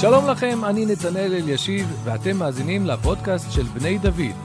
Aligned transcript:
שלום 0.00 0.28
לכם, 0.30 0.64
אני 0.64 0.86
נתנאל 0.86 1.34
אלישיב, 1.34 2.00
ואתם 2.04 2.36
מאזינים 2.36 2.86
לפודקאסט 2.86 3.52
של 3.52 3.62
בני 3.62 3.98
דוד. 3.98 4.36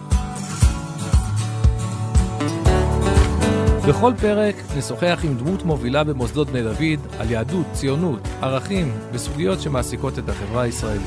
בכל 3.88 4.14
פרק 4.22 4.56
נשוחח 4.78 5.20
עם 5.24 5.38
דמות 5.38 5.64
מובילה 5.64 6.04
במוסדות 6.04 6.48
בני 6.48 6.64
דוד 6.64 7.08
על 7.20 7.32
יהדות, 7.32 7.66
ציונות, 7.74 8.20
ערכים 8.42 8.92
וסוגיות 9.12 9.62
שמעסיקות 9.62 10.20
את 10.20 10.29
החברה 10.29 10.62
הישראלית. 10.62 11.01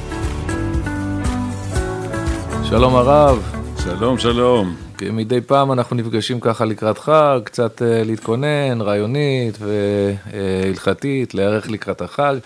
שלום 2.65 2.95
הרב. 2.95 3.53
שלום, 3.79 4.19
שלום. 4.19 4.77
מדי 5.13 5.41
פעם 5.41 5.73
אנחנו 5.73 5.97
נפגשים 5.97 6.41
ככה 6.41 6.65
לקראת 6.65 6.99
חג, 6.99 7.41
קצת 7.45 7.83
uh, 7.83 7.85
להתכונן, 7.85 8.81
רעיונית 8.81 9.59
והלכתית, 9.61 11.35
להיערך 11.35 11.71
לקראת 11.71 12.03
החג. 12.03 12.37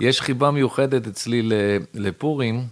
יש 0.00 0.20
חיבה 0.20 0.50
מיוחדת 0.50 1.06
אצלי 1.06 1.48
לפורים, 1.94 2.64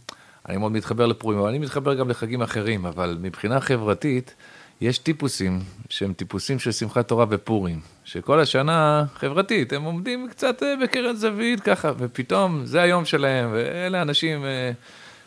אני 0.49 0.57
מאוד 0.57 0.73
מתחבר 0.73 1.07
לפורים, 1.07 1.39
אבל 1.39 1.49
אני 1.49 1.59
מתחבר 1.59 1.95
גם 1.95 2.09
לחגים 2.09 2.43
אחרים, 2.43 2.87
אבל 2.87 3.19
מבחינה 3.21 3.61
חברתית, 3.61 4.35
יש 4.81 4.99
טיפוסים 4.99 5.61
שהם 5.89 6.13
טיפוסים 6.13 6.59
של 6.59 6.73
שמחת 6.73 7.09
תורה 7.09 7.27
ופורים, 7.29 7.81
שכל 8.05 8.41
השנה 8.41 9.05
חברתית, 9.15 9.73
הם 9.73 9.83
עומדים 9.83 10.29
קצת 10.31 10.63
אה, 10.63 10.75
בקרן 10.83 11.17
זווית 11.17 11.61
ככה, 11.61 11.93
ופתאום 11.99 12.61
זה 12.65 12.83
היום 12.83 13.05
שלהם, 13.05 13.49
ואלה 13.53 14.03
אנשים 14.03 14.45
אה, 14.45 14.71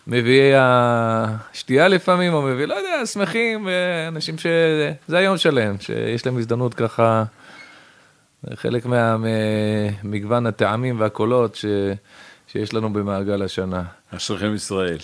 מביאי 0.08 0.52
השתייה 0.56 1.88
לפעמים, 1.88 2.34
או 2.34 2.42
מביאי, 2.42 2.66
לא 2.68 2.76
יודע, 2.76 3.06
שמחים, 3.06 3.68
אנשים 4.08 4.36
שזה 4.38 5.18
היום 5.18 5.38
שלהם, 5.38 5.76
שיש 5.80 6.26
להם 6.26 6.38
הזדמנות 6.38 6.74
ככה, 6.74 7.24
חלק 8.56 8.86
ממגוון 10.04 10.46
הטעמים 10.46 11.00
והקולות 11.00 11.56
ש, 11.56 11.66
שיש 12.52 12.74
לנו 12.74 12.94
במעגל 12.94 13.42
השנה. 13.42 13.84
אשריכם 14.16 14.56
ישראל. 14.56 14.98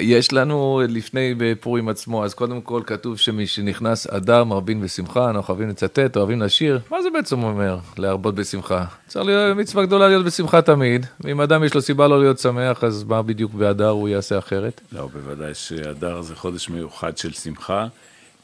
יש 0.00 0.32
לנו 0.32 0.82
לפני 0.88 1.34
בפורים 1.38 1.88
עצמו, 1.88 2.24
אז 2.24 2.34
קודם 2.34 2.60
כל 2.60 2.82
כתוב 2.86 3.16
שמי 3.18 3.46
שנכנס 3.46 4.06
אדר 4.06 4.44
מרבין 4.44 4.80
בשמחה, 4.80 5.30
אנחנו 5.30 5.52
אוהבים 5.52 5.68
לצטט, 5.68 6.16
אוהבים 6.16 6.42
לשיר, 6.42 6.80
מה 6.90 7.02
זה 7.02 7.10
בעצם 7.10 7.42
אומר 7.42 7.78
להרבות 7.98 8.34
בשמחה? 8.34 8.84
צריך 9.06 9.26
להיות 9.26 9.56
מצווה 9.56 9.86
גדולה 9.86 10.08
להיות 10.08 10.24
בשמחה 10.24 10.62
תמיד, 10.62 11.06
ואם 11.20 11.40
אדם 11.40 11.64
יש 11.64 11.74
לו 11.74 11.82
סיבה 11.82 12.08
לא 12.08 12.20
להיות 12.20 12.38
שמח, 12.38 12.84
אז 12.84 13.04
מה 13.04 13.22
בדיוק 13.22 13.54
באדר 13.54 13.88
הוא 13.88 14.08
יעשה 14.08 14.38
אחרת? 14.38 14.80
לא, 14.92 15.08
בוודאי 15.12 15.54
שאדר 15.54 16.22
זה 16.22 16.34
חודש 16.34 16.68
מיוחד 16.68 17.18
של 17.18 17.32
שמחה. 17.32 17.86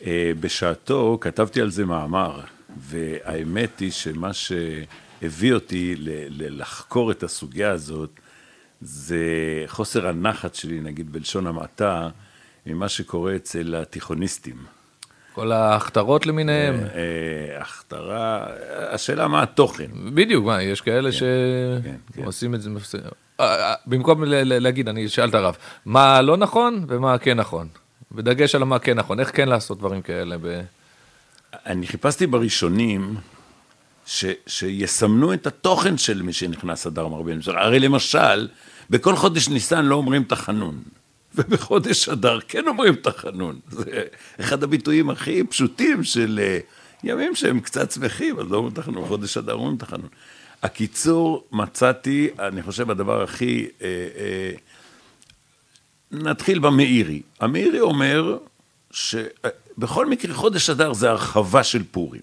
אה, 0.07 0.33
בשעתו 0.41 1.19
כתבתי 1.21 1.61
על 1.61 1.71
זה 1.71 1.85
מאמר, 1.85 2.41
והאמת 2.77 3.81
היא 3.81 3.91
שמה 3.91 4.31
שהביא 4.33 5.53
אותי 5.53 5.95
לחקור 6.29 7.11
את 7.11 7.23
הסוגיה 7.23 7.71
הזאת, 7.71 8.21
זה 8.81 9.25
חוסר 9.67 10.07
הנחת 10.09 10.55
שלי, 10.55 10.81
נגיד 10.81 11.13
בלשון 11.13 11.47
המעטה, 11.47 12.09
ממה 12.67 12.89
שקורה 12.89 13.37
אצל 13.37 13.75
התיכוניסטים. 13.75 14.57
כל 15.35 15.53
ההכתרות 15.53 16.27
למיניהם. 16.27 16.75
אה, 16.75 16.87
אה, 16.87 17.61
הכתרה, 17.63 18.47
השאלה 18.91 19.29
מה 19.29 19.43
התוכן. 19.43 19.87
בדיוק, 20.15 20.47
מה, 20.47 20.63
יש 20.63 20.81
כאלה 20.81 21.11
כן, 21.13 21.17
שעושים 22.17 22.51
כן, 22.51 22.63
כן. 22.63 22.77
את 22.77 22.83
זה, 22.83 22.99
אה, 23.41 23.75
במקום 23.87 24.25
להגיד, 24.27 24.89
אני 24.89 25.07
אשאל 25.07 25.29
את 25.29 25.35
הרב, 25.35 25.57
מה 25.87 26.23
לא 26.23 26.37
נכון 26.37 26.85
ומה 26.89 27.19
כן 27.19 27.37
נכון. 27.37 27.69
בדגש 28.13 28.55
על 28.55 28.65
מה 28.65 28.79
כן 28.79 28.99
נכון, 28.99 29.21
איך 29.21 29.37
כן 29.37 29.49
לעשות 29.49 29.79
דברים 29.79 30.03
כאלה. 30.03 30.37
אני 31.67 31.87
חיפשתי 31.87 32.27
בראשונים, 32.27 33.17
ש, 34.07 34.25
שיסמנו 34.47 35.35
את 35.35 35.47
התוכן 35.47 35.99
של 35.99 36.23
מי 36.23 36.33
שנכנס 36.33 36.87
אדר 36.87 37.09
מרבין. 37.09 37.41
הרי 37.47 37.81
למשל, 37.81 38.49
בכל 38.91 39.17
חודש 39.17 39.49
ניסן 39.49 39.85
לא 39.85 39.95
אומרים 39.95 40.25
תחנון, 40.25 40.83
ובחודש 41.35 42.09
אדר 42.09 42.39
כן 42.49 42.69
אומרים 42.69 42.95
תחנון. 42.95 43.61
זה 43.71 44.03
אחד 44.41 44.63
הביטויים 44.63 45.11
הכי 45.11 45.45
פשוטים 45.45 46.05
של 46.05 46.41
אה, 46.43 46.59
ימים 47.05 47.35
שהם 47.35 47.61
קצת 47.61 47.91
שמחים, 47.91 48.39
אז 48.39 48.51
לא 48.51 48.57
אומרים 48.57 48.75
תחנון, 48.75 49.05
בחודש 49.05 49.37
אדר 49.37 49.53
אומרים 49.53 49.77
תחנון. 49.77 50.09
הקיצור, 50.63 51.45
מצאתי, 51.53 52.31
אני 52.39 52.63
חושב, 52.63 52.91
הדבר 52.91 53.23
הכי... 53.23 53.67
אה, 53.83 53.87
אה, 54.17 54.53
נתחיל 56.13 56.59
במאירי. 56.59 57.23
המאירי 57.41 57.81
אומר 57.81 58.39
שבכל 59.79 60.07
מקרה 60.07 60.35
חודש 60.35 60.71
אדר 60.71 60.93
זה 60.93 61.11
הרחבה 61.11 61.65
של 61.65 61.83
פורים. 61.91 62.23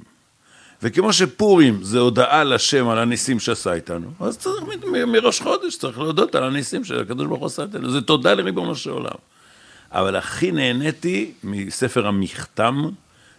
וכמו 0.84 1.14
שפורים 1.14 1.84
זה 1.84 2.00
הודעה 2.00 2.44
לשם 2.44 2.90
על 2.90 3.00
הניסים 3.00 3.40
שעשה 3.40 3.74
איתנו, 3.74 4.08
אז 4.20 4.38
צריך 4.38 4.64
מראש 5.08 5.42
חודש, 5.42 5.76
צריך 5.76 6.00
להודות 6.00 6.36
על 6.36 6.44
הניסים 6.44 6.84
שהקדוש 6.84 7.28
ברוך 7.28 7.40
הוא 7.40 7.48
עשה 7.48 7.64
איתנו, 7.64 7.92
זה 7.92 8.02
תודה 8.02 8.34
לריבונו 8.34 8.76
של 8.76 8.90
עולם. 8.90 9.10
אבל 9.92 10.16
הכי 10.16 10.52
נהניתי 10.52 11.32
מספר 11.44 12.08
המכתם, 12.08 12.90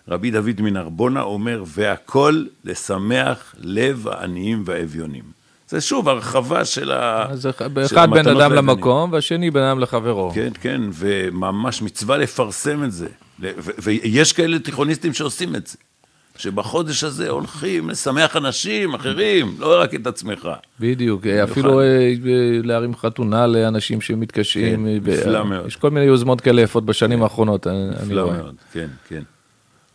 רבי 0.08 0.30
דוד 0.30 0.60
מנרבונה 0.60 1.22
אומר, 1.22 1.64
והכל 1.66 2.44
לשמח 2.64 3.54
לב 3.58 4.08
העניים 4.08 4.62
והאביונים. 4.66 5.24
זה 5.68 5.80
שוב 5.80 6.08
הרחבה 6.08 6.64
של 6.64 6.92
ה... 6.92 7.26
אז 7.30 7.46
אחד 7.46 7.74
בן 8.10 8.28
אדם 8.28 8.52
למקום, 8.52 9.12
והשני 9.12 9.50
בן 9.50 9.62
אדם 9.62 9.78
לחברו. 9.78 10.30
כן, 10.34 10.50
כן, 10.60 10.80
וממש 10.92 11.82
מצווה 11.82 12.16
לפרסם 12.16 12.84
את 12.84 12.92
זה. 12.92 13.08
ויש 13.82 14.32
כאלה 14.32 14.58
תיכוניסטים 14.58 15.14
שעושים 15.14 15.56
את 15.56 15.66
זה. 15.66 15.76
שבחודש 16.36 17.04
הזה 17.04 17.28
הולכים 17.28 17.90
לשמח 17.90 18.36
אנשים 18.36 18.94
אחרים, 18.94 19.54
לא 19.58 19.80
רק 19.80 19.94
את 19.94 20.06
עצמך. 20.06 20.48
בדיוק, 20.80 21.26
אפילו 21.26 21.80
אה, 21.80 21.84
אה, 21.86 22.12
להרים 22.62 22.96
חתונה 22.96 23.46
לאנשים 23.46 24.00
שמתקשים. 24.00 24.76
כן, 25.04 25.10
נפלא 25.10 25.44
מאוד. 25.44 25.66
יש 25.66 25.76
כל 25.76 25.90
מיני 25.90 26.06
יוזמות 26.06 26.40
כאלה 26.40 26.62
יפות 26.62 26.84
בשנים 26.84 27.22
האחרונות, 27.22 27.66
אני 27.66 27.84
רואה. 27.84 28.04
נפלא 28.04 28.32
מאוד, 28.32 28.54
כן, 28.72 28.88
כן. 29.08 29.22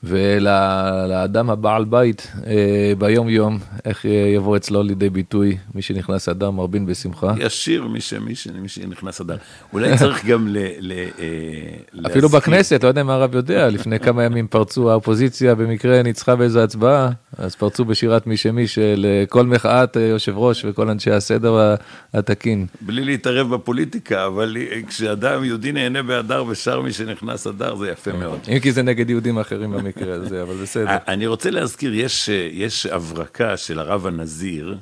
ולאדם 0.05 1.49
הבעל 1.49 1.85
בית 1.85 2.31
אה, 2.47 2.93
ביום 2.97 3.29
יום, 3.29 3.59
איך 3.85 4.05
יבוא 4.35 4.57
אצלו 4.57 4.83
לידי 4.83 5.09
ביטוי 5.09 5.57
מי 5.75 5.81
שנכנס 5.81 6.29
אדר 6.29 6.51
מרבין 6.51 6.85
בשמחה? 6.85 7.33
ישיר 7.38 7.83
מי, 7.83 8.35
שנכנס 8.67 9.21
אדר. 9.21 9.35
אולי 9.73 9.97
צריך 9.97 10.25
גם 10.25 10.47
ל... 10.47 10.57
ל 10.79 10.91
אה, 10.91 12.09
אפילו 12.11 12.29
בכנסת, 12.29 12.83
לא 12.83 12.88
יודע 12.88 13.01
אם 13.01 13.09
הרב 13.09 13.35
יודע, 13.35 13.69
לפני 13.69 13.99
כמה 13.99 14.23
ימים 14.23 14.47
פרצו 14.47 14.91
האופוזיציה 14.91 15.55
במקרה 15.55 16.03
ניצחה 16.03 16.35
באיזו 16.35 16.59
הצבעה, 16.59 17.09
אז 17.37 17.55
פרצו 17.55 17.85
בשירת 17.85 18.27
מי 18.27 18.37
שמי 18.37 18.67
של 18.67 19.05
אה, 19.09 19.25
כל 19.25 19.45
מחאת 19.45 19.95
יושב 19.95 20.37
ראש 20.37 20.66
וכל 20.66 20.89
אנשי 20.89 21.11
הסדר 21.11 21.75
התקין. 22.13 22.66
בלי 22.81 23.05
להתערב 23.05 23.55
בפוליטיקה, 23.55 24.25
אבל 24.25 24.57
כשאדם 24.87 25.43
יהודי 25.43 25.72
נהנה 25.72 26.03
באדר 26.03 26.45
ושר 26.47 26.81
מי 26.81 26.93
שנכנס 26.93 27.47
אדר 27.47 27.75
זה 27.75 27.89
יפה 27.89 28.13
מאוד. 28.13 28.39
אם 28.47 28.59
כי 28.59 28.72
זה 28.72 28.83
נגד 28.83 29.09
יהודים 29.09 29.39
אחרים 29.39 29.72
במקרה. 29.72 29.94
במקרה 29.95 30.16
הזה, 30.16 30.41
אבל 30.41 30.56
בסדר. 30.56 30.97
אני 31.07 31.28
רוצה 31.28 31.50
להזכיר, 31.50 31.94
יש, 31.94 32.29
יש 32.51 32.85
הברקה 32.85 33.57
של 33.57 33.79
הרב 33.79 34.07
הנזיר, 34.07 34.78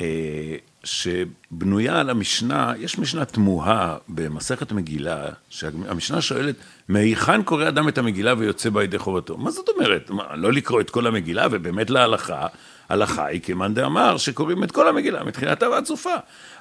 אה, 0.00 0.56
שבנויה 0.84 2.00
על 2.00 2.10
המשנה, 2.10 2.72
יש 2.78 2.98
משנה 2.98 3.24
תמוהה 3.24 3.96
במסכת 4.08 4.72
מגילה, 4.72 5.26
שהמשנה 5.50 6.20
שואלת, 6.20 6.54
מהיכן 6.88 7.42
קורא 7.42 7.68
אדם 7.68 7.88
את 7.88 7.98
המגילה 7.98 8.34
ויוצא 8.38 8.70
בה 8.70 8.84
ידי 8.84 8.98
חובתו? 8.98 9.36
מה 9.36 9.50
זאת 9.50 9.68
אומרת? 9.68 10.10
מה, 10.10 10.36
לא 10.36 10.52
לקרוא 10.52 10.80
את 10.80 10.90
כל 10.90 11.06
המגילה, 11.06 11.46
ובאמת 11.50 11.90
להלכה, 11.90 12.46
הלכה 12.88 13.26
היא 13.26 13.40
כמאן 13.40 13.74
דאמר 13.74 14.16
שקוראים 14.16 14.64
את 14.64 14.72
כל 14.72 14.88
המגילה, 14.88 15.24
מתחילתה 15.24 15.70
ועד 15.70 15.86
סופה. 15.86 16.14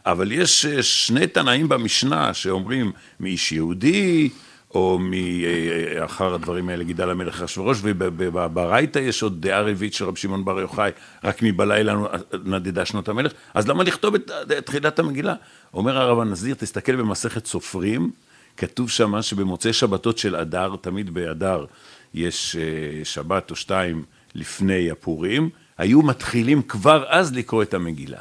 אבל 0.06 0.32
יש 0.32 0.66
שני 0.66 1.28
תנאים 1.28 1.70
במשנה 1.70 2.34
שאומרים 2.34 2.92
מאיש 3.20 3.52
יהודי, 3.52 4.30
או 4.78 5.00
מאחר 5.00 6.34
הדברים 6.34 6.70
האלה 6.70 6.84
גידל 6.84 7.10
המלך 7.10 7.42
אחשורוש, 7.42 7.78
וברייתא 7.84 9.00
יש 9.00 9.24
עוד 9.24 9.42
דעה 9.42 9.62
רביעית 9.62 9.94
של 9.94 10.06
רבי 10.06 10.20
שמעון 10.20 10.46
בר 10.46 10.60
יוחאי, 10.60 10.92
רק 11.24 11.42
מבלילה 11.42 11.96
נדדה 12.44 12.86
שנות 12.86 13.10
המלך, 13.10 13.32
אז 13.54 13.68
למה 13.68 13.84
לכתוב 13.84 14.16
את 14.16 14.32
תחילת 14.66 15.00
המגילה? 15.00 15.34
אומר 15.74 15.98
הרב 15.98 16.20
הנזיר, 16.20 16.56
תסתכל 16.56 16.96
במסכת 16.96 17.46
סופרים, 17.46 18.12
כתוב 18.58 18.90
שם 18.90 19.22
שבמוצאי 19.22 19.74
שבתות 19.74 20.18
של 20.18 20.36
אדר, 20.36 20.76
תמיד 20.82 21.14
באדר 21.14 21.66
יש 22.14 22.56
אה, 22.56 23.06
שבת 23.06 23.52
או 23.52 23.56
שתיים 23.56 24.04
לפני 24.36 24.92
הפורים, 24.92 25.50
היו 25.78 26.02
מתחילים 26.02 26.62
כבר 26.62 27.06
אז 27.08 27.34
לקרוא 27.34 27.64
את 27.64 27.74
המגילה. 27.74 28.20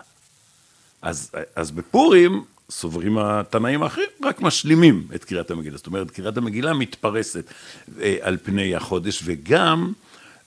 אז, 1.02 1.30
אז 1.56 1.70
בפורים 1.70 2.44
סוברים 2.70 3.18
התנאים 3.18 3.82
האחרים, 3.82 4.06
רק 4.24 4.40
משלימים 4.40 5.06
את 5.14 5.24
קריאת 5.24 5.50
המגילה. 5.50 5.76
זאת 5.76 5.86
אומרת, 5.86 6.10
קריאת 6.10 6.36
המגילה 6.36 6.74
מתפרסת 6.74 7.52
אה, 8.00 8.16
על 8.20 8.36
פני 8.42 8.74
החודש, 8.74 9.22
וגם, 9.24 9.92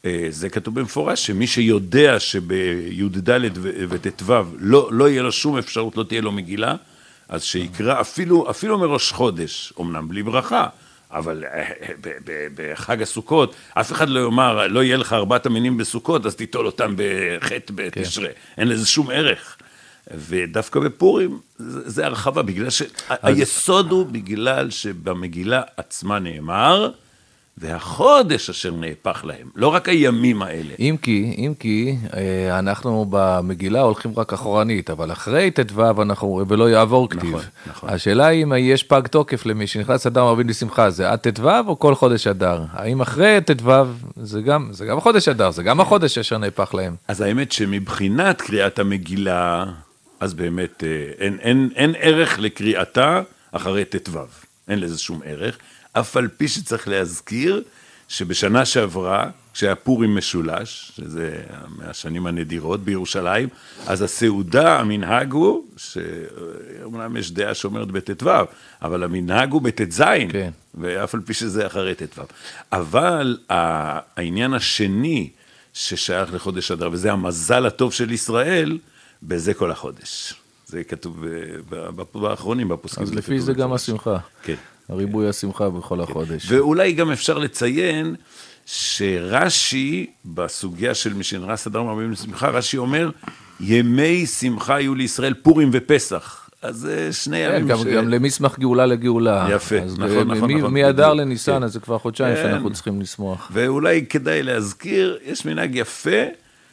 אה, 0.05 0.27
זה 0.29 0.49
כתוב 0.49 0.79
במפורש, 0.79 1.25
שמי 1.25 1.47
שיודע 1.47 2.19
שבי"ד 2.19 3.29
וט"ו 3.89 4.33
לא, 4.59 4.89
לא 4.91 5.09
יהיה 5.09 5.21
לו 5.21 5.31
שום 5.31 5.57
אפשרות, 5.57 5.97
לא 5.97 6.03
תהיה 6.03 6.21
לו 6.21 6.31
מגילה, 6.31 6.75
אז 7.29 7.43
שיקרא 7.43 8.01
אפילו, 8.01 8.49
אפילו 8.49 8.77
מראש 8.77 9.11
חודש, 9.11 9.73
אמנם 9.79 10.07
בלי 10.07 10.23
ברכה, 10.23 10.67
אבל 11.11 11.43
אה, 11.45 11.69
בחג 12.55 13.01
הסוכות, 13.01 13.55
אף 13.73 13.91
אחד 13.91 14.09
לא 14.09 14.19
יאמר, 14.19 14.67
לא 14.67 14.83
יהיה 14.83 14.97
לך 14.97 15.13
ארבעת 15.13 15.45
המינים 15.45 15.77
בסוכות, 15.77 16.25
אז 16.25 16.35
תיטול 16.35 16.65
אותם 16.65 16.93
בחטא 16.97 17.73
בתשרי. 17.75 18.27
כן. 18.27 18.33
אין 18.57 18.67
לזה 18.67 18.87
שום 18.87 19.09
ערך. 19.09 19.57
ודווקא 20.17 20.79
בפורים 20.79 21.39
זה, 21.57 21.89
זה 21.89 22.05
הרחבה, 22.05 22.41
בגלל 22.41 22.69
שהיסוד 22.69 23.91
הוא 23.91 24.05
בגלל 24.05 24.69
שבמגילה 24.69 25.61
עצמה 25.77 26.19
נאמר, 26.19 26.91
והחודש 27.61 28.49
אשר 28.49 28.71
נהפך 28.75 29.25
להם, 29.25 29.49
לא 29.55 29.67
רק 29.67 29.89
הימים 29.89 30.41
האלה. 30.41 30.73
אם 30.79 30.95
כי, 31.01 31.35
אם 31.37 31.53
כי, 31.59 31.95
אה, 32.13 32.59
אנחנו 32.59 33.05
במגילה 33.09 33.81
הולכים 33.81 34.11
רק 34.17 34.33
אחורנית, 34.33 34.89
אבל 34.89 35.11
אחרי 35.11 35.51
ט"ו 35.51 36.01
אנחנו, 36.01 36.43
ולא 36.47 36.69
יעבור 36.69 37.09
כתיב. 37.09 37.29
נכון, 37.29 37.41
נכון. 37.67 37.89
השאלה 37.89 38.25
היא 38.25 38.43
אם 38.43 38.53
יש 38.57 38.83
פג 38.83 39.07
תוקף 39.07 39.45
למי 39.45 39.67
שנכנס 39.67 40.07
אדר 40.07 40.23
מרבין 40.23 40.47
לשמחה, 40.47 40.89
זה 40.89 41.09
עד 41.09 41.19
ט"ו 41.19 41.49
או 41.67 41.79
כל 41.79 41.95
חודש 41.95 42.27
אדר? 42.27 42.63
האם 42.71 43.01
אחרי 43.01 43.39
ט"ו 43.45 43.71
זה 44.15 44.41
גם, 44.41 44.69
זה 44.71 44.85
גם 44.85 44.99
חודש 44.99 45.27
אדר, 45.27 45.51
זה 45.51 45.63
גם 45.63 45.81
החודש 45.81 46.17
אשר 46.17 46.37
נהפך 46.37 46.73
להם. 46.73 46.95
אז 47.07 47.21
האמת 47.21 47.51
שמבחינת 47.51 48.41
קריאת 48.41 48.79
המגילה, 48.79 49.65
אז 50.19 50.33
באמת 50.33 50.83
אה, 50.83 51.11
אין, 51.19 51.37
אין, 51.39 51.69
אין 51.75 51.95
ערך 51.99 52.39
לקריאתה 52.39 53.21
אחרי 53.51 53.85
ט"ו, 53.85 54.19
אין 54.67 54.79
לזה 54.79 54.99
שום 54.99 55.21
ערך. 55.25 55.57
אף 55.93 56.17
על 56.17 56.27
פי 56.27 56.47
שצריך 56.47 56.87
להזכיר 56.87 57.63
שבשנה 58.07 58.65
שעברה, 58.65 59.29
כשהיה 59.53 59.75
פורים 59.75 60.15
משולש, 60.15 60.91
שזה 60.95 61.41
מהשנים 61.67 62.27
הנדירות 62.27 62.83
בירושלים, 62.83 63.49
אז 63.87 64.01
הסעודה, 64.01 64.79
המנהג 64.79 65.31
הוא, 65.31 65.65
שאומנם 65.77 67.17
יש 67.17 67.31
דעה 67.31 67.53
שאומרת 67.53 67.87
בט"ו, 67.87 68.29
אבל 68.81 69.03
המנהג 69.03 69.51
הוא 69.51 69.61
בט"ז, 69.61 70.03
כן. 70.29 70.51
ואף 70.75 71.15
על 71.15 71.21
פי 71.21 71.33
שזה 71.33 71.67
אחרי 71.67 71.95
ט"ו. 71.95 72.21
אבל 72.71 73.37
העניין 73.49 74.53
השני 74.53 75.29
ששייך 75.73 76.33
לחודש 76.33 76.71
אדר, 76.71 76.89
וזה 76.91 77.11
המזל 77.11 77.65
הטוב 77.65 77.93
של 77.93 78.11
ישראל, 78.11 78.77
בזה 79.23 79.53
כל 79.53 79.71
החודש. 79.71 80.33
זה 80.67 80.83
כתוב 80.83 81.25
באחרונים, 82.13 82.67
בפוסקים. 82.69 83.03
אז 83.03 83.13
לפי 83.13 83.39
זה 83.41 83.53
גם 83.53 83.73
השמחה. 83.73 84.17
כן. 84.43 84.55
ריבוי 84.89 85.29
השמחה 85.29 85.69
בכל 85.69 86.01
החודש. 86.01 86.51
ואולי 86.51 86.93
גם 86.93 87.11
אפשר 87.11 87.37
לציין 87.37 88.15
שרש"י, 88.65 90.05
בסוגיה 90.25 90.93
של 90.95 91.13
משנרס 91.13 91.67
אדם 91.67 91.87
רבים 91.87 92.11
לשמחה, 92.11 92.49
רש"י 92.49 92.77
אומר, 92.77 93.09
ימי 93.59 94.25
שמחה 94.25 94.79
יהיו 94.81 94.95
לישראל 94.95 95.33
פורים 95.33 95.69
ופסח. 95.73 96.49
אז 96.61 96.75
זה 96.75 97.13
שני 97.13 97.37
כן, 97.45 97.55
ימים 97.55 97.67
גם, 97.67 97.77
ש... 97.77 97.81
גם 97.83 98.09
למסמך 98.09 98.59
גאולה 98.59 98.85
לגאולה. 98.85 99.47
יפה, 99.51 99.75
נכון, 99.79 99.97
ב- 99.99 100.03
נכון, 100.31 100.51
מ- 100.53 100.57
נכון, 100.57 100.73
מאדר 100.73 101.13
לניסן, 101.13 101.51
כן. 101.51 101.63
אז 101.63 101.73
זה 101.73 101.79
כבר 101.79 101.97
חודשיים 101.97 102.35
כן. 102.35 102.41
שאנחנו 102.43 102.73
צריכים 102.73 103.01
לשמוח. 103.01 103.49
ואולי 103.53 104.05
כדאי 104.09 104.43
להזכיר, 104.43 105.17
יש 105.25 105.45
מנהג 105.45 105.75
יפה, 105.75 106.21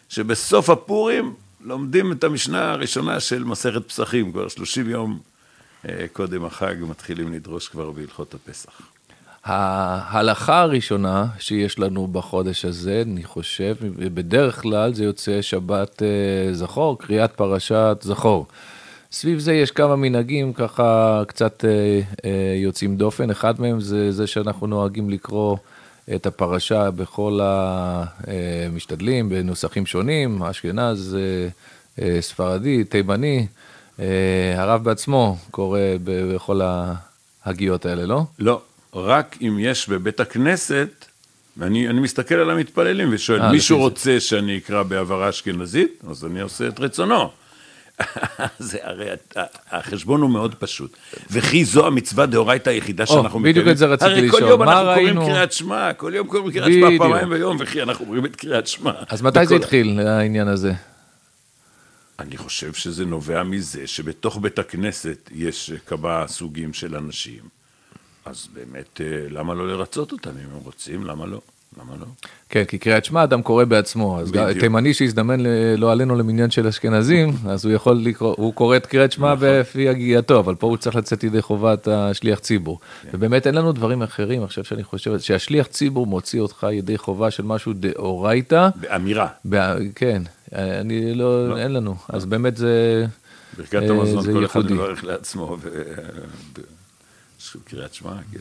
שבסוף 0.08 0.70
הפורים 0.70 1.34
לומדים 1.66 2.12
את 2.12 2.24
המשנה 2.24 2.70
הראשונה 2.70 3.20
של 3.20 3.44
מסכת 3.44 3.88
פסחים, 3.88 4.32
כבר 4.32 4.48
30 4.48 4.90
יום 4.90 5.18
אה, 5.88 6.06
קודם 6.12 6.44
החג 6.44 6.74
מתחילים 6.80 7.32
לדרוש 7.32 7.68
כבר 7.68 7.90
בהלכות 7.90 8.34
הפסח. 8.34 8.80
ההלכה 9.44 10.60
הראשונה 10.60 11.26
שיש 11.38 11.78
לנו 11.78 12.06
בחודש 12.06 12.64
הזה, 12.64 13.02
אני 13.06 13.24
חושב, 13.24 13.74
בדרך 14.14 14.62
כלל 14.62 14.94
זה 14.94 15.04
יוצא 15.04 15.42
שבת 15.42 16.02
אה, 16.02 16.54
זכור, 16.54 16.98
קריאת 16.98 17.32
פרשת 17.32 17.98
זכור. 18.00 18.46
סביב 19.12 19.38
זה 19.38 19.54
יש 19.54 19.70
כמה 19.70 19.96
מנהגים 19.96 20.52
ככה 20.52 21.22
קצת 21.26 21.64
אה, 21.64 22.00
יוצאים 22.56 22.96
דופן, 22.96 23.30
אחד 23.30 23.60
מהם 23.60 23.80
זה 23.80 24.12
זה 24.12 24.26
שאנחנו 24.26 24.66
נוהגים 24.66 25.10
לקרוא 25.10 25.56
את 26.14 26.26
הפרשה 26.26 26.90
בכל 26.90 27.40
המשתדלים, 27.42 29.28
בנוסחים 29.28 29.86
שונים, 29.86 30.42
אשכנז, 30.42 31.16
אה, 31.18 31.48
אה, 32.04 32.22
ספרדי, 32.22 32.84
תימני, 32.84 33.46
אה, 34.00 34.04
הרב 34.56 34.84
בעצמו 34.84 35.36
קורא 35.50 35.80
בכל 36.04 36.60
ההגיות 37.44 37.86
האלה, 37.86 38.06
לא? 38.06 38.22
לא, 38.38 38.60
רק 38.94 39.36
אם 39.42 39.56
יש 39.60 39.88
בבית 39.88 40.20
הכנסת, 40.20 40.88
ואני 41.56 41.88
אני 41.88 42.00
מסתכל 42.00 42.34
על 42.34 42.50
המתפללים 42.50 43.08
ושואל, 43.12 43.50
מישהו. 43.50 43.78
רוצה 43.78 44.20
שאני 44.20 44.58
אקרא 44.58 44.82
בהברה 44.82 45.28
אשכנזית? 45.28 46.04
אז 46.10 46.24
אני 46.24 46.40
עושה 46.40 46.68
את 46.68 46.80
רצונו. 46.80 47.30
זה 48.58 48.78
הרי 48.82 49.06
החשבון 49.70 50.20
הוא 50.20 50.30
מאוד 50.30 50.54
פשוט. 50.54 50.96
וכי 51.30 51.64
זו 51.64 51.86
המצווה 51.86 52.26
דאורייתא 52.26 52.70
היחידה 52.70 53.06
שאנחנו 53.06 53.40
בדיוק 53.40 53.68
את 53.68 53.78
זה 53.78 53.86
רציתי 53.86 54.10
הרי 54.10 54.30
כל 54.30 54.36
לשאול. 54.36 54.50
יום 54.50 54.62
אנחנו 54.62 54.84
קוראים? 54.94 55.20
קריאת 55.20 55.52
שמע, 55.52 55.92
כל 55.92 56.12
יום 56.14 56.26
קוראים 56.26 56.52
קריאת 56.52 56.72
שמע. 56.72 56.98
פעמיים 56.98 57.30
ביום, 57.30 57.56
וכי 57.60 57.82
אנחנו 57.82 58.04
אומרים 58.04 58.24
את 58.24 58.36
קריאת 58.36 58.66
שמע. 58.66 58.92
אז 59.08 59.22
מתי 59.22 59.46
זה 59.46 59.56
התחיל, 59.56 60.00
העניין 60.00 60.48
הזה? 60.48 60.72
אני 62.18 62.36
חושב 62.36 62.72
שזה 62.72 63.04
נובע 63.04 63.42
מזה 63.42 63.86
שבתוך 63.86 64.38
בית 64.42 64.58
הכנסת 64.58 65.30
יש 65.34 65.72
כמה 65.86 66.24
סוגים 66.28 66.72
של 66.72 66.96
אנשים, 66.96 67.42
אז 68.24 68.48
באמת, 68.54 69.00
אה, 69.00 69.26
למה 69.30 69.54
לא 69.54 69.68
לרצות 69.68 70.12
אותם? 70.12 70.30
אם 70.30 70.50
הם 70.54 70.60
רוצים, 70.64 71.04
למה 71.04 71.26
לא? 71.26 71.40
למה 71.80 71.92
לא? 72.00 72.06
כן, 72.48 72.64
כי 72.64 72.78
קריאת 72.78 73.04
שמע 73.04 73.24
אדם 73.24 73.42
קורא 73.42 73.64
בעצמו, 73.64 74.20
אז. 74.20 74.32
תימני 74.60 74.94
שהזדמן 74.94 75.40
לא 75.76 75.92
עלינו 75.92 76.16
למניין 76.16 76.50
של 76.50 76.66
אשכנזים, 76.66 77.32
אז 77.48 77.64
הוא 77.64 77.74
יכול 77.74 77.96
לקרוא, 77.96 78.34
הוא 78.38 78.54
קורא 78.54 78.76
את 78.76 78.86
קריאת 78.86 79.12
שמע 79.12 79.34
נכון. 79.34 79.48
בפי 79.50 79.88
הגיעתו, 79.88 80.38
אבל 80.38 80.54
פה 80.54 80.66
הוא 80.66 80.76
צריך 80.76 80.96
לצאת 80.96 81.24
ידי 81.24 81.42
חובת 81.42 81.88
השליח 81.88 82.38
ציבור. 82.38 82.80
כן. 83.02 83.08
ובאמת 83.12 83.46
אין 83.46 83.54
לנו 83.54 83.72
דברים 83.72 84.02
אחרים, 84.02 84.42
עכשיו 84.42 84.64
שאני 84.64 84.84
חושב, 84.84 85.18
שהשליח 85.18 85.66
ציבור 85.66 86.06
מוציא 86.06 86.40
אותך 86.40 86.66
ידי 86.72 86.98
חובה 86.98 87.30
של 87.30 87.42
משהו 87.42 87.72
דאורייתא, 87.72 88.68
באמירה, 88.74 89.28
כן, 89.94 90.22
אני 90.54 91.14
לא, 91.14 91.58
אין 91.58 91.72
לנו, 91.72 91.96
אז 92.08 92.26
באמת 92.26 92.56
זה, 92.56 93.04
ברכת 93.56 93.74
אה, 93.74 93.90
המזון, 93.90 94.22
זה 94.22 94.32
כל 94.32 94.44
אחד. 94.44 94.72
מברך 94.72 95.04
לעצמו, 95.04 95.56
קריאת 97.64 97.94
שמע, 97.94 98.12
כן. 98.32 98.38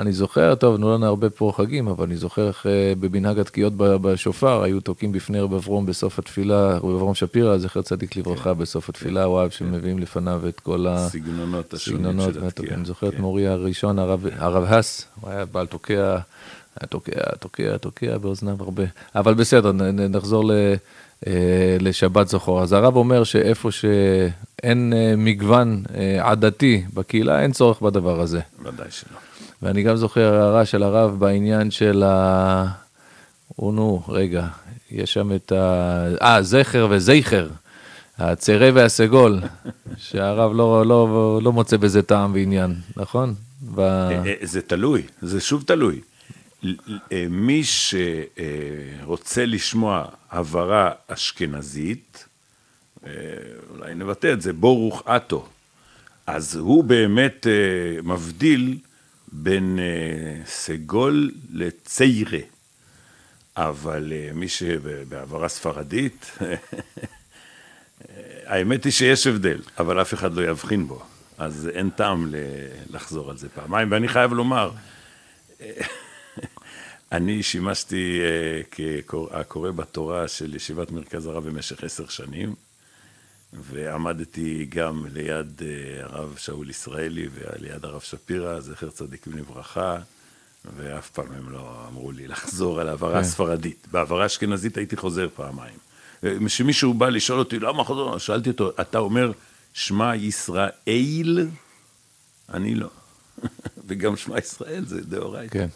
אני 0.00 0.12
זוכר, 0.12 0.54
טוב, 0.54 0.76
נו 0.76 0.94
לנו 0.94 1.06
הרבה 1.06 1.30
פה 1.30 1.52
חגים, 1.56 1.88
אבל 1.88 2.04
אני 2.04 2.16
זוכר 2.16 2.48
איך 2.48 2.66
אה, 2.66 2.92
במנהג 3.00 3.38
התקיעות 3.38 3.72
בשופר, 3.76 4.62
היו 4.62 4.80
תוקעים 4.80 5.12
בפני 5.12 5.40
רב 5.40 5.54
אברום 5.54 5.86
בסוף 5.86 6.18
התפילה, 6.18 6.76
רב 6.76 6.84
אברום 6.84 7.14
שפירא, 7.14 7.58
זכר 7.58 7.82
צדיק 7.82 8.16
לברכה, 8.16 8.54
בסוף 8.54 8.88
התפילה, 8.88 9.24
הוא 9.24 9.40
אהב 9.40 9.50
שמביאים 9.50 9.98
לפניו 9.98 10.48
את 10.48 10.60
כל 10.60 10.86
הסגנונות 10.88 11.74
השונים 11.74 12.06
הסגנונות. 12.06 12.34
של 12.34 12.44
התקיעה. 12.46 12.74
אני 12.74 12.84
זוכר 12.84 13.08
את 13.08 13.14
כן. 13.14 13.20
מורי 13.20 13.46
הראשון, 13.48 13.98
הרב- 13.98 14.64
האס, 14.66 15.06
הוא 15.20 15.30
היה 15.30 15.44
בעל 15.44 15.66
תוקע, 15.66 15.94
היה 16.80 16.86
תוקע, 16.88 17.20
תוקע, 17.40 17.76
תוקע 17.76 18.18
באוזניו 18.18 18.56
הרבה. 18.60 18.84
אבל 19.14 19.34
בסדר, 19.34 19.72
נחזור 20.08 20.44
ל... 20.44 20.74
אה, 21.26 21.76
לשבת 21.80 22.28
זכור. 22.28 22.62
אז 22.62 22.72
הרב 22.72 22.96
אומר 22.96 23.24
שאיפה 23.24 23.70
שאין 23.70 24.92
אה, 24.96 25.14
מגוון 25.16 25.82
אה, 25.94 26.30
עדתי 26.30 26.84
בקהילה, 26.94 27.42
אין 27.42 27.52
צורך 27.52 27.80
בדבר 27.80 28.20
הזה. 28.20 28.40
ודאי 28.62 28.86
שלא. 28.90 29.18
ואני 29.62 29.82
גם 29.82 29.96
זוכר 29.96 30.34
הערה 30.34 30.64
של 30.64 30.82
הרב 30.82 31.18
בעניין 31.18 31.70
של 31.70 32.02
ה... 32.06 32.66
או 33.58 33.72
נו, 33.72 34.02
רגע, 34.08 34.46
יש 34.90 35.12
שם 35.12 35.34
את 35.34 35.52
ה... 35.52 36.06
אה, 36.22 36.42
זכר 36.42 36.86
וזכר, 36.90 37.48
הצרה 38.18 38.70
והסגול, 38.74 39.40
שהרב 39.96 40.52
לא, 40.54 40.86
לא, 40.86 41.38
לא 41.42 41.52
מוצא 41.52 41.76
בזה 41.76 42.02
טעם 42.02 42.32
ועניין, 42.34 42.74
נכון? 42.96 43.34
ב... 43.74 43.80
אה, 43.80 44.34
זה 44.42 44.62
תלוי, 44.62 45.02
זה 45.22 45.40
שוב 45.40 45.62
תלוי. 45.66 46.00
מי 47.30 47.62
שרוצה 47.64 49.46
לשמוע 49.46 50.04
הברה 50.30 50.90
אשכנזית, 51.08 52.24
אה, 53.06 53.10
אולי 53.70 53.94
נבטא 53.94 54.32
את 54.32 54.42
זה, 54.42 54.52
בורוך 54.52 55.02
אטו, 55.08 55.48
אז 56.26 56.56
הוא 56.56 56.84
באמת 56.84 57.46
אה, 57.46 58.02
מבדיל 58.02 58.78
בין 59.32 59.78
אה, 59.78 60.44
סגול 60.46 61.30
לציירה. 61.52 62.38
אבל 63.56 64.12
מי 64.34 64.48
שבהעברה 64.48 65.48
ספרדית, 65.48 66.30
האמת 68.46 68.84
היא 68.84 68.92
שיש 68.92 69.26
הבדל, 69.26 69.60
אבל 69.78 70.02
אף 70.02 70.14
אחד 70.14 70.34
לא 70.34 70.42
יבחין 70.42 70.88
בו. 70.88 71.02
אז 71.38 71.70
אין 71.74 71.90
טעם 71.90 72.34
לחזור 72.90 73.30
על 73.30 73.36
זה 73.36 73.48
פעמיים, 73.48 73.92
ואני 73.92 74.08
חייב 74.08 74.32
לומר, 74.32 74.70
אני 77.16 77.42
שימשתי 77.42 78.20
אה, 78.20 78.62
כקורא 78.70 79.70
בתורה 79.70 80.28
של 80.28 80.54
ישיבת 80.54 80.90
מרכז 80.90 81.26
הרב 81.26 81.48
במשך 81.48 81.84
עשר 81.84 82.08
שנים, 82.08 82.54
ועמדתי 83.52 84.66
גם 84.68 85.06
ליד 85.12 85.62
אה, 85.62 86.04
הרב 86.04 86.36
שאול 86.38 86.70
ישראלי 86.70 87.28
וליד 87.34 87.84
הרב 87.84 88.00
שפירא, 88.00 88.60
זכר 88.60 88.90
צדיקים 88.90 89.32
לברכה, 89.36 89.98
ואף 90.76 91.10
פעם 91.10 91.32
הם 91.32 91.50
לא 91.50 91.86
אמרו 91.88 92.12
לי 92.12 92.28
לחזור 92.28 92.80
על 92.80 92.88
העברה 92.88 93.22
כן. 93.22 93.28
ספרדית. 93.28 93.86
בעברה 93.90 94.26
אשכנזית 94.26 94.76
הייתי 94.76 94.96
חוזר 94.96 95.28
פעמיים. 95.36 95.78
כשמישהו 96.46 96.94
בא 96.94 97.08
לשאול 97.08 97.38
אותי, 97.38 97.58
למה 97.58 97.84
חוזר? 97.84 98.18
שאלתי 98.18 98.50
אותו, 98.50 98.70
אתה 98.80 98.98
אומר, 98.98 99.32
שמע 99.72 100.16
ישראל? 100.16 101.48
אני 102.54 102.74
לא. 102.74 102.88
וגם 103.86 104.16
שמע 104.16 104.38
ישראל 104.38 104.84
זה 104.84 105.00
דאורייתא. 105.00 105.52
כן. 105.52 105.68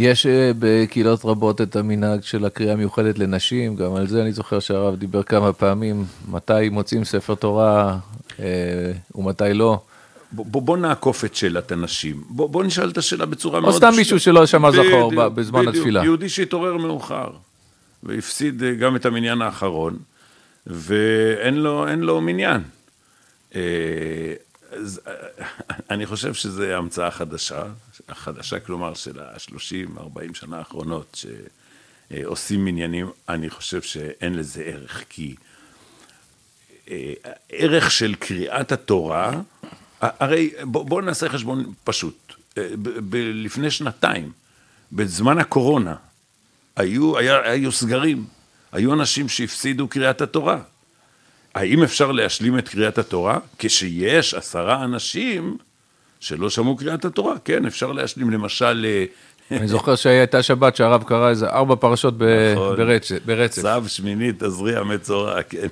יש 0.00 0.26
אה, 0.26 0.50
בקהילות 0.58 1.24
רבות 1.24 1.60
את 1.60 1.76
המנהג 1.76 2.22
של 2.22 2.44
הקריאה 2.44 2.72
המיוחדת 2.72 3.18
לנשים, 3.18 3.76
גם 3.76 3.94
על 3.94 4.06
זה 4.06 4.22
אני 4.22 4.32
זוכר 4.32 4.60
שהרב 4.60 4.96
דיבר 4.96 5.22
כמה 5.22 5.52
פעמים, 5.52 6.04
מתי 6.28 6.68
מוצאים 6.70 7.04
ספר 7.04 7.34
תורה 7.34 7.98
אה, 8.40 8.44
ומתי 9.14 9.44
לא. 9.54 9.80
בוא, 10.32 10.62
בוא 10.62 10.76
נעקוף 10.76 11.24
את 11.24 11.34
שאלת 11.34 11.72
הנשים. 11.72 12.22
בוא, 12.28 12.48
בוא 12.48 12.64
נשאל 12.64 12.90
את 12.90 12.98
השאלה 12.98 13.26
בצורה 13.26 13.58
או 13.58 13.62
מאוד... 13.62 13.74
סתם 13.74 13.92
מישהו 13.96 14.20
שלא 14.20 14.46
שמע 14.46 14.70
זכור 14.70 15.10
בדיוק, 15.10 15.14
ב- 15.14 15.34
בזמן 15.34 15.60
בדיוק. 15.60 15.76
התפילה. 15.76 16.04
יהודי 16.04 16.28
שהתעורר 16.28 16.76
מאוחר, 16.76 17.30
והפסיד 18.02 18.62
אה, 18.62 18.74
גם 18.74 18.96
את 18.96 19.06
המניין 19.06 19.42
האחרון, 19.42 19.98
ואין 20.66 21.54
לו, 21.54 21.86
לו 21.98 22.20
מניין. 22.20 22.60
אז, 24.70 25.00
אה, 25.06 25.12
אני 25.90 26.06
חושב 26.06 26.34
שזו 26.34 26.62
המצאה 26.64 27.10
חדשה, 27.10 27.62
החדשה 28.08 28.60
כלומר 28.60 28.94
של 28.94 29.20
ה-30-40 29.20 30.34
שנה 30.34 30.58
האחרונות, 30.58 31.24
שעושים 32.10 32.64
מניינים, 32.64 33.10
אני 33.28 33.50
חושב 33.50 33.82
שאין 33.82 34.34
לזה 34.34 34.62
ערך, 34.62 35.04
כי 35.08 35.34
אה, 36.90 37.12
ערך 37.48 37.90
של 37.90 38.14
קריאת 38.14 38.72
התורה, 38.72 39.40
הרי 40.00 40.50
בוא, 40.62 40.84
בוא 40.84 41.02
נעשה 41.02 41.28
חשבון 41.28 41.72
פשוט. 41.84 42.32
אה, 42.58 42.68
ב- 42.82 43.16
ב- 43.16 43.30
לפני 43.34 43.70
שנתיים, 43.70 44.32
בזמן 44.92 45.38
הקורונה, 45.38 45.94
היו, 46.76 47.18
היה, 47.18 47.50
היו 47.50 47.72
סגרים, 47.72 48.24
היו 48.72 48.92
אנשים 48.92 49.28
שהפסידו 49.28 49.88
קריאת 49.88 50.20
התורה. 50.20 50.62
האם 51.54 51.82
אפשר 51.82 52.12
להשלים 52.12 52.58
את 52.58 52.68
קריאת 52.68 52.98
התורה? 52.98 53.38
כשיש 53.58 54.34
עשרה 54.34 54.84
אנשים 54.84 55.56
שלא 56.20 56.50
שמעו 56.50 56.76
קריאת 56.76 57.04
התורה, 57.04 57.34
כן, 57.44 57.66
אפשר 57.66 57.92
להשלים. 57.92 58.30
למשל, 58.30 58.86
אה, 58.88 59.04
אני 59.58 59.68
זוכר 59.68 59.96
שהייתה 59.96 60.42
שבת 60.42 60.76
שהרב 60.76 61.02
קרא 61.02 61.28
איזה 61.28 61.46
ארבע 61.48 61.74
פרשות 61.76 62.14
ב- 62.18 62.52
נכון. 62.54 62.76
ברצף. 62.76 63.18
ברצף. 63.24 63.62
צו 63.62 63.88
שמיני 63.88 64.32
תזריע 64.38 64.82
מצורע, 64.82 65.42
כן. 65.42 65.66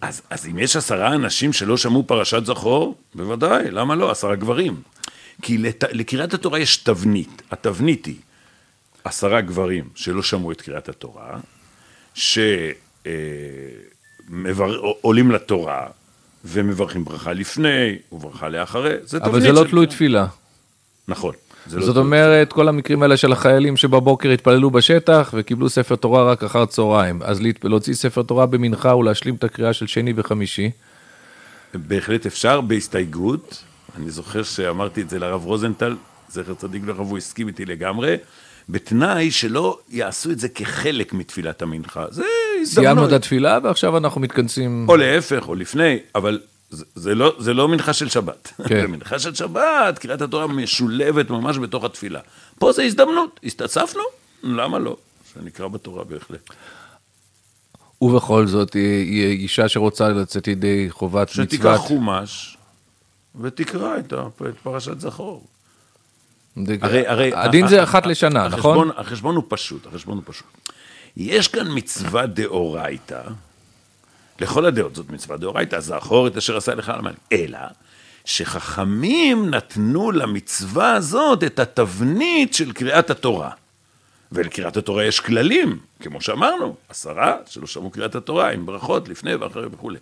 אז, 0.00 0.22
אז 0.30 0.46
אם 0.46 0.58
יש 0.58 0.76
עשרה 0.76 1.14
אנשים 1.14 1.52
שלא 1.52 1.76
שמעו 1.76 2.06
פרשת 2.06 2.44
זכור, 2.44 2.94
בוודאי, 3.14 3.70
למה 3.70 3.94
לא? 3.94 4.10
עשרה 4.10 4.36
גברים. 4.36 4.80
כי 5.42 5.58
לת... 5.58 5.84
לקריאת 5.92 6.34
התורה 6.34 6.58
יש 6.58 6.76
תבנית. 6.76 7.42
התבנית 7.50 8.06
היא 8.06 8.16
עשרה 9.04 9.40
גברים 9.40 9.88
שלא 9.94 10.22
שמעו 10.22 10.52
את 10.52 10.60
קריאת 10.60 10.88
התורה, 10.88 11.38
שעולים 14.56 15.30
לתורה 15.30 15.86
ומברכים 16.44 17.04
ברכה 17.04 17.32
לפני 17.32 17.96
וברכה 18.12 18.48
לאחרי. 18.48 18.94
זה 19.04 19.18
אבל 19.18 19.26
תבנית 19.28 19.42
זה 19.42 19.52
לא 19.52 19.64
של- 19.64 19.70
תלוי 19.70 19.86
תפילה. 19.86 20.26
נכון. 21.08 21.34
זה 21.66 21.78
לא 21.78 21.86
זאת. 21.86 21.96
אומרת, 21.96 22.52
כל 22.52 22.68
המקרים 22.68 23.02
האלה 23.02 23.16
של 23.16 23.32
החיילים 23.32 23.76
שבבוקר 23.76 24.28
התפללו 24.30 24.70
בשטח 24.70 25.30
וקיבלו 25.36 25.68
ספר 25.68 25.96
תורה 25.96 26.30
רק 26.32 26.44
אחר 26.44 26.66
צהריים. 26.66 27.22
אז 27.22 27.40
להוציא 27.64 27.94
ספר 27.94 28.22
תורה 28.22 28.46
במנחה 28.46 28.94
ולהשלים 28.96 29.34
את 29.34 29.44
הקריאה 29.44 29.72
של 29.72 29.86
שני 29.86 30.12
וחמישי. 30.16 30.70
בהחלט 31.74 32.26
אפשר, 32.26 32.60
בהסתייגות. 32.60 33.64
אני 33.96 34.10
זוכר 34.10 34.42
שאמרתי 34.42 35.02
את 35.02 35.10
זה 35.10 35.18
לרב 35.18 35.44
רוזנטל, 35.44 35.96
זכר 36.28 36.54
צדיק 36.54 36.82
לרב, 36.86 37.08
הוא 37.10 37.18
הסכים 37.18 37.48
איתי 37.48 37.64
לגמרי, 37.64 38.16
בתנאי 38.68 39.30
שלא 39.30 39.78
יעשו 39.88 40.30
את 40.30 40.38
זה 40.38 40.48
כחלק 40.48 41.12
מתפילת 41.12 41.62
המנחה. 41.62 42.04
זה 42.10 42.22
סיימנו 42.64 42.90
את 42.92 42.96
הזדמנות. 42.98 43.12
התפילה 43.12 43.58
ועכשיו 43.62 43.96
אנחנו 43.96 44.20
מתכנסים. 44.20 44.86
או 44.88 44.96
להפך, 44.96 45.48
או 45.48 45.54
לפני, 45.54 45.98
אבל 46.14 46.40
זה, 46.70 46.84
זה, 46.94 47.14
לא, 47.14 47.36
זה 47.38 47.54
לא 47.54 47.68
מנחה 47.68 47.92
של 47.92 48.08
שבת. 48.08 48.52
כן. 48.68 48.80
זה 48.82 48.88
מנחה 48.88 49.18
של 49.18 49.34
שבת, 49.34 49.98
קריאת 49.98 50.22
התורה 50.22 50.46
משולבת 50.46 51.30
ממש 51.30 51.58
בתוך 51.58 51.84
התפילה. 51.84 52.20
פה 52.58 52.72
זה 52.72 52.82
הזדמנות, 52.82 53.40
הסתצפנו, 53.44 54.02
למה 54.42 54.78
לא? 54.78 54.96
שנקרא 55.34 55.68
בתורה 55.68 56.04
בהחלט. 56.04 56.50
ובכל 58.02 58.46
זאת, 58.46 58.74
היא- 58.74 58.82
היא 59.04 59.42
אישה 59.42 59.68
שרוצה 59.68 60.08
לצאת 60.08 60.48
ידי 60.48 60.86
חובת 60.90 61.28
שתיקח 61.28 61.64
מצוות. 61.66 61.80
חומש 61.80 62.58
ותקרא 63.40 63.96
את 63.98 64.12
פרשת 64.62 65.00
זכור. 65.00 65.46
הרי, 66.80 67.06
הרי... 67.06 67.30
הדין 67.34 67.68
זה 67.68 67.82
אחת 67.82 68.06
לשנה, 68.06 68.46
החשבון, 68.46 68.88
נכון? 68.88 68.90
החשבון 68.96 69.36
הוא 69.36 69.44
פשוט, 69.48 69.86
החשבון 69.86 70.16
הוא 70.16 70.24
פשוט. 70.26 70.46
יש 71.16 71.48
כאן 71.48 71.66
מצווה 71.74 72.26
דאורייתא, 72.26 73.22
לכל 74.40 74.66
הדעות 74.66 74.94
זאת 74.94 75.10
מצווה 75.10 75.36
דאורייתא, 75.36 75.80
זכור 75.80 76.26
את 76.26 76.36
אשר 76.36 76.56
עשה 76.56 76.74
לך 76.74 76.92
למעלה. 76.98 77.16
אלא 77.32 77.58
שחכמים 78.24 79.50
נתנו 79.50 80.10
למצווה 80.10 80.92
הזאת 80.92 81.44
את 81.44 81.58
התבנית 81.58 82.54
של 82.54 82.72
קריאת 82.72 83.10
התורה. 83.10 83.50
ולקריאת 84.32 84.76
התורה 84.76 85.04
יש 85.04 85.20
כללים, 85.20 85.78
כמו 86.00 86.20
שאמרנו, 86.20 86.76
עשרה 86.88 87.36
שלא 87.46 87.66
שמעו 87.66 87.90
קריאת 87.90 88.14
התורה, 88.14 88.50
עם 88.50 88.66
ברכות 88.66 89.08
לפני 89.08 89.34
ואחרי 89.34 89.66
וכולי. 89.72 89.98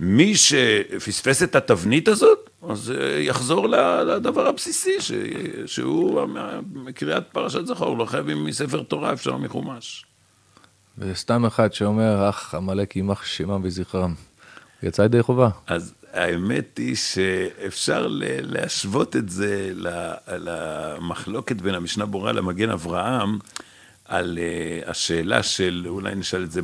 מי 0.00 0.36
שפספס 0.36 1.42
את 1.42 1.54
התבנית 1.54 2.08
הזאת, 2.08 2.49
אז 2.68 2.90
אה, 2.90 3.18
יחזור 3.20 3.68
לדבר 3.68 4.46
הבסיסי, 4.46 5.00
ש... 5.00 5.12
שהוא 5.66 6.20
המ- 6.20 6.92
קריאת 6.94 7.24
פרשת 7.32 7.66
זכור, 7.66 7.98
לא 7.98 8.04
חייבים 8.04 8.44
מספר 8.44 8.82
תורה, 8.82 9.12
אפשר 9.12 9.36
מחומש. 9.36 10.04
וסתם 10.98 11.44
אחד 11.46 11.72
שאומר, 11.72 12.28
אך 12.28 12.54
עמלק 12.54 12.96
יימח 12.96 13.24
שמם 13.24 13.60
וזכרם. 13.64 14.14
יצא 14.82 15.02
ידי 15.02 15.22
חובה. 15.22 15.48
אז 15.66 15.94
האמת 16.12 16.78
היא 16.78 16.96
שאפשר 16.96 18.06
להשוות 18.42 19.16
את 19.16 19.28
זה 19.28 19.70
למחלוקת 20.28 21.56
בין 21.56 21.74
המשנה 21.74 22.06
ברורה 22.06 22.32
למגן 22.32 22.70
אברהם, 22.70 23.38
על 24.04 24.38
אה, 24.42 24.90
השאלה 24.90 25.42
של, 25.42 25.84
אולי 25.88 26.14
נשאל 26.14 26.44
את 26.44 26.50
זה 26.52 26.60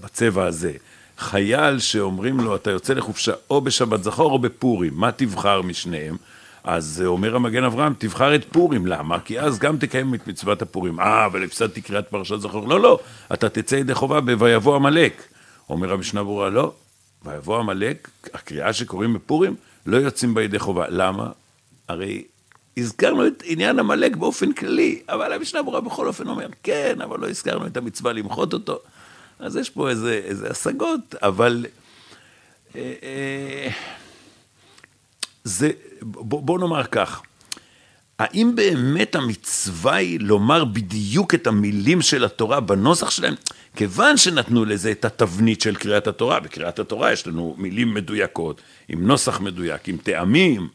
בצבע 0.00 0.44
הזה, 0.46 0.72
חייל 1.20 1.78
שאומרים 1.78 2.40
לו, 2.40 2.56
אתה 2.56 2.70
יוצא 2.70 2.94
לחופשה 2.94 3.32
או 3.50 3.60
בשבת 3.60 4.02
זכור 4.04 4.32
או 4.32 4.38
בפורים, 4.38 4.92
מה 4.94 5.12
תבחר 5.12 5.62
משניהם? 5.62 6.16
אז 6.64 7.02
אה, 7.04 7.06
אומר 7.06 7.36
המגן 7.36 7.64
אברהם, 7.64 7.94
תבחר 7.98 8.34
את 8.34 8.44
פורים, 8.52 8.86
למה? 8.86 9.20
כי 9.20 9.40
אז 9.40 9.58
גם 9.58 9.76
תקיים 9.76 10.14
את 10.14 10.26
מצוות 10.26 10.62
הפורים. 10.62 11.00
אה, 11.00 11.26
אבל 11.26 11.44
הפסדתי 11.44 11.80
קריאת 11.80 12.08
פרשת 12.08 12.40
זכור. 12.40 12.68
לא, 12.68 12.80
לא, 12.80 12.98
אתה 13.34 13.48
תצא 13.48 13.76
ידי 13.76 13.94
חובה 13.94 14.20
ב"ויבוא 14.20 14.76
עמלק". 14.76 15.22
אומר 15.70 15.92
המשנה 15.92 16.24
ברורה, 16.24 16.50
לא, 16.50 16.72
ויבוא 17.24 17.58
עמלק, 17.58 18.10
הקריאה 18.34 18.72
שקוראים 18.72 19.14
בפורים, 19.14 19.54
לא 19.86 19.96
יוצאים 19.96 20.34
בה 20.34 20.42
ידי 20.42 20.58
חובה. 20.58 20.84
למה? 20.88 21.30
הרי 21.88 22.24
הזכרנו 22.76 23.26
את 23.26 23.42
עניין 23.46 23.78
עמלק 23.78 24.16
באופן 24.16 24.52
כללי, 24.52 25.02
אבל 25.08 25.32
המשנה 25.32 25.62
ברורה 25.62 25.80
בכל 25.80 26.06
אופן 26.06 26.28
אומר, 26.28 26.46
כן, 26.62 26.98
אבל 27.04 27.20
לא 27.20 27.28
הזכרנו 27.28 27.66
את 27.66 27.76
המצווה 27.76 28.12
למחות 28.12 28.52
אותו. 28.52 28.78
אז 29.40 29.56
יש 29.56 29.70
פה 29.70 29.90
איזה, 29.90 30.20
איזה 30.24 30.50
השגות, 30.50 31.14
אבל... 31.22 31.66
אה, 32.76 32.92
אה, 33.02 33.68
זה, 35.44 35.70
בוא, 36.02 36.42
בוא 36.42 36.58
נאמר 36.58 36.84
כך, 36.84 37.22
האם 38.18 38.52
באמת 38.54 39.14
המצווה 39.14 39.94
היא 39.94 40.20
לומר 40.20 40.64
בדיוק 40.64 41.34
את 41.34 41.46
המילים 41.46 42.02
של 42.02 42.24
התורה 42.24 42.60
בנוסח 42.60 43.10
שלהם? 43.10 43.34
כיוון 43.76 44.16
שנתנו 44.16 44.64
לזה 44.64 44.90
את 44.90 45.04
התבנית 45.04 45.60
של 45.60 45.76
קריאת 45.76 46.06
התורה, 46.06 46.40
בקריאת 46.40 46.78
התורה 46.78 47.12
יש 47.12 47.26
לנו 47.26 47.54
מילים 47.58 47.94
מדויקות, 47.94 48.60
עם 48.88 49.06
נוסח 49.06 49.40
מדויק, 49.40 49.88
עם 49.88 49.96
טעמים, 49.96 50.68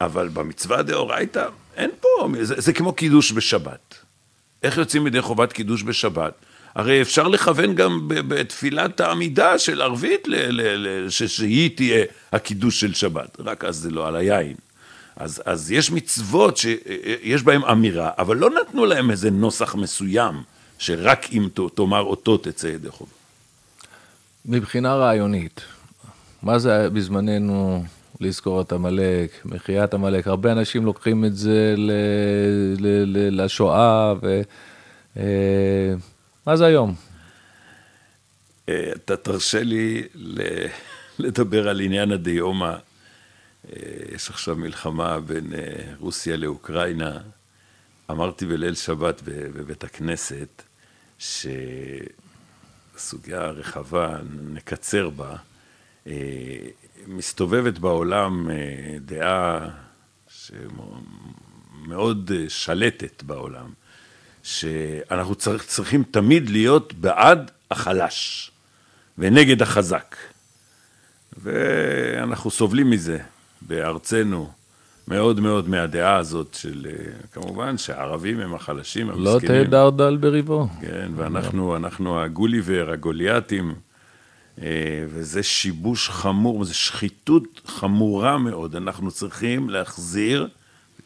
אבל 0.00 0.28
במצווה 0.28 0.82
דאורייתא 0.82 1.48
אין 1.76 1.90
פה, 2.00 2.28
זה, 2.42 2.54
זה 2.60 2.72
כמו 2.72 2.92
קידוש 2.92 3.32
בשבת. 3.32 3.94
איך 4.62 4.78
יוצאים 4.78 5.06
ידי 5.06 5.22
חובת 5.22 5.52
קידוש 5.52 5.82
בשבת? 5.82 6.34
הרי 6.74 7.02
אפשר 7.02 7.28
לכוון 7.28 7.74
גם 7.74 8.00
בתפילת 8.08 9.00
העמידה 9.00 9.58
של 9.58 9.82
ערבית, 9.82 10.28
שהיא 11.08 11.70
תהיה 11.76 12.04
הקידוש 12.32 12.80
של 12.80 12.94
שבת, 12.94 13.36
רק 13.40 13.64
אז 13.64 13.76
זה 13.76 13.90
לא 13.90 14.08
על 14.08 14.16
היין. 14.16 14.54
אז, 15.16 15.42
אז 15.44 15.72
יש 15.72 15.90
מצוות 15.90 16.56
שיש 16.56 17.42
בהן 17.42 17.62
אמירה, 17.62 18.10
אבל 18.18 18.36
לא 18.36 18.50
נתנו 18.50 18.86
להם 18.86 19.10
איזה 19.10 19.30
נוסח 19.30 19.74
מסוים, 19.74 20.34
שרק 20.78 21.26
אם 21.32 21.48
תאמר 21.74 22.02
אותו 22.02 22.36
תצא 22.36 22.66
ידי 22.66 22.90
חובה. 22.90 23.10
מבחינה 24.46 24.94
רעיונית, 24.94 25.60
מה 26.42 26.58
זה 26.58 26.90
בזמננו 26.90 27.84
לזכור 28.20 28.60
את 28.60 28.72
עמלק, 28.72 29.30
מחיית 29.44 29.94
עמלק? 29.94 30.26
הרבה 30.26 30.52
אנשים 30.52 30.84
לוקחים 30.84 31.24
את 31.24 31.36
זה 31.36 31.74
ל, 31.76 31.90
ל, 32.78 33.04
ל, 33.06 33.42
לשואה, 33.44 34.14
ו... 34.22 34.42
מה 36.46 36.56
זה 36.56 36.66
היום? 36.66 36.94
אה, 38.68 38.92
אתה 38.96 39.16
תרשה 39.16 39.62
לי 39.62 40.02
לדבר 41.18 41.68
על 41.68 41.80
עניין 41.80 42.12
הדיומא. 42.12 42.64
אה, 42.64 42.78
יש 44.14 44.30
עכשיו 44.30 44.56
מלחמה 44.56 45.20
בין 45.20 45.54
אה, 45.54 45.58
רוסיה 45.98 46.36
לאוקראינה. 46.36 47.18
אמרתי 48.10 48.46
בליל 48.46 48.74
שבת 48.74 49.22
בבית 49.24 49.84
הכנסת, 49.84 50.62
שסוגיה 51.18 52.10
רחבה, 53.50 54.16
נקצר 54.52 55.10
בה, 55.10 55.36
מסתובבת 57.06 57.78
בעולם 57.78 58.50
דעה 59.00 59.68
מאוד 61.86 62.30
אה, 62.34 62.44
שלטת 62.48 63.22
בעולם, 63.22 63.72
שאנחנו 64.44 65.34
צריך, 65.34 65.64
צריכים 65.64 66.02
תמיד 66.10 66.50
להיות 66.50 66.92
בעד 66.94 67.50
החלש 67.70 68.50
ונגד 69.18 69.62
החזק. 69.62 70.16
ואנחנו 71.42 72.50
סובלים 72.50 72.90
מזה 72.90 73.18
בארצנו 73.62 74.50
מאוד 75.08 75.40
מאוד 75.40 75.68
מהדעה 75.68 76.16
הזאת 76.16 76.54
של, 76.60 76.86
כמובן 77.32 77.78
שהערבים 77.78 78.40
הם 78.40 78.54
החלשים, 78.54 79.10
לא 79.10 79.32
המסכנים. 79.32 79.64
תהא 79.64 79.70
דרדל 79.70 80.16
בריבו. 80.16 80.68
כן, 80.80 81.10
ואנחנו 81.16 81.76
אנחנו 81.76 82.20
הגוליבר, 82.20 82.90
הגוליאטים, 82.90 83.74
אה, 84.62 84.66
וזה 85.08 85.42
שיבוש 85.42 86.08
חמור, 86.08 86.64
זו 86.64 86.74
שחיתות 86.74 87.60
חמורה 87.66 88.38
מאוד. 88.38 88.76
אנחנו 88.76 89.10
צריכים 89.10 89.70
להחזיר, 89.70 90.48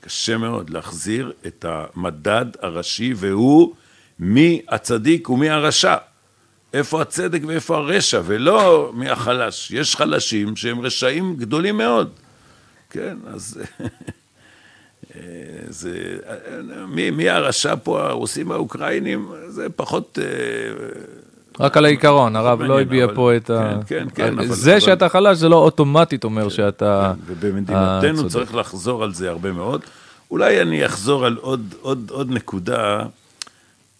קשה 0.00 0.36
מאוד, 0.36 0.70
להחזיר 0.70 1.32
את 1.46 1.64
המדד 1.68 2.46
הראשי, 2.60 3.14
והוא 3.16 3.74
מי 4.18 4.62
הצדיק 4.68 5.30
ומי 5.30 5.50
הרשע. 5.50 5.96
איפה 6.74 7.02
הצדק 7.02 7.40
ואיפה 7.46 7.76
הרשע, 7.76 8.20
ולא 8.24 8.92
מי 8.94 9.10
החלש. 9.10 9.70
יש 9.70 9.96
חלשים 9.96 10.56
שהם 10.56 10.80
רשעים 10.80 11.36
גדולים 11.36 11.76
מאוד. 11.76 12.10
כן, 12.90 13.16
אז... 13.26 13.60
אה, 15.16 15.20
זה, 15.68 16.18
מי, 16.88 17.10
מי 17.10 17.28
הרשע 17.28 17.74
פה, 17.82 18.08
הרוסים 18.08 18.52
האוקראינים, 18.52 19.32
זה 19.48 19.68
פחות... 19.76 20.18
רק 21.60 21.76
על 21.76 21.84
העיקרון, 21.84 22.36
הרב 22.36 22.62
לא 22.62 22.80
הביע 22.80 23.06
פה 23.14 23.36
את 23.36 23.50
ה... 23.50 23.78
כן, 23.86 24.06
כן, 24.14 24.36
כן, 24.36 24.46
זה 24.46 24.80
שאתה 24.80 25.08
חלש 25.08 25.38
זה 25.38 25.48
לא 25.48 25.56
אוטומטית 25.56 26.24
אומר 26.24 26.48
שאתה... 26.48 27.12
ובמדינתנו 27.26 28.10
הצודק. 28.10 28.32
צריך 28.32 28.54
לחזור 28.54 29.04
על 29.04 29.14
זה 29.14 29.30
הרבה 29.30 29.52
מאוד. 29.52 29.80
אולי 30.30 30.62
אני 30.62 30.86
אחזור 30.86 31.26
על 31.26 31.36
עוד, 31.36 31.74
נקודה, 32.30 33.02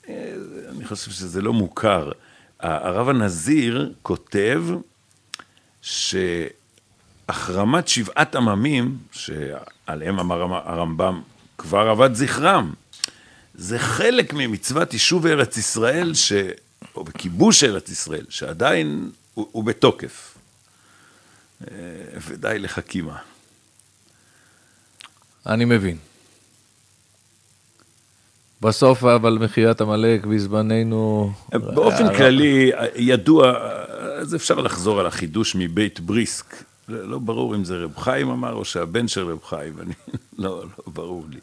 אה, 0.09 0.33
אני 0.77 0.85
חושב 0.85 1.11
שזה 1.11 1.43
לא 1.43 1.53
מוכר. 1.53 2.11
הרב 2.61 3.09
הנזיר 3.09 3.93
כותב 4.03 4.65
שהחרמת 5.83 6.49
שבעת 7.89 8.35
עממים, 8.35 8.97
שעליהם 9.13 10.21
אמר 10.21 10.43
הרמב"ם, 10.65 11.21
כבר 11.59 11.93
אבד 11.93 12.15
זכרם. 12.15 12.73
זה 13.55 13.79
חלק 13.79 14.33
ממצוות 14.33 14.93
יישוב 14.93 15.27
ארץ 15.27 15.57
ישראל, 15.57 16.15
ש... 16.15 16.33
או 16.95 17.05
בכיבוש 17.05 17.65
ארץ 17.65 17.89
ישראל, 17.91 18.25
שעדיין 18.29 19.11
הוא, 19.35 19.49
הוא 19.53 19.65
בתוקף. 19.65 20.35
אה, 21.71 21.77
ודי 22.27 22.59
לחכימה. 22.59 23.17
אני 25.47 25.65
מבין. 25.65 25.97
בסוף 28.61 29.05
אבל 29.05 29.39
מחיית 29.41 29.81
עמלק 29.81 30.25
בזמננו... 30.27 31.33
באופן 31.53 32.05
הרב- 32.07 32.17
כללי, 32.17 32.71
ידוע, 32.97 33.53
אז 34.21 34.35
אפשר 34.35 34.55
לחזור 34.55 35.01
על 35.01 35.07
החידוש 35.07 35.55
מבית 35.59 36.01
בריסק. 36.01 36.55
לא 36.89 37.09
לא 37.09 37.19
ברור 37.19 37.55
אם 37.55 37.65
זה 37.65 37.77
רב 37.77 37.97
חיים 37.99 38.29
אמר 38.31 38.53
או 38.53 38.65
שהבן 38.65 39.09
של 39.09 39.31
רב 39.31 39.45
חיים, 39.45 39.75
אני, 39.81 39.95
לא, 40.39 40.61
לא 40.65 40.85
ברור 40.87 41.25
לי. 41.31 41.41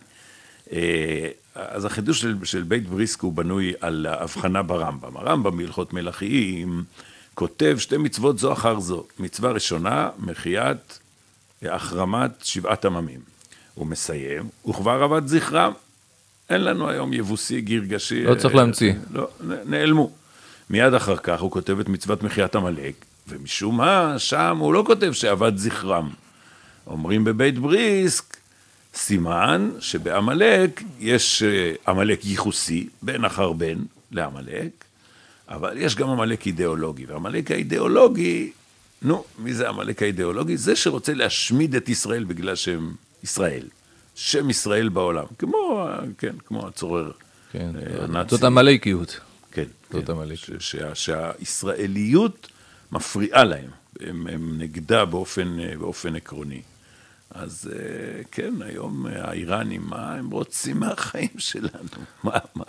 אה, 1.58 1.66
אז 1.68 1.86
החידוש 1.86 2.22
של, 2.22 2.36
של 2.44 2.64
בית 2.64 2.90
בריסק 2.90 3.22
הוא 3.22 3.34
בנוי 3.34 3.74
על 3.82 4.06
ההבחנה 4.06 4.64
ברמב"ם. 4.64 5.18
הרמב"ם 5.18 5.58
בהלכות 5.58 5.94
מלאכיים 5.94 6.84
כותב 7.34 7.76
שתי 7.80 7.98
מצוות 7.98 8.40
זו 8.40 8.54
אחר 8.54 8.80
זו. 8.80 9.04
מצווה 9.20 9.52
ראשונה, 9.52 10.10
מחיית 10.20 11.00
החרמת 11.62 12.32
שבעת 12.44 12.86
עממים. 12.86 13.20
הוא 13.74 13.88
מסיים, 13.88 14.50
וכבר 14.70 15.06
אבד 15.06 15.28
זכרם. 15.28 15.72
אין 16.50 16.64
לנו 16.64 16.90
היום 16.90 17.14
יבוסי, 17.14 17.62
גרגשי. 17.62 18.24
לא 18.24 18.36
צריך 18.36 18.56
להמציא. 18.56 18.94
לא, 19.14 19.28
נעלמו. 19.66 20.12
מיד 20.70 20.94
אחר 20.94 21.18
כך 21.18 21.42
הוא 21.42 21.52
כותב 21.52 21.80
את 21.80 21.90
מצוות 21.90 22.24
מחיית 22.24 22.56
עמלק, 22.56 22.94
ומשום 23.28 23.78
מה, 23.78 24.16
שם 24.18 24.58
הוא 24.60 24.74
לא 24.74 24.84
כותב 24.88 25.12
שאבד 25.12 25.58
זכרם. 25.58 26.10
אומרים 26.88 27.24
בבית 27.24 27.60
בריסק, 27.60 28.38
סימן 28.96 29.70
שבעמלק 29.80 30.84
יש 31.00 31.44
אה, 31.44 31.74
עמלק 31.88 32.26
ייחוסי, 32.26 32.88
בן 33.02 33.26
אחר 33.26 33.52
בן 33.52 33.78
לעמלק, 34.12 34.70
אבל 35.50 35.78
יש 35.78 35.96
גם 35.96 36.10
עמלק 36.10 36.48
אידיאולוגי, 36.48 37.06
ועמלק 37.06 37.52
האידיאולוגי, 37.52 38.52
נו, 39.02 39.24
מי 39.40 39.54
זה 39.54 39.70
עמלק 39.70 40.02
האידיאולוגי? 40.02 40.58
זה 40.58 40.76
שרוצה 40.76 41.14
להשמיד 41.14 41.76
את 41.76 41.90
ישראל 41.90 42.24
בגלל 42.24 42.56
שהם 42.56 42.94
ישראל. 43.24 43.64
שם 44.16 44.50
ישראל 44.50 44.90
בעולם, 44.90 45.26
כמו, 45.40 45.88
כן, 46.18 46.36
כמו 46.48 46.68
הצורר 46.68 47.12
כן, 47.52 47.70
אה, 47.76 48.04
הנאצי. 48.04 48.30
זאת 48.36 48.44
עמלקיות. 48.44 49.20
כן, 49.52 49.64
זאת 49.92 50.06
כן, 50.06 50.12
עמלקיות. 50.12 50.62
שה- 50.62 50.96
שהישראליות 50.96 52.48
מפריעה 52.92 53.44
להם, 53.44 53.70
הם, 54.00 54.28
הם 54.28 54.56
נגדה 54.62 55.06
באופן, 55.06 55.60
אה, 55.60 55.74
באופן 55.80 56.16
עקרוני. 56.16 56.62
אז 57.32 57.72
אה, 57.74 58.22
כן, 58.32 58.54
היום 58.66 59.08
אה, 59.08 59.30
האיראנים, 59.30 59.82
מה 59.86 60.14
הם 60.14 60.30
רוצים 60.30 60.80
מהחיים 60.80 61.30
שלנו? 61.38 61.70
מה, 62.24 62.32
מה, 62.56 62.64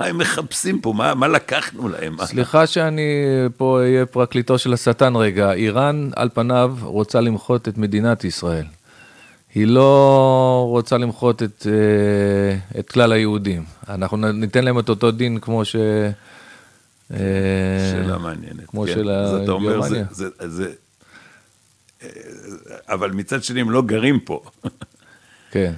מה 0.00 0.06
הם 0.06 0.18
מחפשים 0.18 0.80
פה? 0.80 0.92
מה, 0.92 1.14
מה 1.14 1.28
לקחנו 1.28 1.88
להם? 1.88 2.16
סליחה 2.24 2.66
שאני 2.66 3.24
פה 3.56 3.80
אהיה 3.80 4.06
פרקליטו 4.06 4.58
של 4.58 4.72
השטן 4.72 5.16
רגע, 5.16 5.52
איראן 5.52 6.10
על 6.16 6.28
פניו 6.34 6.76
רוצה 6.82 7.20
למחות 7.20 7.68
את 7.68 7.78
מדינת 7.78 8.24
ישראל. 8.24 8.64
היא 9.54 9.66
לא 9.66 10.66
רוצה 10.68 10.98
למחות 10.98 11.42
את, 11.42 11.66
אה, 11.70 12.80
את 12.80 12.90
כלל 12.90 13.12
היהודים. 13.12 13.64
אנחנו 13.88 14.16
ניתן 14.16 14.64
להם 14.64 14.78
את 14.78 14.88
אותו 14.88 15.10
דין 15.10 15.40
כמו 15.40 15.64
ש... 15.64 15.76
שאלה 17.10 18.18
מעניינת. 18.18 18.66
כמו 18.66 18.84
כן. 18.86 18.92
של 18.94 19.10
גרמניה. 19.46 20.04
זה, 20.10 20.28
זה, 20.38 20.72
אבל 22.88 23.10
מצד 23.10 23.42
שני 23.42 23.60
הם 23.60 23.70
לא 23.70 23.82
גרים 23.82 24.20
פה. 24.20 24.42
כן. 25.50 25.72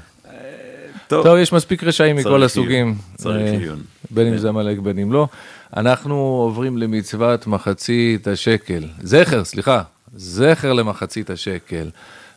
טוב, 1.08 1.24
טוב, 1.24 1.38
יש 1.38 1.52
מספיק 1.52 1.84
רשעים 1.84 2.16
צריך 2.16 2.26
מכל 2.26 2.34
עיון. 2.34 2.42
הסוגים. 2.42 2.94
צריך 3.16 3.52
אה, 3.54 3.58
עיון. 3.58 3.82
בין 4.10 4.26
אם 4.26 4.32
כן. 4.32 4.38
זה 4.38 4.48
עמלק 4.48 4.78
בין 4.78 4.98
אם 4.98 5.12
לא. 5.12 5.28
אנחנו 5.76 6.14
עוברים 6.14 6.78
למצוות 6.78 7.46
מחצית 7.46 8.28
השקל. 8.28 8.84
זכר, 9.02 9.44
סליחה, 9.44 9.82
זכר 10.16 10.72
למחצית 10.72 11.30
השקל. 11.30 11.90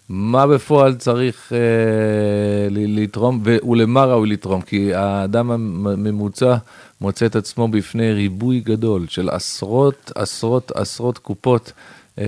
מה 0.09 0.47
בפועל 0.47 0.95
צריך 0.95 1.53
אה, 1.53 2.67
לתרום 2.71 3.43
ולמה 3.45 4.05
ראוי 4.05 4.29
לתרום? 4.29 4.61
כי 4.61 4.93
האדם 4.93 5.51
הממוצע 5.51 6.55
מוצא 7.01 7.25
את 7.25 7.35
עצמו 7.35 7.67
בפני 7.67 8.13
ריבוי 8.13 8.59
גדול 8.59 9.07
של 9.07 9.29
עשרות, 9.29 10.11
עשרות, 10.15 10.71
עשרות 10.75 11.17
קופות. 11.17 11.71
אה, 12.19 12.25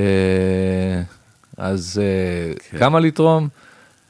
אז 1.62 2.02
אה, 2.04 2.54
כן. 2.69 2.80
כמה 2.80 3.00
לתרום? 3.00 3.47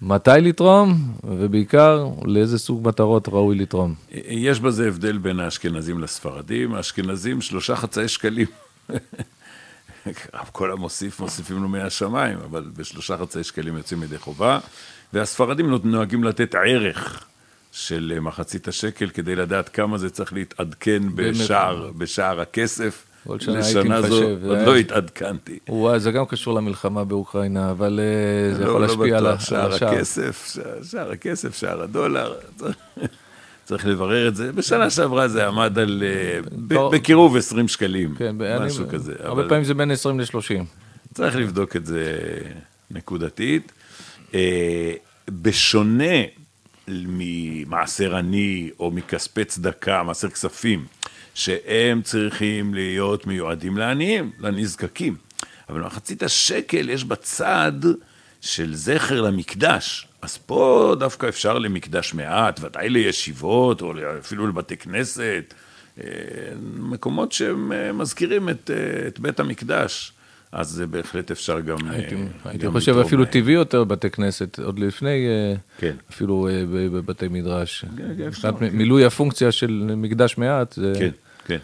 מתי 0.02 0.32
לתרום, 0.42 1.14
ובעיקר 1.24 2.08
לאיזה 2.26 2.60
סוג 2.60 2.88
מטרות 2.88 3.28
ראוי 3.28 3.56
לתרום. 3.56 3.94
יש 4.28 4.60
בזה 4.60 4.88
הבדל 4.88 5.18
בין 5.18 5.40
האשכנזים 5.40 6.00
לספרדים. 6.00 6.74
האשכנזים 6.74 7.42
שלושה 7.42 7.76
חצאי 7.76 8.08
שקלים. 8.08 8.48
כל 10.52 10.72
המוסיף, 10.72 11.20
מוסיפים 11.20 11.62
לו 11.64 11.70
מהשמיים, 11.70 12.38
אבל 12.46 12.72
בשלושה 12.78 13.18
חצאי 13.18 13.44
שקלים 13.44 13.78
יוצאים 13.78 14.04
ידי 14.04 14.18
חובה. 14.18 14.60
והספרדים 15.14 15.76
נוהגים 15.84 16.24
לתת 16.24 16.56
ערך 16.56 17.24
של 17.72 18.18
מחצית 18.22 18.68
השקל 18.68 19.10
כדי 19.10 19.36
לדעת 19.36 19.70
כמה 19.70 19.98
זה 19.98 20.10
צריך 20.10 20.34
להתעדכן 20.34 21.04
בשער, 21.16 21.92
בשער 21.98 22.42
הכסף. 22.42 23.06
כל 23.28 23.40
שנה 23.40 23.66
הייתי 23.66 23.90
מחשב, 23.90 24.12
עוד 24.46 24.58
זה 24.60 24.66
לא 24.66 24.76
התעדכנתי. 24.76 25.60
וואי, 25.70 26.00
זה 26.00 26.12
גם 26.12 26.26
קשור 26.26 26.54
למלחמה 26.54 27.04
באוקראינה, 27.04 27.72
אבל 27.72 28.00
אה, 28.00 28.54
זה 28.56 28.64
לא, 28.66 28.70
יכול 28.70 28.82
לא 28.82 28.88
להשפיע 28.88 29.18
על 29.18 29.28
ה- 29.28 29.32
בטוח, 29.36 29.42
על 29.42 29.46
שער 29.48 29.74
השער. 29.74 29.90
הכסף, 29.90 30.58
שער- 30.92 31.12
הכסף, 31.12 31.58
שער 31.58 31.82
הדולר, 31.82 32.34
צריך- 33.66 33.86
לברר 33.86 34.28
את 34.28 34.36
זה. 34.36 34.52
בשנה 34.52 34.90
שעברה 34.90 35.28
זה 35.28 35.48
עמד 35.48 35.80
על, 35.80 36.04
אה. 36.06 36.40
בקירוב 36.92 37.38
20 37.38 37.68
שקלים, 37.68 38.16
כן, 38.16 38.36
משהו 38.60 38.86
כזה. 38.90 39.14
הרבה 39.20 39.32
אבל 39.42 39.50
פעמים 39.50 39.64
זה 39.64 39.74
בין 39.74 39.92
20 39.92 40.20
ל-30. 40.20 40.64
צריך 41.14 41.36
לבדוק 41.36 41.76
את 41.76 41.86
זה 41.86 42.16
נקודתית. 42.92 43.72
אה, 44.34 44.94
בשונה 45.30 46.14
ממעשר 46.88 48.16
עני 48.16 48.70
או 48.80 48.92
מכספי 48.92 49.46
צדקה, 49.46 50.04
מעשר 50.04 50.30
כספים, 50.30 50.86
שהם 51.36 52.02
צריכים 52.02 52.74
להיות 52.74 53.28
מיועדים 53.28 53.78
לעניים, 53.78 54.32
לנזקקים. 54.40 55.16
אבל 55.70 55.82
מחצית 55.82 56.24
השקל 56.24 56.90
יש 56.90 57.04
בצד 57.04 57.72
של 58.42 58.76
זכר 58.76 59.22
למקדש. 59.22 60.08
אז 60.22 60.38
פה 60.38 60.96
דווקא 61.00 61.28
אפשר 61.30 61.60
למקדש 61.60 62.14
מעט, 62.14 62.60
ודאי 62.64 62.90
לישיבות, 62.90 63.82
או 63.82 63.94
אפילו 64.20 64.48
לבתי 64.48 64.78
כנסת, 64.78 65.54
אה, 66.04 66.06
מקומות 66.76 67.32
שמזכירים 67.32 68.50
את, 68.50 68.72
אה, 68.74 69.08
את 69.08 69.20
בית 69.20 69.40
המקדש. 69.40 70.14
אז 70.52 70.70
זה 70.70 70.88
בהחלט 70.88 71.32
אפשר 71.32 71.60
גם... 71.60 71.78
הייתי, 71.90 72.16
אה, 72.16 72.22
הייתי 72.46 72.66
גם 72.66 72.72
חושב 72.72 72.92
לתרום 72.92 73.06
אפילו 73.06 73.24
להם. 73.24 73.32
טבעי 73.32 73.54
יותר 73.54 73.84
בתי 73.84 74.10
כנסת, 74.10 74.60
עוד 74.60 74.80
לפני 74.80 75.28
אה, 75.28 75.54
כן. 75.78 75.96
אפילו 76.12 76.48
אה, 76.48 76.64
בבתי 76.68 77.28
מדרש. 77.28 77.86
כן, 77.98 78.24
אפשר, 78.28 78.52
מבחינת 78.52 78.74
מילוי 78.74 79.06
הפונקציה 79.06 79.52
של 79.52 79.92
מקדש 79.98 80.38
מעט, 80.38 80.74
זה- 80.74 80.94
כן, 81.00 81.10
כן. 81.46 81.58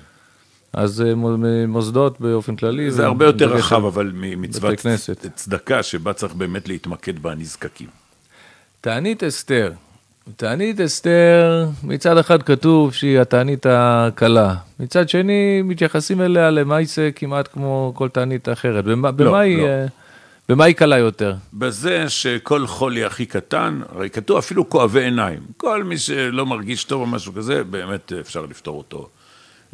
אז 0.73 1.01
אה, 1.01 1.15
מו- 1.15 1.37
מוסדות 1.67 2.21
באופן 2.21 2.55
כללי. 2.55 2.91
זה 2.91 3.05
הרבה 3.05 3.25
יותר 3.25 3.53
רחב, 3.53 3.85
אבל 3.85 4.11
ממצוות. 4.13 4.75
צדקה, 5.35 5.83
שבה 5.83 6.13
צריך 6.13 6.33
באמת 6.33 6.67
להתמקד 6.67 7.19
בנזקקים. 7.19 7.87
תענית 8.81 9.23
אסתר. 9.23 9.71
תענית 10.35 10.79
אסתר, 10.79 11.65
מצד 11.83 12.17
אחד 12.17 12.43
כתוב 12.43 12.93
שהיא 12.93 13.19
התענית 13.19 13.65
הקלה, 13.69 14.55
מצד 14.79 15.09
שני 15.09 15.61
מתייחסים 15.61 16.21
אליה 16.21 16.49
למעשה 16.49 17.11
כמעט 17.11 17.49
כמו 17.53 17.91
כל 17.95 18.09
תענית 18.09 18.49
אחרת. 18.49 18.85
במה, 18.85 19.11
במה, 19.11 19.39
היא, 19.39 19.57
לא. 19.57 19.67
אה, 19.67 19.85
במה 20.49 20.63
היא 20.63 20.75
קלה 20.75 20.97
יותר? 20.97 21.35
בזה 21.53 22.09
שכל 22.09 22.67
חולי 22.67 23.03
הכי 23.03 23.25
קטן, 23.25 23.81
הרי 23.89 24.09
כתוב 24.09 24.37
אפילו 24.37 24.69
כואבי 24.69 25.03
עיניים. 25.03 25.39
כל 25.57 25.83
מי 25.83 25.97
שלא 25.97 26.45
מרגיש 26.45 26.83
טוב 26.83 27.01
או 27.01 27.07
משהו 27.07 27.33
כזה, 27.33 27.63
באמת 27.63 28.13
אפשר 28.19 28.45
לפתור 28.45 28.77
אותו 28.77 29.09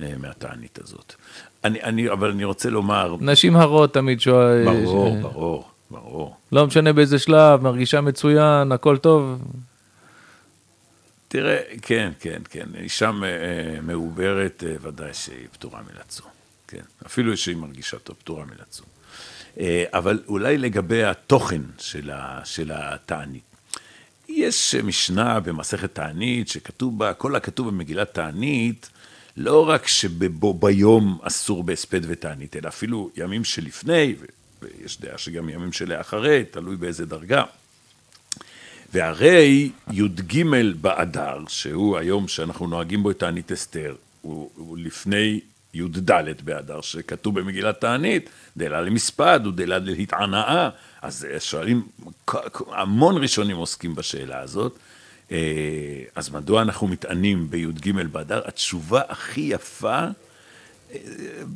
אה, 0.01 0.13
מהתענית 0.21 0.79
הזאת. 0.83 1.13
אני, 1.63 1.83
אני, 1.83 2.09
אבל 2.09 2.31
אני 2.31 2.43
רוצה 2.43 2.69
לומר, 2.69 3.15
נשים 3.19 3.55
הרות 3.55 3.93
תמיד 3.93 4.21
שואל... 4.21 4.65
ברור, 4.65 5.17
ברור, 5.21 5.67
ברור. 5.91 6.35
לא 6.51 6.67
משנה 6.67 6.93
באיזה 6.93 7.19
שלב, 7.19 7.63
מרגישה 7.63 8.01
מצוין, 8.01 8.71
הכל 8.71 8.97
טוב. 8.97 9.37
תראה, 11.33 11.61
כן, 11.81 12.11
כן, 12.19 12.41
כן, 12.49 12.67
אישה 12.75 13.11
אה, 13.23 13.81
מעוברת, 13.81 14.63
אה, 14.67 14.75
ודאי 14.81 15.13
שהיא 15.13 15.47
פטורה 15.51 15.81
מלצום. 15.81 16.27
כן, 16.67 16.81
אפילו 17.05 17.37
שהיא 17.37 17.55
מרגישה 17.55 17.99
טוב, 17.99 18.15
פטורה 18.19 18.45
מלצום. 18.45 18.85
אה, 19.59 19.83
אבל 19.93 20.23
אולי 20.27 20.57
לגבי 20.57 21.03
התוכן 21.03 21.61
של, 21.77 22.09
ה, 22.09 22.41
של 22.45 22.71
התענית. 22.73 23.43
יש 24.29 24.75
משנה 24.75 25.39
במסכת 25.39 25.95
תענית 25.95 26.47
שכתוב 26.47 26.99
בה, 26.99 27.13
כל 27.13 27.35
הכתוב 27.35 27.67
במגילת 27.67 28.13
תענית, 28.13 28.89
לא 29.37 29.69
רק 29.69 29.87
שבו 29.87 30.53
ביום 30.53 31.19
אסור 31.21 31.63
בהספד 31.63 32.01
ותענית, 32.03 32.55
אלא 32.55 32.67
אפילו 32.67 33.09
ימים 33.15 33.43
שלפני, 33.43 34.15
ויש 34.61 35.01
דעה 35.01 35.17
שגם 35.17 35.49
ימים 35.49 35.71
שלאחרי, 35.71 36.45
תלוי 36.51 36.75
באיזה 36.75 37.05
דרגה. 37.05 37.43
והרי 38.93 39.71
י"ג 39.91 40.43
באדר, 40.82 41.38
שהוא 41.47 41.97
היום 41.97 42.27
שאנחנו 42.27 42.67
נוהגים 42.67 43.03
בו 43.03 43.12
את 43.12 43.19
תענית 43.19 43.51
אסתר, 43.51 43.95
הוא, 44.21 44.49
הוא 44.56 44.77
לפני 44.77 45.39
י"ד 45.73 46.12
באדר, 46.43 46.82
שכתוב 46.82 47.39
במגילת 47.39 47.82
תענית, 47.82 48.29
דלה 48.58 48.82
למספד 48.82 49.39
ודלה 49.47 49.79
להתענאה, 49.79 50.69
אז 51.01 51.27
שואלים, 51.39 51.88
המון 52.67 53.17
ראשונים 53.21 53.58
עוסקים 53.58 53.95
בשאלה 53.95 54.39
הזאת, 54.39 54.79
אה, 55.32 55.38
אז 56.15 56.29
מדוע 56.29 56.62
אנחנו 56.62 56.88
מתענים 56.88 57.49
בי"ג 57.49 57.91
באדר? 58.12 58.41
התשובה 58.45 59.01
הכי 59.10 59.41
יפה 59.41 60.06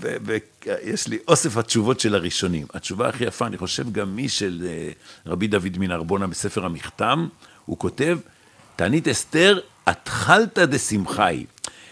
ויש 0.02 1.08
לי 1.08 1.18
אוסף 1.28 1.58
התשובות 1.58 2.00
של 2.00 2.16
הראשונים. 2.16 2.68
התשובה 2.74 3.10
הכי 3.10 3.24
יפה, 3.24 3.48
אני 3.48 3.58
חושב 3.58 3.92
גם 3.92 4.16
מי 4.16 4.30
של 4.30 4.68
אה, 4.68 4.92
רבי 5.26 5.48
דוד 5.48 5.78
מנרבונה 5.78 6.28
בספר 6.28 6.66
המכתם, 6.66 7.28
הוא 7.66 7.78
כותב, 7.78 8.18
תענית 8.76 9.08
אסתר, 9.08 9.60
התחלתא 9.88 10.66
דשמחאי. 10.66 11.46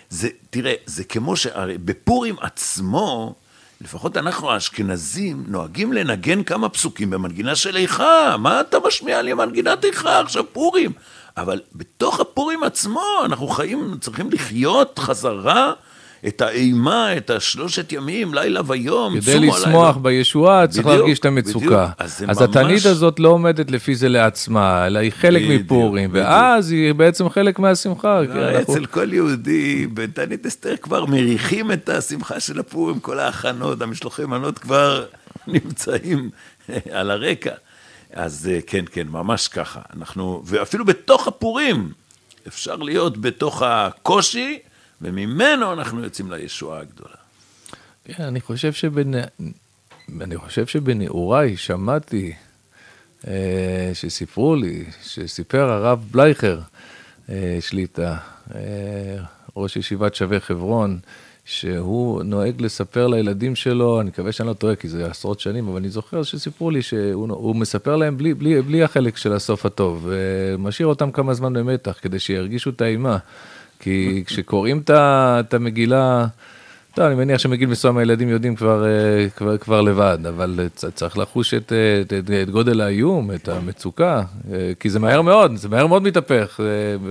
זה, 0.09 0.29
תראה, 0.49 0.73
זה 0.85 1.03
כמו 1.03 1.35
שהרי 1.35 1.77
בפורים 1.77 2.35
עצמו, 2.41 3.35
לפחות 3.81 4.17
אנחנו 4.17 4.51
האשכנזים 4.51 5.43
נוהגים 5.47 5.93
לנגן 5.93 6.43
כמה 6.43 6.69
פסוקים 6.69 7.09
במנגינה 7.09 7.55
של 7.55 7.77
איכה, 7.77 8.35
מה 8.39 8.61
אתה 8.61 8.77
משמיע 8.87 9.21
לי 9.21 9.33
מנגינת 9.33 9.85
איכה 9.85 10.19
עכשיו 10.19 10.43
פורים? 10.53 10.91
אבל 11.37 11.61
בתוך 11.75 12.19
הפורים 12.19 12.63
עצמו 12.63 13.03
אנחנו 13.25 13.47
חיים, 13.47 13.97
צריכים 14.01 14.29
לחיות 14.31 14.99
חזרה 14.99 15.73
את 16.27 16.41
האימה, 16.41 17.17
את 17.17 17.29
השלושת 17.29 17.91
ימים, 17.91 18.33
לילה 18.33 18.61
ויום, 18.67 19.19
כדי 19.21 19.31
צומו 19.33 19.55
לשמוח 19.57 19.65
לילה. 19.87 19.91
בישועה 19.91 20.67
צריך 20.67 20.85
בדיוק, 20.85 20.99
להרגיש 20.99 21.19
את 21.19 21.25
בדיוק. 21.25 21.45
המצוקה. 21.47 21.89
אז 21.97 22.17
זה 22.17 22.25
אז 22.29 22.37
ממש- 22.41 22.49
התענית 22.49 22.85
הזאת 22.85 23.19
לא 23.19 23.29
עומדת 23.29 23.71
לפי 23.71 23.95
זה 23.95 24.09
לעצמה, 24.09 24.87
אלא 24.87 24.99
היא 24.99 25.11
חלק 25.11 25.41
בדיוק, 25.41 25.61
מפורים, 25.61 26.09
בדיוק. 26.11 26.25
ואז 26.27 26.71
היא 26.71 26.93
בעצם 26.93 27.29
חלק 27.29 27.59
מהשמחה. 27.59 28.17
הרי 28.17 28.57
אנחנו- 28.57 28.73
אצל 28.73 28.85
כל 28.85 29.13
יהודי, 29.13 29.87
בתענית 29.93 30.45
אסתר 30.45 30.75
כבר 30.81 31.05
מריחים 31.05 31.71
את 31.71 31.89
השמחה 31.89 32.39
של 32.39 32.59
הפורים, 32.59 32.99
כל 32.99 33.19
ההכנות, 33.19 33.81
המשלוחי 33.81 34.25
מנות 34.25 34.59
כבר 34.59 35.05
נמצאים 35.47 36.29
על 36.91 37.11
הרקע. 37.11 37.51
אז 38.13 38.49
אה, 38.53 38.59
כן, 38.67 38.85
כן, 38.91 39.07
ממש 39.07 39.47
ככה. 39.47 39.79
אנחנו, 39.97 40.41
ואפילו 40.45 40.85
בתוך 40.85 41.27
הפורים, 41.27 41.89
אפשר 42.47 42.75
להיות 42.75 43.17
בתוך 43.21 43.61
הקושי, 43.65 44.59
וממנו 45.01 45.73
אנחנו 45.73 46.03
יוצאים 46.03 46.31
לישועה 46.31 46.79
הגדולה. 46.79 47.15
כן, 48.05 48.23
אני 48.23 48.41
חושב 48.41 48.73
שבנ... 48.73 49.11
אני 50.21 50.37
חושב 50.37 50.65
שבנעוריי 50.65 51.57
שמעתי 51.57 52.33
אה, 53.27 53.91
שסיפרו 53.93 54.55
לי, 54.55 54.85
שסיפר 55.03 55.69
הרב 55.69 56.05
בלייכר 56.11 56.59
אה, 57.29 57.57
שליטה, 57.59 58.17
אה, 58.55 58.59
ראש 59.57 59.77
ישיבת 59.77 60.15
שווה 60.15 60.39
חברון, 60.39 60.99
שהוא 61.45 62.23
נוהג 62.23 62.61
לספר 62.61 63.07
לילדים 63.07 63.55
שלו, 63.55 64.01
אני 64.01 64.09
מקווה 64.09 64.31
שאני 64.31 64.47
לא 64.49 64.53
טועה 64.53 64.75
כי 64.75 64.87
זה 64.87 65.07
עשרות 65.07 65.39
שנים, 65.39 65.67
אבל 65.67 65.77
אני 65.77 65.89
זוכר 65.89 66.23
שסיפרו 66.23 66.71
לי 66.71 66.81
שהוא 66.81 67.27
הוא 67.29 67.55
מספר 67.55 67.95
להם 67.95 68.17
בלי, 68.17 68.33
בלי, 68.33 68.61
בלי 68.61 68.83
החלק 68.83 69.17
של 69.17 69.33
הסוף 69.33 69.65
הטוב, 69.65 70.07
ומשאיר 70.09 70.87
אותם 70.87 71.11
כמה 71.11 71.33
זמן 71.33 71.53
במתח 71.53 71.99
כדי 72.01 72.19
שירגישו 72.19 72.69
את 72.69 72.81
האימה. 72.81 73.17
כי 73.79 74.23
כשקוראים 74.25 74.81
את 74.89 75.53
המגילה, 75.53 76.27
טוב, 76.95 77.05
אני 77.05 77.15
מניח 77.15 77.39
שמגיל 77.39 77.69
מסוים 77.69 77.97
הילדים 77.97 78.29
יודעים 78.29 78.55
כבר, 78.55 78.85
אה, 78.85 79.29
כבר, 79.29 79.57
כבר 79.57 79.81
לבד, 79.81 80.17
אבל 80.29 80.59
צריך 80.75 81.17
לחוש 81.17 81.53
את, 81.53 81.73
אה, 81.73 82.01
את, 82.01 82.13
את, 82.13 82.31
את 82.43 82.49
גודל 82.49 82.81
האיום, 82.81 83.31
את 83.31 83.47
המצוקה, 83.47 84.23
אה, 84.53 84.71
כי 84.79 84.89
זה 84.89 84.99
מהר 84.99 85.21
מאוד, 85.21 85.55
זה 85.55 85.69
מהר 85.69 85.87
מאוד 85.87 86.03
מתהפך 86.03 86.59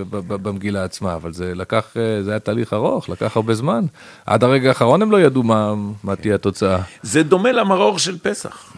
במגילה 0.09 0.83
עצמה, 0.83 1.15
אבל 1.15 1.33
זה 1.33 1.55
לקח, 1.55 1.85
זה 2.21 2.31
היה 2.31 2.39
תהליך 2.39 2.73
ארוך, 2.73 3.09
לקח 3.09 3.37
הרבה 3.37 3.53
זמן. 3.53 3.85
עד 4.25 4.43
הרגע 4.43 4.69
האחרון 4.69 5.01
הם 5.01 5.11
לא 5.11 5.21
ידעו 5.21 5.43
מה, 5.43 5.73
מה 6.03 6.15
תהיה 6.15 6.35
התוצאה. 6.35 6.81
זה 7.03 7.23
דומה 7.23 7.51
למרור 7.51 7.99
של 7.99 8.17
פסח. 8.19 8.73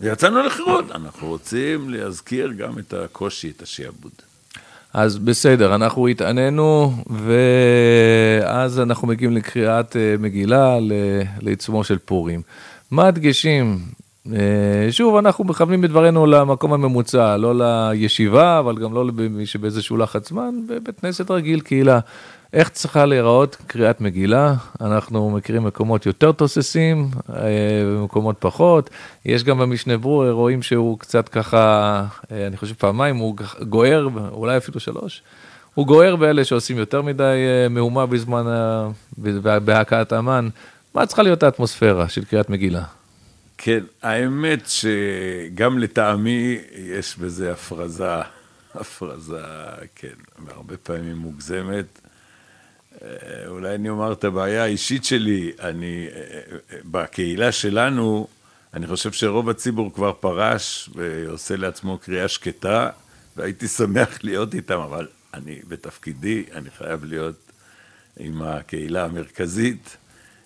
ויצאנו 0.00 0.42
לחירות, 0.42 0.84
אנחנו 0.90 1.28
רוצים 1.28 1.90
להזכיר 1.90 2.52
גם 2.52 2.78
את 2.78 2.94
הקושי, 2.94 3.52
את 3.56 3.62
השעבוד. 3.62 4.29
אז 4.94 5.18
בסדר, 5.18 5.74
אנחנו 5.74 6.06
התענינו, 6.06 6.92
ואז 7.10 8.80
אנחנו 8.80 9.08
מגיעים 9.08 9.32
לקריאת 9.32 9.96
אה, 9.96 10.14
מגילה 10.18 10.78
לעיצומו 11.42 11.84
של 11.84 11.98
פורים. 11.98 12.42
מה 12.90 13.06
הדגשים? 13.06 13.78
אה, 14.32 14.88
שוב, 14.90 15.16
אנחנו 15.16 15.44
מכוונים 15.44 15.80
בדברנו 15.80 16.26
למקום 16.26 16.72
הממוצע, 16.72 17.36
לא 17.36 17.54
לישיבה, 17.56 18.58
אבל 18.58 18.78
גם 18.78 18.94
לא 18.94 19.06
למי 19.06 19.46
שבאיזשהו 19.46 19.96
לחץ 19.96 20.28
זמן, 20.28 20.54
בבית 20.68 21.00
כנסת 21.00 21.30
רגיל, 21.30 21.60
קהילה. 21.60 22.00
איך 22.52 22.68
צריכה 22.68 23.04
להיראות 23.06 23.56
קריאת 23.66 24.00
מגילה? 24.00 24.54
אנחנו 24.80 25.30
מכירים 25.30 25.64
מקומות 25.64 26.06
יותר 26.06 26.32
תוססים, 26.32 27.10
אה, 27.28 27.42
ומקומות 27.86 28.36
פחות. 28.38 28.90
יש 29.24 29.44
גם 29.44 29.58
במשנה 29.58 29.98
ברור, 29.98 30.30
רואים 30.30 30.62
שהוא 30.62 30.98
קצת 30.98 31.28
ככה, 31.28 32.04
אה, 32.32 32.46
אני 32.46 32.56
חושב 32.56 32.74
פעמיים, 32.74 33.16
הוא 33.16 33.36
גוער, 33.68 34.08
אולי 34.30 34.56
אפילו 34.56 34.80
שלוש. 34.80 35.22
הוא 35.74 35.86
גוער 35.86 36.16
באלה 36.16 36.44
שעושים 36.44 36.78
יותר 36.78 37.02
מדי 37.02 37.22
אה, 37.22 37.68
מהומה 37.68 38.06
בזמן, 38.06 38.44
בהכאת 39.64 40.12
המן. 40.12 40.48
מה 40.94 41.06
צריכה 41.06 41.22
להיות 41.22 41.42
האטמוספירה 41.42 42.08
של 42.08 42.24
קריאת 42.24 42.50
מגילה? 42.50 42.82
כן, 43.58 43.80
האמת 44.02 44.62
שגם 44.66 45.78
לטעמי 45.78 46.58
יש 46.76 47.16
בזה 47.18 47.52
הפרזה, 47.52 48.20
הפרזה, 48.74 49.42
כן, 49.94 50.08
והרבה 50.46 50.76
פעמים 50.76 51.16
מוגזמת. 51.16 51.99
אה, 53.04 53.08
אולי 53.48 53.74
אני 53.74 53.88
אומר 53.88 54.12
את 54.12 54.24
הבעיה 54.24 54.62
האישית 54.62 55.04
שלי, 55.04 55.52
אני, 55.60 56.06
אה, 56.14 56.20
אה, 56.72 56.78
בקהילה 56.84 57.52
שלנו, 57.52 58.26
אני 58.74 58.86
חושב 58.86 59.12
שרוב 59.12 59.48
הציבור 59.48 59.94
כבר 59.94 60.12
פרש 60.12 60.90
ועושה 60.94 61.56
לעצמו 61.56 61.98
קריאה 61.98 62.28
שקטה, 62.28 62.88
והייתי 63.36 63.68
שמח 63.68 64.18
להיות 64.22 64.54
איתם, 64.54 64.78
אבל 64.78 65.06
אני 65.34 65.58
בתפקידי, 65.68 66.44
אני 66.54 66.70
חייב 66.78 67.04
להיות 67.04 67.36
עם 68.18 68.42
הקהילה 68.42 69.04
המרכזית. 69.04 69.96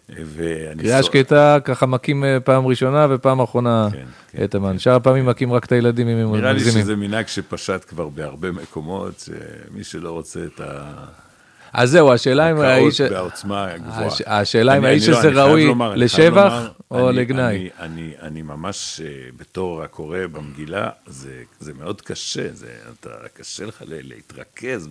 ואני 0.08 0.82
קריאה 0.82 1.02
סו- 1.02 1.08
שקטה, 1.08 1.58
ככה 1.64 1.86
מכים 1.86 2.24
פעם 2.44 2.66
ראשונה 2.66 3.06
ופעם 3.10 3.40
אחרונה 3.40 3.88
כן, 3.92 4.04
כן, 4.32 4.44
את 4.44 4.54
המן. 4.54 4.78
שאר 4.78 4.94
הפעמים 4.94 5.26
מכים 5.26 5.52
רק 5.52 5.64
את 5.64 5.72
הילדים 5.72 6.08
אם 6.08 6.16
הם 6.16 6.36
נראה 6.36 6.52
לי 6.52 6.58
מגזימים. 6.58 6.84
שזה 6.84 6.96
מנהג 6.96 7.26
שפשט 7.26 7.84
כבר 7.88 8.08
בהרבה 8.08 8.52
מקומות, 8.52 9.20
שמי 9.20 9.84
שלא 9.84 10.10
רוצה 10.10 10.40
את 10.44 10.60
ה... 10.60 10.94
אז 11.74 11.90
זהו, 11.90 12.12
השאלה 12.12 12.50
אם 12.50 12.60
האיש... 12.60 13.00
הקאות 13.00 13.12
בעוצמה 13.18 13.76
גבוהה. 13.76 14.06
הש- 14.06 14.22
השאלה 14.26 14.76
אם 14.78 14.84
האיש 14.84 15.08
לא, 15.08 15.18
הזה 15.18 15.28
ראוי 15.28 15.62
חייב 15.64 15.92
לשבח 15.94 16.52
או 16.90 17.12
לגנאי. 17.12 17.70
אני- 17.78 18.42
ממש, 18.42 19.00
אה, 19.04 19.08
בתור 19.36 19.82
הקורא 19.82 20.18
במגילה, 20.32 20.90
זה, 21.06 21.42
זה 21.60 21.72
מאוד 21.74 22.00
קשה, 22.00 22.52
זה, 22.52 22.66
אתה, 23.00 23.10
קשה 23.34 23.66
לך 23.66 23.82
להתרכז 23.86 24.88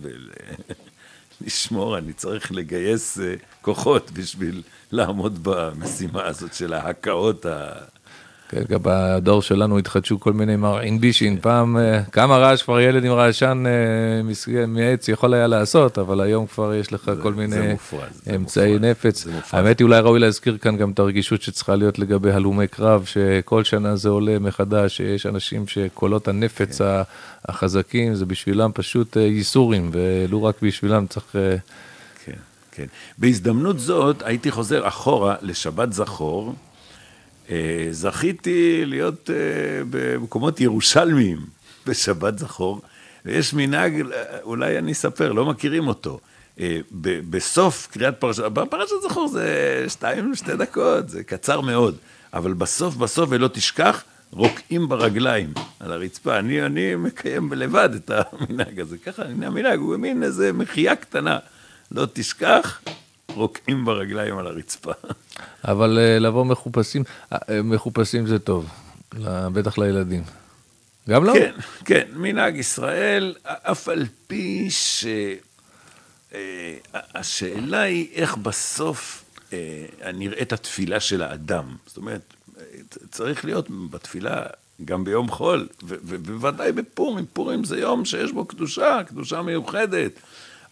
ולשמור, 1.40 1.96
אני 1.98 2.12
צריך 2.12 2.52
לגייס 2.52 3.18
אה, 3.18 3.34
כוחות 3.62 4.10
בשביל 4.10 4.62
לעמוד 4.92 5.38
במשימה 5.42 6.26
הזאת 6.26 6.54
של 6.54 6.72
ההקאות 6.72 7.46
ה... 7.46 7.68
כן, 8.54 8.62
גם 8.68 8.80
בדור 8.82 9.42
שלנו 9.42 9.78
התחדשו 9.78 10.20
כל 10.20 10.32
מיני 10.32 10.56
מרעין 10.56 11.00
בישין, 11.00 11.38
פעם 11.40 11.76
אה, 11.76 12.02
כמה 12.12 12.36
רעש 12.36 12.62
כבר 12.62 12.80
ילד 12.80 13.04
עם 13.04 13.12
רעשן 13.12 13.64
אה, 13.66 14.66
מעץ 14.66 15.08
יכול 15.08 15.34
היה 15.34 15.46
לעשות, 15.46 15.98
אבל 15.98 16.20
היום 16.20 16.46
כבר 16.46 16.74
יש 16.74 16.92
לך 16.92 17.12
כל 17.22 17.34
מיני 17.34 17.74
אמצעי 18.34 18.78
נפץ. 18.78 19.26
האמת 19.52 19.78
היא 19.78 19.84
אולי 19.84 20.00
ראוי 20.00 20.20
להזכיר 20.20 20.58
כאן 20.58 20.76
גם 20.76 20.90
את 20.90 20.98
הרגישות 20.98 21.42
שצריכה 21.42 21.76
להיות 21.76 21.98
לגבי 21.98 22.32
הלומי 22.32 22.68
קרב, 22.68 23.04
שכל 23.04 23.64
שנה 23.64 23.96
זה 23.96 24.08
עולה 24.08 24.38
מחדש, 24.38 24.96
שיש 24.96 25.26
אנשים 25.26 25.66
שקולות 25.66 26.28
הנפץ 26.28 26.78
כן. 26.78 27.02
החזקים, 27.44 28.14
זה 28.14 28.26
בשבילם 28.26 28.70
פשוט 28.74 29.16
אה, 29.16 29.22
ייסורים, 29.22 29.90
ולו 29.92 30.44
רק 30.44 30.54
בשבילם 30.62 31.06
צריך... 31.06 31.26
כן, 32.24 32.32
כן. 32.72 32.86
בהזדמנות 33.18 33.78
זאת 33.78 34.22
הייתי 34.22 34.50
חוזר 34.50 34.88
אחורה 34.88 35.34
לשבת 35.42 35.92
זכור. 35.92 36.54
אה, 37.50 37.88
זכיתי 37.90 38.82
להיות 38.86 39.30
אה, 39.30 39.34
במקומות 39.90 40.60
ירושלמיים 40.60 41.38
בשבת 41.86 42.38
זכור, 42.38 42.80
ויש 43.24 43.54
מנהג, 43.54 44.00
אה, 44.12 44.22
אולי 44.42 44.78
אני 44.78 44.92
אספר, 44.92 45.32
לא 45.32 45.44
מכירים 45.44 45.88
אותו. 45.88 46.20
בסוף 47.30 47.88
קריאת 47.92 48.14
פרשת, 48.20 48.42
בפרשת 48.42 48.94
זכור 49.02 49.28
זה 49.28 49.84
שתיים, 49.88 50.34
שתי 50.34 50.56
דקות, 50.56 51.08
זה 51.08 51.24
קצר 51.24 51.60
מאוד, 51.60 51.96
אבל 52.32 52.52
בסוף, 52.52 52.96
בסוף, 52.96 53.28
ולא 53.32 53.48
תשכח, 53.48 54.04
רוקעים 54.30 54.88
ברגליים 54.88 55.52
על 55.80 55.92
הרצפה. 55.92 56.38
אני, 56.38 56.66
אני 56.66 56.94
מקיים 56.96 57.52
לבד 57.52 57.88
את 57.94 58.10
המנהג 58.10 58.80
הזה. 58.80 58.98
ככה, 58.98 59.22
הנה 59.24 59.46
המנהג, 59.46 59.78
הוא 59.78 59.96
מין 59.96 60.22
איזה 60.22 60.52
מחייה 60.52 60.96
קטנה. 60.96 61.38
לא 61.90 62.06
תשכח, 62.12 62.80
רוקעים 63.28 63.84
ברגליים 63.84 64.38
על 64.38 64.46
הרצפה. 64.46 64.92
אבל 65.64 65.98
אה, 65.98 66.18
לבוא 66.18 66.44
מחופשים, 66.44 67.04
אה, 67.32 67.38
אה, 67.48 67.62
מחופשים 67.62 68.26
זה 68.26 68.38
טוב, 68.38 68.68
בטח 69.52 69.78
לילדים. 69.78 70.22
גם 71.08 71.24
לא? 71.24 71.32
כן, 71.32 71.54
כן, 71.84 72.08
מנהג 72.14 72.56
ישראל, 72.56 73.34
אף 73.44 73.88
על 73.88 74.06
פי 74.26 74.68
שהשאלה 76.30 77.80
היא 77.80 78.08
איך 78.14 78.36
בסוף 78.36 79.24
נראית 80.14 80.52
התפילה 80.52 81.00
של 81.00 81.22
האדם. 81.22 81.76
זאת 81.86 81.96
אומרת, 81.96 82.34
צריך 83.10 83.44
להיות 83.44 83.66
בתפילה 83.90 84.42
גם 84.84 85.04
ביום 85.04 85.28
חול, 85.30 85.68
ובוודאי 85.82 86.72
בפורים. 86.72 87.24
פורים 87.32 87.64
זה 87.64 87.78
יום 87.78 88.04
שיש 88.04 88.32
בו 88.32 88.44
קדושה, 88.44 89.00
קדושה 89.06 89.42
מיוחדת. 89.42 90.12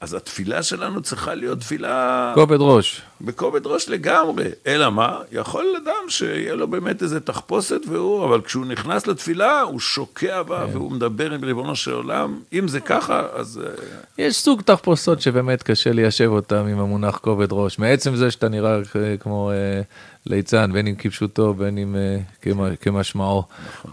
אז 0.03 0.15
התפילה 0.15 0.63
שלנו 0.63 1.03
צריכה 1.03 1.35
להיות 1.35 1.61
תפילה... 1.61 2.33
כובד 2.35 2.57
ראש. 2.61 3.03
בכובד 3.21 3.67
ראש 3.67 3.89
לגמרי. 3.89 4.45
אלא 4.67 4.91
מה? 4.91 5.19
יכול 5.33 5.67
אדם 5.85 6.09
שיהיה 6.09 6.55
לו 6.55 6.69
באמת 6.69 7.03
איזה 7.03 7.21
תחפושת 7.21 7.81
והוא, 7.89 8.25
אבל 8.25 8.41
כשהוא 8.41 8.67
נכנס 8.67 9.07
לתפילה, 9.07 9.61
הוא 9.61 9.81
שוקע 9.81 10.43
בה 10.43 10.67
כן. 10.67 10.77
והוא 10.77 10.93
מדבר 10.93 11.31
עם 11.33 11.45
ריבונו 11.45 11.77
של 11.77 11.93
עולם. 11.93 12.41
אם 12.53 12.69
זה 12.69 12.81
ככה, 12.81 13.23
אז... 13.35 13.61
אה, 13.65 13.71
יש 14.19 14.37
סוג 14.37 14.63
תחפושות 14.63 15.21
שבאמת 15.21 15.63
קשה 15.63 15.93
ליישב 15.93 16.29
אותם 16.29 16.67
עם 16.67 16.79
המונח 16.81 17.17
כובד 17.19 17.49
ראש. 17.51 17.79
מעצם 17.79 18.17
זה 18.17 18.31
שאתה 18.31 18.49
נראה 18.49 18.77
אה, 18.77 19.17
כמו 19.21 19.51
אה, 19.51 19.83
ליצן, 20.27 20.73
בין 20.73 20.87
אם 20.87 20.95
כפשוטו, 20.99 21.55
בין 21.55 21.79
אם 21.79 21.97
אה, 21.97 22.19
כמה- 22.43 22.77
כמשמעו. 22.77 23.43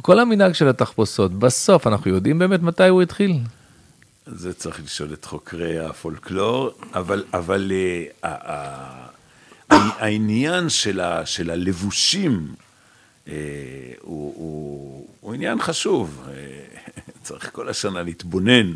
כל 0.02 0.20
המנהג 0.20 0.54
של 0.54 0.68
התחפושות, 0.68 1.34
בסוף 1.34 1.88
אנחנו 1.88 2.12
יודעים 2.12 2.40
באמת 2.40 2.62
מתי 2.62 2.88
הוא 2.88 3.02
התחיל. 3.02 3.38
זה 4.32 4.54
צריך 4.54 4.80
לשאול 4.84 5.14
את 5.14 5.26
חוקרי 5.26 5.80
הפולקלור, 5.80 6.70
אבל, 6.94 7.24
אבל 7.34 7.72
אה, 7.72 8.04
ה- 8.24 8.52
ה- 8.54 9.08
ה- 9.72 9.76
העניין 10.04 10.70
של, 10.70 11.00
ה, 11.00 11.26
של 11.26 11.50
הלבושים 11.50 12.48
אה, 13.28 13.34
הוא, 14.02 14.34
הוא, 14.38 15.08
הוא 15.22 15.34
עניין 15.34 15.62
חשוב. 15.62 16.24
אה, 16.28 16.34
צריך 17.24 17.50
כל 17.54 17.70
השנה 17.70 18.04
להתבונן 18.04 18.74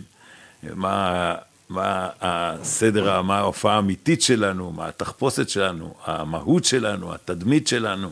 מה, 0.64 1.36
מה 1.70 2.10
הסדר, 2.22 3.22
מה 3.22 3.38
ההופעה 3.38 3.76
האמיתית 3.76 4.22
שלנו, 4.22 4.72
מה 4.72 4.88
התחפושת 4.88 5.50
שלנו, 5.50 5.94
המהות 6.06 6.66
שלנו, 6.66 7.14
התדמית 7.14 7.68
שלנו. 7.68 8.10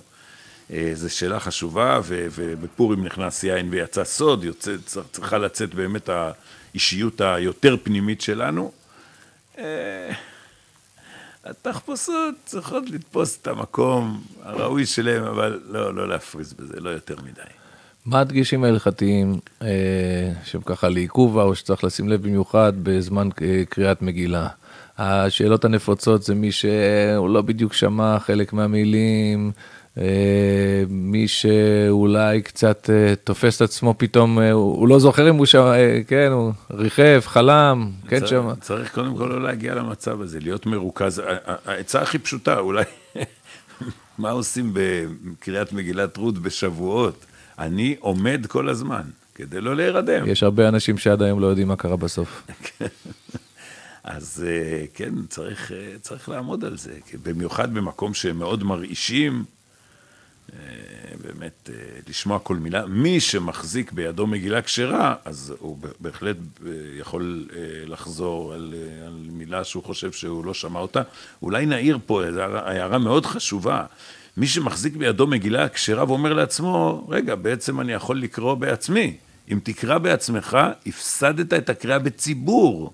זו 0.93 1.10
שאלה 1.15 1.39
חשובה, 1.39 1.99
ובפורים 2.08 3.06
נכנס 3.06 3.43
יין 3.43 3.67
ויצא 3.71 4.04
סוד, 4.04 4.43
יוצא, 4.43 4.71
צר- 4.86 5.01
צריכה 5.12 5.38
לצאת 5.38 5.73
באמת 5.73 6.10
האישיות 6.71 7.21
היותר 7.21 7.75
פנימית 7.84 8.21
שלנו. 8.21 8.71
אה, 9.57 10.12
התחפושות 11.45 12.36
צריכות 12.45 12.89
לתפוס 12.89 13.38
את 13.41 13.47
המקום 13.47 14.23
הראוי 14.43 14.86
שלהם, 14.86 15.23
אבל 15.23 15.60
לא, 15.67 15.95
לא 15.95 16.10
להפריז 16.10 16.53
בזה, 16.53 16.79
לא 16.79 16.89
יותר 16.89 17.15
מדי. 17.21 17.41
מה 18.05 18.19
הדגשים 18.19 18.63
ההלכתיים 18.63 19.39
אה, 19.62 19.67
שהם 20.43 20.62
ככה 20.62 20.89
לעיכובה, 20.89 21.43
או 21.43 21.55
שצריך 21.55 21.84
לשים 21.84 22.10
לב 22.10 22.23
במיוחד 22.23 22.73
בזמן 22.84 23.29
אה, 23.41 23.63
קריאת 23.69 24.01
מגילה? 24.01 24.47
השאלות 24.97 25.65
הנפוצות 25.65 26.23
זה 26.23 26.36
מי 26.36 26.51
שהוא 26.51 27.29
לא 27.29 27.41
בדיוק 27.41 27.73
שמע 27.73 28.19
חלק 28.19 28.53
מהמילים, 28.53 29.51
אה, 29.57 29.62
מי 30.89 31.27
שאולי 31.27 32.41
קצת 32.41 32.89
אה, 32.89 33.15
תופס 33.15 33.56
את 33.56 33.62
עצמו 33.62 33.95
פתאום, 33.97 34.39
אה, 34.39 34.51
הוא, 34.51 34.88
לא 34.88 34.99
זוכר 34.99 35.30
אם 35.30 35.36
הוא 35.36 35.45
אה, 35.56 36.01
כן, 36.08 36.30
הוא 36.32 36.54
ריחף, 36.71 37.23
חלם, 37.27 37.91
כן 38.08 38.27
שמע. 38.27 38.56
צריך 38.56 38.93
קודם 38.93 39.17
כל 39.17 39.25
לא 39.25 39.43
להגיע 39.43 39.75
למצב 39.75 40.21
הזה, 40.21 40.39
להיות 40.39 40.65
מרוכז. 40.65 41.21
העצה 41.65 42.01
הכי 42.01 42.19
פשוטה, 42.19 42.60
אולי, 42.60 42.84
מה 44.17 44.32
עושים 44.32 44.73
בקריאת 44.73 45.73
מגילת 45.73 46.17
רות 46.17 46.38
בשבועות? 46.38 47.25
אני 47.60 47.95
עומד 47.99 48.45
כל 48.47 48.69
הזמן, 48.69 49.04
כדי 49.36 49.62
לא 49.62 49.75
להירדם. 49.75 50.27
יש 50.27 50.43
הרבה 50.43 50.67
אנשים 50.67 50.97
שעד 50.97 51.21
היום 51.21 51.39
לא 51.39 51.47
יודעים 51.47 51.67
מה 51.67 51.75
קרה 51.75 51.95
בסוף. 51.95 52.43
אז 54.04 54.45
אה, 54.47 54.86
כן, 54.93 55.13
צריך, 55.30 55.71
אה, 55.71 55.93
צריך 56.01 56.30
לעמוד 56.30 56.65
על 56.65 56.77
זה, 56.77 56.93
במיוחד 57.23 57.73
במקום 57.73 58.13
שהם 58.13 58.39
מאוד 58.39 58.63
מרעישים, 58.63 59.34
אה, 59.34 59.61
באמת 61.24 61.70
אה, 61.70 62.00
לשמוע 62.08 62.40
כל 62.40 62.56
מילה. 62.56 62.86
מי 62.86 63.20
שמחזיק 63.20 63.92
בידו 63.92 64.28
מגילה 64.28 64.62
כשרה, 64.62 65.16
אז 65.26 65.54
הוא 65.60 65.78
בהחלט 66.00 66.38
אה, 66.66 66.72
יכול 67.00 67.48
אה, 67.56 67.60
לחזור 67.86 68.54
על, 68.54 68.74
אה, 68.78 69.08
על 69.08 69.14
מילה 69.32 69.64
שהוא 69.64 69.84
חושב 69.84 70.12
שהוא 70.12 70.46
לא 70.46 70.54
שמע 70.54 70.80
אותה. 70.80 71.02
אולי 71.42 71.66
נעיר 71.66 72.00
פה 72.06 72.24
הערה 72.66 72.98
מאוד 72.98 73.26
חשובה. 73.26 73.86
מי 74.38 74.48
שמחזיק 74.48 74.96
בידו 74.96 75.28
מגילה 75.28 75.70
כשרה 75.70 76.04
ואומר 76.08 76.34
לעצמו, 76.34 77.08
רגע, 77.10 77.36
בעצם 77.36 77.82
אני 77.82 77.94
יכול 77.94 78.22
לקרוא 78.22 78.54
בעצמי. 78.54 79.18
אם 79.52 79.60
תקרא 79.64 79.98
בעצמך, 79.98 80.58
הפסדת 80.86 81.54
את 81.54 81.70
הקריאה 81.70 82.00
בציבור. 82.00 82.94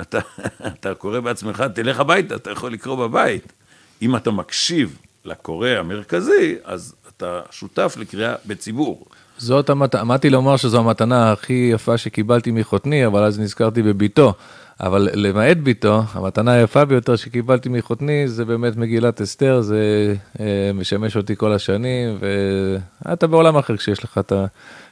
אתה, 0.00 0.18
אתה 0.66 0.94
קורא 0.94 1.20
בעצמך, 1.20 1.64
תלך 1.74 2.00
הביתה, 2.00 2.34
אתה 2.34 2.50
יכול 2.50 2.72
לקרוא 2.72 3.06
בבית. 3.06 3.52
אם 4.02 4.16
אתה 4.16 4.30
מקשיב 4.30 4.98
לקורא 5.24 5.68
המרכזי, 5.68 6.56
אז 6.64 6.94
אתה 7.08 7.40
שותף 7.50 7.96
לקריאה 8.00 8.34
בציבור. 8.46 9.06
זאת 9.38 9.70
המת... 9.70 9.94
עמדתי 9.94 10.30
לומר 10.30 10.56
שזו 10.56 10.78
המתנה 10.78 11.32
הכי 11.32 11.70
יפה 11.72 11.98
שקיבלתי 11.98 12.50
מחותני, 12.50 13.06
אבל 13.06 13.24
אז 13.24 13.40
נזכרתי 13.40 13.82
בביתו. 13.82 14.34
אבל 14.80 15.08
למעט 15.14 15.56
ביתו, 15.56 16.02
המתנה 16.12 16.52
היפה 16.52 16.84
ביותר 16.84 17.16
שקיבלתי 17.16 17.68
מחותני 17.68 18.28
זה 18.28 18.44
באמת 18.44 18.76
מגילת 18.76 19.20
אסתר, 19.20 19.60
זה 19.60 20.14
אה, 20.40 20.70
משמש 20.74 21.16
אותי 21.16 21.36
כל 21.36 21.52
השנים, 21.52 22.18
ואתה 23.04 23.26
בעולם 23.26 23.56
אחר 23.56 23.76
כשיש 23.76 24.04
לך 24.04 24.18
את 24.18 24.32
ה... 24.32 24.44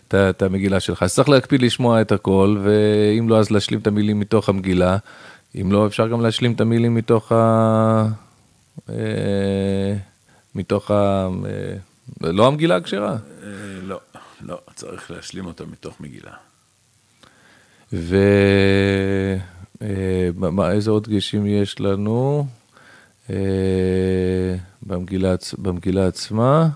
את 0.09 0.15
את 0.15 0.43
המגילה 0.43 0.81
שלך. 0.81 1.03
אז 1.03 1.15
צריך 1.15 1.29
להקפיד 1.29 1.63
לשמוע 1.63 2.01
את 2.01 2.13
הכל, 2.13 2.57
ואם 2.63 3.29
לא, 3.29 3.39
אז 3.39 3.51
להשלים 3.51 3.81
את 3.81 3.87
המילים 3.87 4.21
מתוך 4.21 4.49
המגילה. 4.49 4.97
אם 5.61 5.73
לא, 5.73 5.87
אפשר 5.87 6.09
גם 6.09 6.21
להשלים 6.21 6.53
את 6.53 6.61
המילים 6.61 6.95
מתוך 6.95 7.33
ה... 7.33 8.07
אה, 10.57 10.61
מתוך 10.61 10.91
ה... 10.91 11.29
אה, 11.47 11.77
לא 12.21 12.47
המגילה 12.47 12.77
הכשרה. 12.77 13.13
אה, 13.13 13.19
לא, 13.83 14.01
לא, 14.41 14.61
צריך 14.75 15.11
להשלים 15.11 15.47
אותה 15.47 15.65
מתוך 15.65 16.01
מגילה. 16.01 16.33
ואיזה 20.57 20.91
עוד 20.91 21.05
דגשים 21.05 21.47
יש 21.47 21.81
לנו 21.81 22.47
אה, 23.31 24.57
במגילה, 24.83 25.35
במגילה 25.59 26.07
עצמה? 26.07 26.69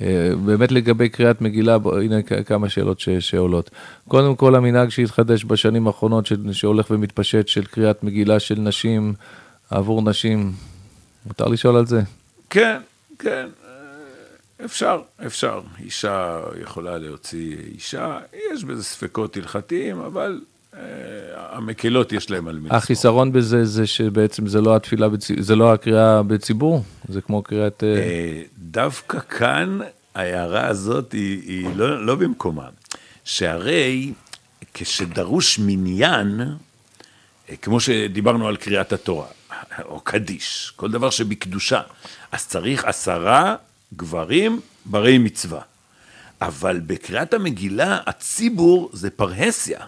אה, 0.00 0.30
באמת 0.46 0.72
לגבי 0.72 1.08
קריאת 1.08 1.40
מגילה, 1.40 1.78
הנה 2.02 2.22
כמה 2.22 2.68
שאלות 2.68 3.00
ש, 3.00 3.08
שעולות. 3.08 3.70
קודם 4.08 4.36
כל, 4.36 4.54
המנהג 4.54 4.88
שהתחדש 4.88 5.44
בשנים 5.44 5.86
האחרונות, 5.86 6.26
ש, 6.26 6.32
שהולך 6.52 6.86
ומתפשט, 6.90 7.48
של 7.48 7.64
קריאת 7.64 8.04
מגילה 8.04 8.40
של 8.40 8.60
נשים 8.60 9.14
עבור 9.70 10.02
נשים, 10.02 10.52
מותר 11.26 11.48
לשאול 11.48 11.76
על 11.76 11.86
זה? 11.86 12.02
כן, 12.50 12.80
כן, 13.18 13.46
אה, 13.64 14.64
אפשר, 14.64 15.02
אפשר. 15.26 15.60
אישה 15.84 16.40
יכולה 16.62 16.98
להוציא 16.98 17.56
אישה, 17.74 18.18
יש 18.52 18.64
בזה 18.64 18.84
ספקות 18.84 19.36
הלכתיים, 19.36 19.98
אבל 19.98 20.40
אה, 20.74 20.80
המקלות 21.56 22.12
יש 22.12 22.30
להם 22.30 22.48
על 22.48 22.54
מי 22.54 22.60
לסמוך. 22.60 22.82
החיסרון 22.82 23.32
בזה 23.32 23.64
זה 23.64 23.86
שבעצם 23.86 24.46
זה 24.46 24.60
לא 24.60 24.76
התפילה, 24.76 25.08
בצ... 25.08 25.28
זה 25.38 25.56
לא 25.56 25.72
הקריאה 25.72 26.22
בציבור, 26.22 26.84
זה 27.08 27.20
כמו 27.20 27.42
קריאת... 27.42 27.84
אה, 27.84 27.88
אה, 27.88 28.42
דווקא 28.58 29.18
כאן 29.18 29.78
ההערה 30.14 30.66
הזאת 30.66 31.12
היא, 31.12 31.42
היא 31.46 31.76
לא, 31.76 32.06
לא 32.06 32.14
במקומה. 32.14 32.68
שהרי 33.24 34.12
כשדרוש 34.74 35.58
מניין, 35.58 36.40
אה, 37.50 37.56
כמו 37.56 37.80
שדיברנו 37.80 38.48
על 38.48 38.56
קריאת 38.56 38.92
התורה, 38.92 39.26
או 39.84 40.00
קדיש, 40.00 40.72
כל 40.76 40.90
דבר 40.90 41.10
שבקדושה, 41.10 41.80
אז 42.32 42.46
צריך 42.46 42.84
עשרה 42.84 43.56
גברים 43.96 44.60
ברי 44.84 45.18
מצווה. 45.18 45.60
אבל 46.40 46.80
בקריאת 46.86 47.34
המגילה, 47.34 47.98
הציבור 48.06 48.90
זה 48.92 49.10
פרהסיה. 49.10 49.78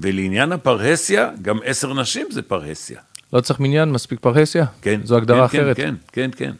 ולעניין 0.00 0.52
הפרהסיה, 0.52 1.30
גם 1.42 1.58
עשר 1.64 1.94
נשים 1.94 2.26
זה 2.30 2.42
פרהסיה. 2.42 3.00
לא 3.32 3.40
צריך 3.40 3.60
מניין, 3.60 3.92
מספיק 3.92 4.20
פרהסיה? 4.20 4.66
כן. 4.82 5.00
זו 5.04 5.16
הגדרה 5.16 5.48
כן, 5.48 5.58
אחרת. 5.58 5.76
כן, 5.76 5.94
כן, 6.12 6.30
כן, 6.36 6.52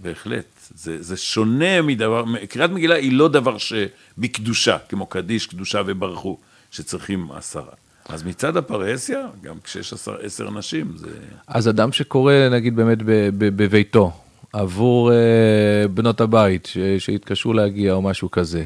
בהחלט. 0.00 0.44
זה, 0.74 1.02
זה 1.02 1.16
שונה 1.16 1.82
מדבר, 1.82 2.24
קריאת 2.48 2.70
מגילה 2.70 2.94
היא 2.94 3.12
לא 3.12 3.28
דבר 3.28 3.56
שבקדושה, 3.58 4.78
כמו 4.88 5.06
קדיש, 5.06 5.46
קדושה 5.46 5.82
וברכו, 5.86 6.38
שצריכים 6.70 7.32
עשרה. 7.32 7.72
אז 8.08 8.22
מצד 8.22 8.56
הפרהסיה, 8.56 9.26
גם 9.42 9.54
כשיש 9.64 9.92
עשר, 9.92 10.16
עשר 10.22 10.50
נשים, 10.50 10.92
זה... 10.96 11.08
אז 11.46 11.68
אדם 11.68 11.92
שקורא, 11.92 12.32
נגיד, 12.50 12.76
באמת 12.76 12.98
בביתו, 13.38 14.12
עבור 14.52 15.12
אה, 15.12 15.88
בנות 15.94 16.20
הבית 16.20 16.68
שהתקשו 16.98 17.52
להגיע 17.52 17.92
או 17.92 18.02
משהו 18.02 18.30
כזה, 18.30 18.64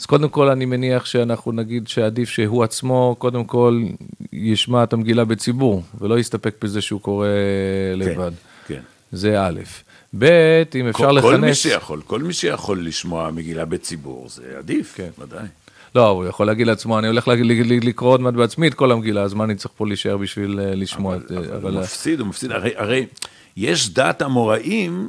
אז 0.00 0.06
קודם 0.06 0.28
כל 0.28 0.48
אני 0.48 0.64
מניח 0.64 1.04
שאנחנו 1.04 1.52
נגיד 1.52 1.88
שעדיף 1.88 2.28
שהוא 2.28 2.64
עצמו, 2.64 3.16
קודם 3.18 3.44
כל, 3.44 3.82
ישמע 4.32 4.82
את 4.82 4.92
המגילה 4.92 5.24
בציבור, 5.24 5.82
ולא 6.00 6.18
יסתפק 6.18 6.54
בזה 6.64 6.80
שהוא 6.80 7.00
קורא 7.00 7.28
לבד. 7.96 8.32
כן. 8.66 8.80
זה 9.12 9.46
א', 9.46 9.60
ב', 10.18 10.24
אם 10.74 10.88
אפשר 10.88 11.04
כל, 11.04 11.12
לכנס... 11.12 11.30
כל 11.30 11.36
מי 11.36 11.54
שיכול, 11.54 12.00
כל 12.06 12.22
מי 12.22 12.32
שיכול 12.32 12.86
לשמוע 12.86 13.30
מגילה 13.30 13.64
בציבור, 13.64 14.28
זה 14.28 14.42
עדיף, 14.58 14.94
כן. 14.96 15.10
ודאי. 15.18 15.46
לא, 15.98 16.08
הוא 16.08 16.26
יכול 16.26 16.46
להגיד 16.46 16.66
לעצמו, 16.66 16.98
אני 16.98 17.06
הולך 17.06 17.28
לקרוא 17.82 18.10
עוד 18.10 18.20
מעט 18.20 18.34
בעצמי 18.34 18.68
את 18.68 18.74
כל 18.74 18.92
המגילה, 18.92 19.22
אז 19.22 19.34
מה 19.34 19.44
אני 19.44 19.54
צריך 19.54 19.74
פה 19.76 19.86
להישאר 19.86 20.16
בשביל 20.16 20.60
אה, 20.60 20.74
לשמוע 20.74 21.16
את 21.16 21.28
זה? 21.28 21.36
אבל 21.56 21.72
הוא 21.72 21.80
מפסיד, 21.80 22.20
הוא 22.20 22.28
מפסיד. 22.28 22.52
הרי, 22.52 22.70
הרי 22.76 23.06
יש 23.56 23.90
דת 23.90 24.22
המוראים, 24.22 25.08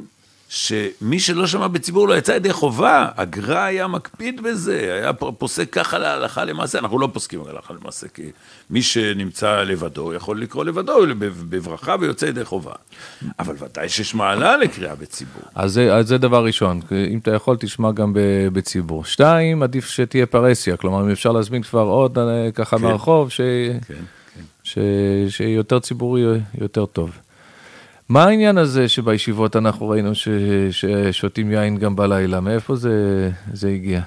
שמי 0.52 1.20
שלא 1.20 1.46
שמע 1.46 1.68
בציבור 1.68 2.08
לא 2.08 2.14
יצא 2.14 2.32
ידי 2.32 2.52
חובה. 2.52 3.08
הגר"א 3.16 3.58
היה 3.58 3.86
מקפיד 3.86 4.42
בזה, 4.42 4.98
היה 5.00 5.12
פוסק 5.12 5.70
ככה 5.72 5.98
להלכה 5.98 6.44
למעשה. 6.44 6.78
אנחנו 6.78 6.98
לא 6.98 7.08
פוסקים 7.12 7.40
הלכה 7.48 7.74
למעשה, 7.74 8.08
כי 8.08 8.22
מי 8.70 8.82
שנמצא 8.82 9.62
לבדו 9.62 10.14
יכול 10.14 10.40
לקרוא 10.42 10.64
לבדו 10.64 11.00
בב- 11.18 11.44
בברכה 11.48 11.96
ויוצא 12.00 12.26
ידי 12.26 12.44
חובה. 12.44 12.72
אבל 13.38 13.54
ודאי 13.58 13.88
שיש 13.88 14.14
מעלה 14.14 14.56
לקריאה 14.56 14.94
בציבור. 14.94 15.42
אז 15.54 15.72
זה, 15.72 15.94
אז 15.94 16.08
זה 16.08 16.18
דבר 16.18 16.44
ראשון, 16.44 16.80
אם 17.12 17.18
אתה 17.18 17.30
יכול 17.34 17.56
תשמע 17.60 17.92
גם 17.92 18.12
בציבור. 18.52 19.04
שתיים, 19.04 19.62
עדיף 19.62 19.88
שתהיה 19.88 20.26
פרהסיה, 20.26 20.76
כלומר 20.76 21.00
אם 21.02 21.10
אפשר 21.10 21.32
להזמין 21.32 21.62
כבר 21.62 21.82
עוד 21.82 22.18
אה, 22.18 22.50
ככה 22.54 22.76
כן. 22.78 22.82
מהרחוב, 22.82 23.30
ש... 23.30 23.40
כן, 23.88 23.94
כן. 24.34 24.42
ש... 24.62 24.78
שיותר 25.28 25.78
ציבורי 25.80 26.22
יותר 26.60 26.86
טוב. 26.86 27.10
מה 28.10 28.24
העניין 28.24 28.58
הזה 28.58 28.88
שבישיבות 28.88 29.56
אנחנו 29.56 29.88
ראינו 29.88 30.14
ש... 30.14 30.28
ששותים 30.70 31.52
יין 31.52 31.78
גם 31.78 31.96
בלילה, 31.96 32.40
מאיפה 32.40 32.76
זה, 32.76 33.30
זה 33.52 33.68
הגיע? 33.68 34.00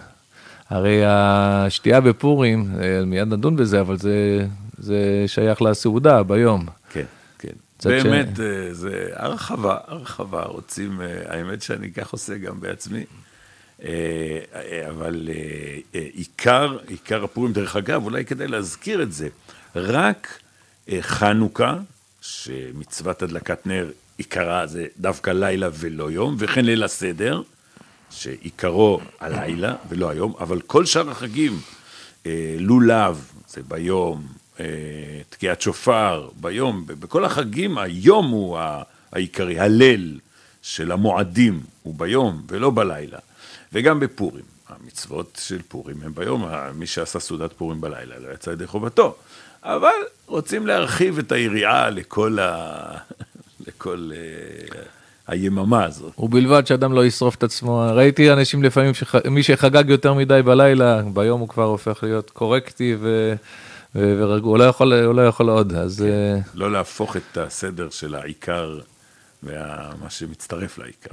הרי 0.70 1.02
השתייה 1.06 2.02
בפורים, 2.02 2.68
אה, 2.82 3.06
מיד 3.06 3.28
נדון 3.28 3.56
בזה, 3.56 3.82
אבל 3.82 3.98
זה, 3.98 4.46
זה 4.78 5.24
שייך 5.28 5.62
לסעודה 5.62 6.24
ביום. 6.24 6.66
כן, 6.90 7.06
כן. 7.40 7.50
באמת, 7.86 8.40
אה, 8.40 8.74
זה 8.74 9.10
הרחבה, 9.14 9.78
הרחבה. 9.88 10.44
רוצים, 10.44 11.02
אה, 11.02 11.22
האמת 11.26 11.62
שאני 11.62 11.92
כך 11.92 12.12
עושה 12.12 12.38
גם 12.38 12.60
בעצמי. 12.60 13.04
אבל 14.90 15.30
עיקר, 15.92 16.78
עיקר 16.88 17.24
הפורים, 17.24 17.54
דרך 17.54 17.76
אגב, 17.76 18.04
אולי 18.04 18.26
כדאי 18.26 18.48
להזכיר 18.48 19.04
את 19.04 19.14
זה, 19.14 19.28
רק 19.76 20.40
חנוכה, 21.02 21.78
שמצוות 22.24 23.22
הדלקת 23.22 23.68
נר, 23.68 23.92
עיקרה 24.18 24.68
זה 24.68 24.86
דווקא 25.00 25.30
לילה 25.30 25.70
ולא 25.74 26.12
יום, 26.12 26.36
וכן 26.40 26.66
ליל 26.66 26.84
הסדר, 26.84 27.42
שעיקרו 28.12 29.00
הלילה 29.20 29.76
ולא 29.90 30.10
היום, 30.10 30.34
אבל 30.40 30.62
כל 30.62 30.86
שאר 30.86 31.10
החגים, 31.10 31.60
אה, 32.26 32.56
לולב, 32.60 33.32
זה 33.48 33.62
ביום, 33.68 34.28
אה, 34.60 34.66
תקיעת 35.30 35.62
שופר, 35.62 36.30
ביום, 36.36 36.84
בכל 36.88 37.26
החגים 37.26 37.78
היום 37.78 38.30
הוא 38.30 38.60
העיקרי, 39.12 39.60
הליל 39.60 40.20
של 40.62 40.92
המועדים 40.92 41.62
הוא 41.84 41.96
ביום 41.98 42.44
ולא 42.48 42.72
בלילה, 42.72 43.20
וגם 43.74 44.00
בפורים. 44.00 44.46
המצוות 44.70 45.40
של 45.42 45.62
פורים 45.68 46.02
הם 46.04 46.16
ביום, 46.16 46.46
מי 46.74 46.88
שעשה 46.88 47.20
סעודת 47.20 47.54
פורים 47.54 47.82
בלילה 47.82 48.20
לא 48.20 48.34
יצא 48.34 48.52
ידי 48.52 48.68
חובתו. 48.68 49.16
אבל 49.64 49.90
רוצים 50.28 50.68
להרחיב 50.68 51.20
את 51.20 51.32
היריעה 51.32 51.90
לכל, 51.90 52.38
ה... 52.40 52.78
לכל 53.68 54.10
אה, 54.16 54.80
היממה 55.28 55.84
הזאת. 55.86 56.14
ובלבד 56.20 56.68
שאדם 56.68 56.94
לא 56.94 57.06
ישרוף 57.06 57.36
את 57.36 57.44
עצמו. 57.44 57.86
ראיתי 57.96 58.32
אנשים 58.32 58.64
לפעמים, 58.64 58.94
שח... 58.94 59.16
מי 59.16 59.44
שחגג 59.44 59.90
יותר 59.90 60.14
מדי 60.14 60.42
בלילה, 60.46 61.02
ביום 61.14 61.40
הוא 61.42 61.50
כבר 61.50 61.64
הופך 61.64 62.00
להיות 62.04 62.30
קורקטי 62.30 62.96
ו... 63.00 63.34
ורגוע, 63.96 64.52
הוא 64.52 64.58
לא 64.58 64.64
יכול, 64.64 64.94
הוא 64.94 65.16
לא 65.16 65.28
יכול 65.28 65.50
עוד, 65.50 65.74
אז 65.74 66.02
אה, 66.04 66.40
לא 66.54 66.72
להפוך 66.72 67.18
את 67.18 67.38
הסדר 67.38 67.90
של 67.90 68.16
העיקר 68.16 68.80
ומה 69.44 70.10
שמצטרף 70.10 70.78
לעיקר. 70.78 71.10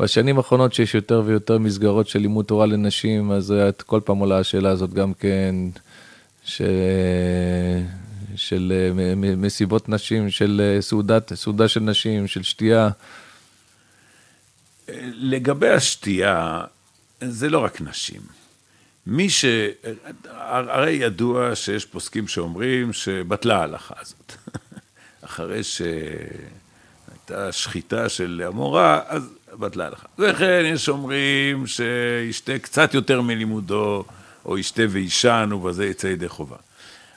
בשנים 0.00 0.36
האחרונות 0.38 0.74
שיש 0.74 0.94
יותר 0.94 1.22
ויותר 1.24 1.58
מסגרות 1.58 2.08
של 2.08 2.18
לימוד 2.18 2.44
תורה 2.44 2.66
לנשים, 2.66 3.30
אז 3.32 3.52
אה, 3.52 3.68
את- 3.68 3.82
כל 3.82 4.00
פעם 4.04 4.18
עולה 4.18 4.38
השאלה 4.38 4.70
הזאת 4.70 4.92
גם 4.94 5.12
כן, 5.14 5.54
ש... 6.44 6.62
של 8.36 8.72
מסיבות 9.36 9.88
נשים, 9.88 10.30
של 10.30 10.78
סעודת, 10.80 11.34
סעודה 11.34 11.68
של 11.68 11.80
נשים, 11.80 12.26
של 12.26 12.42
שתייה. 12.42 12.88
לגבי 15.04 15.68
השתייה, 15.68 16.64
זה 17.20 17.48
לא 17.48 17.58
רק 17.58 17.80
נשים. 17.80 18.20
מי 19.06 19.30
ש... 19.30 19.44
הרי 20.30 20.90
ידוע 20.90 21.56
שיש 21.56 21.84
פוסקים 21.84 22.28
שאומרים 22.28 22.92
שבטלה 22.92 23.56
ההלכה 23.56 23.94
הזאת. 24.00 24.32
אחרי 25.24 25.62
שהייתה 25.62 27.52
שחיטה 27.52 28.08
של 28.08 28.42
המורה, 28.46 29.00
אז 29.06 29.30
בטלה 29.52 29.84
ההלכה. 29.84 30.06
וכן 30.18 30.62
יש 30.64 30.88
אומרים 30.88 31.66
שישתה 31.66 32.58
קצת 32.58 32.94
יותר 32.94 33.20
מלימודו, 33.20 34.04
או 34.44 34.58
ישתה 34.58 34.82
ויישן, 34.90 35.50
ובזה 35.52 35.86
יצא 35.86 36.06
ידי 36.06 36.28
חובה. 36.28 36.56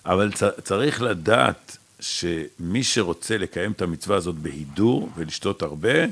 אבל 0.06 0.32
צ- 0.32 0.60
צריך 0.64 1.02
לדעת 1.02 1.78
שמי 2.00 2.84
שרוצה 2.84 3.38
לקיים 3.38 3.72
את 3.72 3.82
המצווה 3.82 4.18
הזאת 4.18 4.36
בהידור 4.36 5.10
ולשתות 5.16 5.62
הרבה, 5.62 6.06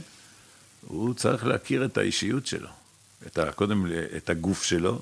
הוא 0.87 1.13
צריך 1.13 1.45
להכיר 1.45 1.85
את 1.85 1.97
האישיות 1.97 2.47
שלו, 2.47 2.69
את 3.27 3.37
ה, 3.37 3.51
קודם 3.51 3.85
את 4.17 4.29
הגוף 4.29 4.63
שלו, 4.63 4.99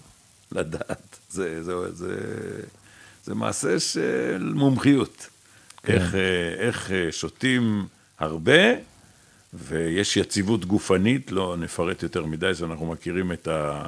לדעת. 0.51 1.19
זה, 1.29 1.63
זה, 1.63 1.91
זה, 1.93 2.15
זה 3.25 3.35
מעשה 3.35 3.79
של 3.79 4.51
מומחיות. 4.55 5.27
כן. 5.83 5.93
איך, 5.93 6.15
אה, 6.15 6.53
איך 6.57 6.91
אה, 6.91 7.11
שותים 7.11 7.85
הרבה, 8.19 8.73
ויש 9.53 10.17
יציבות 10.17 10.65
גופנית, 10.65 11.31
לא 11.31 11.57
נפרט 11.57 12.03
יותר 12.03 12.25
מדי, 12.25 12.55
שאנחנו 12.55 12.85
מכירים 12.85 13.31
את 13.31 13.47
ה... 13.47 13.85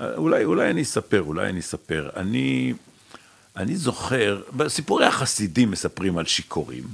אולי, 0.00 0.44
אולי 0.44 0.70
אני 0.70 0.82
אספר, 0.82 1.22
אולי 1.22 1.48
אני 1.48 1.60
אספר. 1.60 2.10
אני, 2.16 2.72
אני 3.56 3.76
זוכר, 3.76 4.40
בסיפורי 4.56 5.06
החסידים 5.06 5.70
מספרים 5.70 6.18
על 6.18 6.26
שיכורים. 6.26 6.84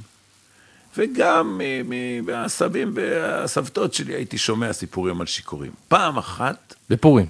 וגם 0.97 1.61
מ- 1.85 2.27
מהסבים 2.27 2.93
והסבתות 2.95 3.95
שלי 3.95 4.15
הייתי 4.15 4.39
שומע 4.39 4.73
סיפורים 4.73 5.21
על 5.21 5.27
שיכורים. 5.27 5.73
פעם 5.89 6.19
אחת, 6.19 6.75
בפורים. 6.91 7.27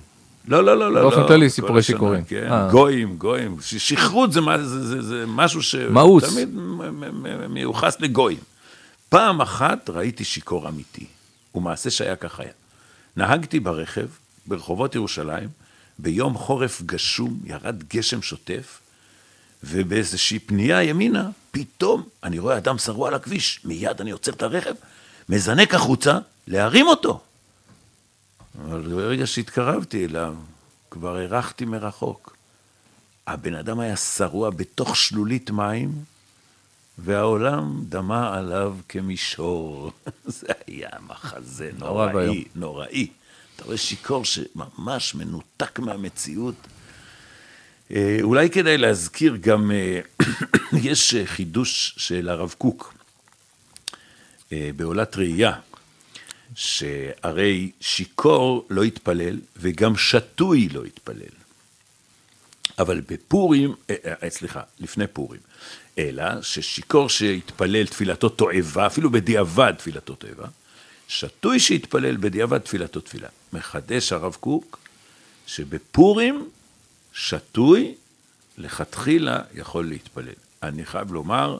לא, 0.48 0.64
לא, 0.64 0.78
לא, 0.78 0.92
לא. 0.92 1.00
באופן 1.00 1.20
לא, 1.20 1.28
כללי 1.28 1.46
כל 1.46 1.54
סיפורי 1.54 1.82
שיכורים. 1.82 2.24
כן, 2.24 2.52
אה. 2.52 2.68
גויים, 2.70 3.16
גויים. 3.16 3.56
שכרות 3.60 4.32
זה, 4.32 4.40
זה, 4.62 4.86
זה, 4.86 5.02
זה 5.02 5.24
משהו 5.26 5.60
מאוס. 5.90 6.24
שתמיד 6.24 6.48
מיוחס 7.48 8.00
לגויים. 8.00 8.38
פעם 9.08 9.40
אחת 9.40 9.90
ראיתי 9.90 10.24
שיכור 10.24 10.68
אמיתי, 10.68 11.06
ומעשה 11.54 11.90
שהיה 11.90 12.16
כך 12.16 12.40
היה. 12.40 12.52
נהגתי 13.16 13.60
ברכב, 13.60 14.06
ברחובות 14.46 14.94
ירושלים, 14.94 15.48
ביום 16.02 16.34
חורף 16.34 16.82
גשום, 16.82 17.40
ירד 17.44 17.82
גשם 17.88 18.22
שוטף, 18.22 18.80
ובאיזושהי 19.64 20.38
פנייה 20.38 20.82
ימינה, 20.82 21.30
פתאום 21.50 22.08
אני 22.24 22.38
רואה 22.38 22.58
אדם 22.58 22.78
שרוע 22.78 23.08
על 23.08 23.14
הכביש, 23.14 23.60
מיד 23.64 24.00
אני 24.00 24.10
עוצר 24.10 24.32
את 24.32 24.42
הרכב, 24.42 24.74
מזנק 25.28 25.74
החוצה, 25.74 26.18
להרים 26.46 26.86
אותו. 26.86 27.20
אבל 28.64 28.80
ברגע 28.80 29.26
שהתקרבתי 29.26 30.04
אליו, 30.04 30.34
כבר 30.90 31.16
הרחתי 31.16 31.64
מרחוק. 31.64 32.36
הבן 33.26 33.54
אדם 33.54 33.80
היה 33.80 33.96
שרוע 33.96 34.50
בתוך 34.50 34.96
שלולית 34.96 35.50
מים, 35.50 35.92
והעולם 36.98 37.84
דמה 37.88 38.36
עליו 38.36 38.76
כמישור. 38.88 39.92
זה 40.26 40.46
היה 40.66 40.88
מחזה 41.08 41.70
נורא 41.78 42.12
נוראי. 42.12 42.44
נוראי. 42.54 43.08
אתה 43.60 43.66
רואה 43.66 43.78
שיכור 43.78 44.24
שממש 44.24 45.14
מנותק 45.14 45.78
מהמציאות. 45.78 46.54
אה, 47.90 48.18
אולי 48.22 48.50
כדאי 48.50 48.78
להזכיר 48.78 49.36
גם, 49.36 49.70
אה, 49.70 50.00
יש 50.88 51.14
חידוש 51.24 51.94
של 51.96 52.28
הרב 52.28 52.54
קוק 52.58 52.94
אה, 54.52 54.70
בעולת 54.76 55.16
ראייה, 55.16 55.52
שהרי 56.54 57.70
שיכור 57.80 58.66
לא 58.70 58.84
יתפלל 58.84 59.40
וגם 59.56 59.96
שתוי 59.96 60.68
לא 60.68 60.86
יתפלל. 60.86 61.34
אבל 62.78 63.00
בפורים, 63.08 63.74
סליחה, 64.28 64.62
לפני 64.78 65.06
פורים, 65.06 65.40
אלא 65.98 66.42
ששיכור 66.42 67.08
שהתפלל 67.08 67.86
תפילתו 67.86 68.28
תועבה, 68.28 68.86
אפילו 68.86 69.10
בדיעבד 69.10 69.72
תפילתו 69.78 70.14
תועבה, 70.14 70.46
שתוי 71.10 71.60
שהתפלל 71.60 72.16
בדיעבד 72.16 72.58
תפילתו 72.58 73.00
תפילה. 73.00 73.28
מחדש 73.52 74.12
הרב 74.12 74.36
קוק 74.40 74.78
שבפורים 75.46 76.48
שתוי 77.12 77.94
לכתחילה 78.58 79.40
יכול 79.54 79.88
להתפלל. 79.88 80.32
אני 80.62 80.86
חייב 80.86 81.12
לומר, 81.12 81.58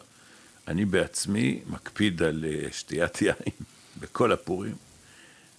אני 0.68 0.84
בעצמי 0.84 1.60
מקפיד 1.66 2.22
על 2.22 2.44
אה, 2.48 2.68
שתיית 2.72 3.22
יין 3.22 3.34
בכל 4.00 4.32
הפורים, 4.32 4.74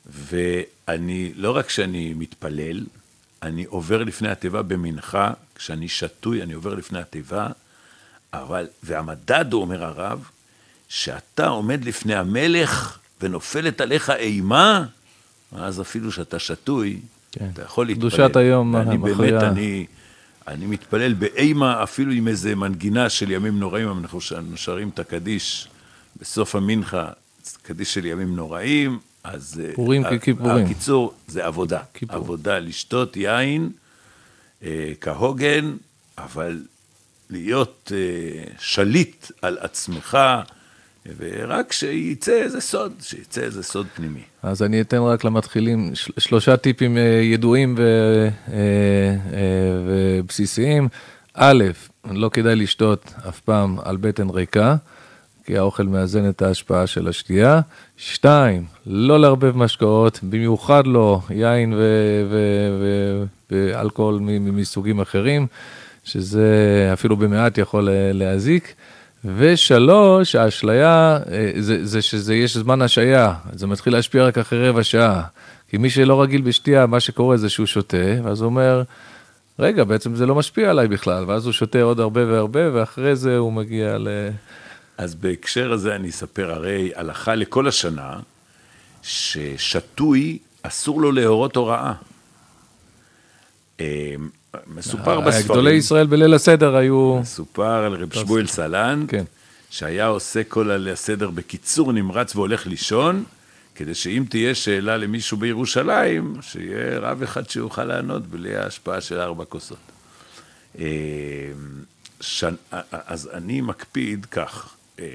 ואני, 0.06 1.34
לא 1.36 1.58
רק 1.58 1.70
שאני 1.70 2.14
מתפלל, 2.14 2.86
אני 3.42 3.64
עובר 3.64 4.04
לפני 4.04 4.30
התיבה 4.30 4.62
במנחה, 4.62 5.34
כשאני 5.56 5.90
שתוי 5.90 6.44
אני 6.44 6.54
עובר 6.54 6.76
לפני 6.76 7.00
התיבה, 7.00 7.48
אבל, 8.34 8.68
והמדד, 8.84 9.54
הוא 9.54 9.62
אומר 9.62 9.84
הרב, 9.84 10.30
שאתה 10.90 11.48
עומד 11.48 11.86
לפני 11.86 12.16
המלך 12.16 13.02
ונופלת 13.22 13.82
עליך 13.82 14.10
אימה, 14.10 14.86
אז 15.52 15.82
אפילו 15.82 16.12
שאתה 16.12 16.40
שתוי, 16.40 17.00
כן. 17.32 17.50
אתה 17.54 17.62
יכול 17.62 17.86
להתפלל. 17.86 18.10
קדושת 18.10 18.36
היום 18.36 18.74
ואני 18.74 18.98
מכריעה. 18.98 19.40
באמת, 19.40 19.44
אני, 19.44 19.86
אני 20.48 20.66
מתפלל 20.66 21.14
באימה, 21.14 21.84
אפילו 21.84 22.12
עם 22.12 22.28
איזה 22.28 22.56
מנגינה 22.56 23.10
של 23.10 23.32
ימים 23.32 23.60
נוראים, 23.60 23.90
אנחנו 23.98 24.20
שרים 24.56 24.90
את 24.90 25.00
הקדיש 25.00 25.68
בסוף 26.20 26.56
המנחה, 26.56 27.10
קדיש 27.64 27.94
של 27.94 28.06
ימים 28.06 28.36
נוראים, 28.36 29.00
אז... 29.24 29.62
אה, 29.64 29.74
פורים 29.76 30.04
ככיפורים. 30.04 30.66
הקיצור, 30.66 31.14
זה 31.28 31.46
עבודה. 31.46 31.80
כיפור. 31.94 32.16
עבודה, 32.16 32.60
לשתות 32.60 33.18
יין 33.18 33.70
אה, 34.64 34.92
כהוגן, 35.02 35.76
אבל 36.18 36.60
להיות 37.30 37.92
אה, 37.96 38.44
שליט 38.60 39.32
על 39.42 39.58
עצמך, 39.62 40.18
ורק 41.18 41.72
שיצא 41.72 42.32
איזה 42.32 42.62
סוד, 42.62 42.92
שיצא 43.02 43.42
איזה 43.42 43.64
סוד 43.64 43.88
פנימי. 43.96 44.20
אז 44.44 44.64
אני 44.64 44.82
אתן 44.82 44.98
רק 44.98 45.24
למתחילים 45.24 45.92
של- 45.96 46.12
שלושה 46.18 46.58
טיפים 46.58 46.98
אה, 46.98 47.02
ידועים 47.24 47.76
אה, 47.78 47.84
אה, 48.54 48.60
ובסיסיים. 49.88 50.88
א', 51.34 51.64
לא 52.12 52.30
כדאי 52.30 52.56
לשתות 52.56 53.14
אף 53.30 53.40
פעם 53.40 53.78
על 53.84 53.98
בטן 53.98 54.30
ריקה, 54.30 54.76
כי 55.46 55.58
האוכל 55.58 55.84
מאזן 55.84 56.30
את 56.30 56.42
ההשפעה 56.42 56.88
של 56.88 57.08
השתייה. 57.08 57.62
שתיים, 57.98 58.64
לא 58.86 59.20
לערבב 59.20 59.58
משקאות, 59.58 60.20
במיוחד 60.24 60.88
לא 60.88 61.20
יין 61.30 61.74
ואלכוהול 63.50 64.20
מסוגים 64.40 65.02
אחרים, 65.02 65.48
שזה 66.04 66.50
אפילו 66.94 67.18
במעט 67.18 67.58
יכול 67.58 67.90
להזיק. 68.14 68.74
ושלוש, 69.26 70.36
האשליה, 70.36 71.20
אה, 71.32 71.52
זה, 71.60 71.86
זה 71.86 72.02
שזה 72.02 72.36
יש 72.36 72.58
זמן 72.58 72.82
השעיה, 72.82 73.34
זה 73.54 73.68
מתחיל 73.68 73.94
להשפיע 73.94 74.26
רק 74.26 74.38
אחרי 74.38 74.70
רבע 74.70 74.84
שעה. 74.84 75.24
כי 75.70 75.78
מי 75.78 75.90
שלא 75.90 76.22
רגיל 76.22 76.42
בשתייה, 76.42 76.86
מה 76.86 77.00
שקורה 77.00 77.38
זה 77.38 77.50
שהוא 77.50 77.66
שותה, 77.66 77.98
ואז 78.24 78.42
הוא 78.42 78.46
אומר, 78.46 78.84
רגע, 79.60 79.84
בעצם 79.84 80.16
זה 80.16 80.26
לא 80.26 80.36
משפיע 80.36 80.70
עליי 80.70 80.88
בכלל, 80.88 81.26
ואז 81.28 81.46
הוא 81.46 81.54
שותה 81.54 81.82
עוד 81.82 82.00
הרבה 82.00 82.32
והרבה, 82.32 82.60
ואחרי 82.74 83.16
זה 83.16 83.38
הוא 83.38 83.54
מגיע 83.54 83.98
ל... 83.98 84.08
אז 84.98 85.16
בהקשר 85.16 85.72
הזה 85.72 85.96
אני 85.96 86.10
אספר, 86.10 86.52
הרי 86.52 86.92
הלכה 86.96 87.36
לכל 87.36 87.68
השנה, 87.68 88.20
ששתוי 89.04 90.38
אסור 90.62 91.02
לו 91.02 91.12
להורות 91.12 91.56
הוראה. 91.56 91.94
אה, 94.56 94.60
מסופר 94.68 95.20
בספרים, 95.20 95.48
גדולי 95.48 95.74
ישראל 95.74 96.08
בליל 96.08 96.34
הסדר 96.34 96.76
היו... 96.76 97.18
מסופר 97.22 97.64
על 97.64 97.94
רב 97.94 98.14
שמואל 98.14 98.48
סלנט, 98.48 99.12
כן. 99.12 99.24
שהיה 99.70 100.08
עושה 100.08 100.44
כל 100.44 100.72
הליל 100.72 100.94
הסדר 100.94 101.30
בקיצור 101.30 101.94
נמרץ 101.94 102.36
והולך 102.36 102.68
לישון, 102.68 103.24
כדי 103.76 103.96
שאם 103.96 104.24
תהיה 104.30 104.56
שאלה 104.56 104.98
למישהו 104.98 105.38
בירושלים, 105.38 106.36
שיהיה 106.42 107.00
רב 107.00 107.24
אחד 107.24 107.50
שיוכל 107.50 107.84
לענות 107.84 108.28
בלי 108.28 108.56
ההשפעה 108.56 109.02
של 109.02 109.20
ארבע 109.20 109.46
כוסות. 109.46 109.78
אה, 110.80 110.86
ש... 112.22 112.44
אז 112.92 113.30
אני 113.34 113.62
מקפיד 113.62 114.26
כך, 114.26 114.76
אה, 115.00 115.06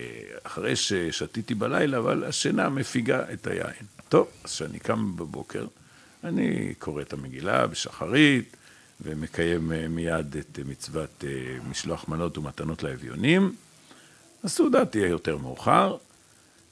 אחרי 0.43 0.76
ששתיתי 0.76 1.55
בלילה, 1.55 1.99
אבל 1.99 2.24
השינה 2.24 2.68
מפיגה 2.68 3.24
את 3.32 3.47
היין. 3.47 3.87
טוב, 4.09 4.28
אז 4.45 4.51
כשאני 4.51 4.78
קם 4.78 5.16
בבוקר, 5.16 5.66
אני 6.24 6.74
קורא 6.78 7.03
את 7.03 7.12
המגילה 7.12 7.66
בשחרית, 7.66 8.55
ומקיים 9.01 9.72
אה, 9.72 9.88
מיד 9.88 10.36
את 10.36 10.59
אה, 10.59 10.64
מצוות 10.64 11.24
אה, 11.26 11.59
משלוח 11.70 12.09
מנות 12.09 12.38
ומתנות 12.38 12.82
לאביונים. 12.82 13.55
הסעודה 14.44 14.84
תהיה 14.84 15.09
יותר 15.09 15.38
מאוחר, 15.38 15.97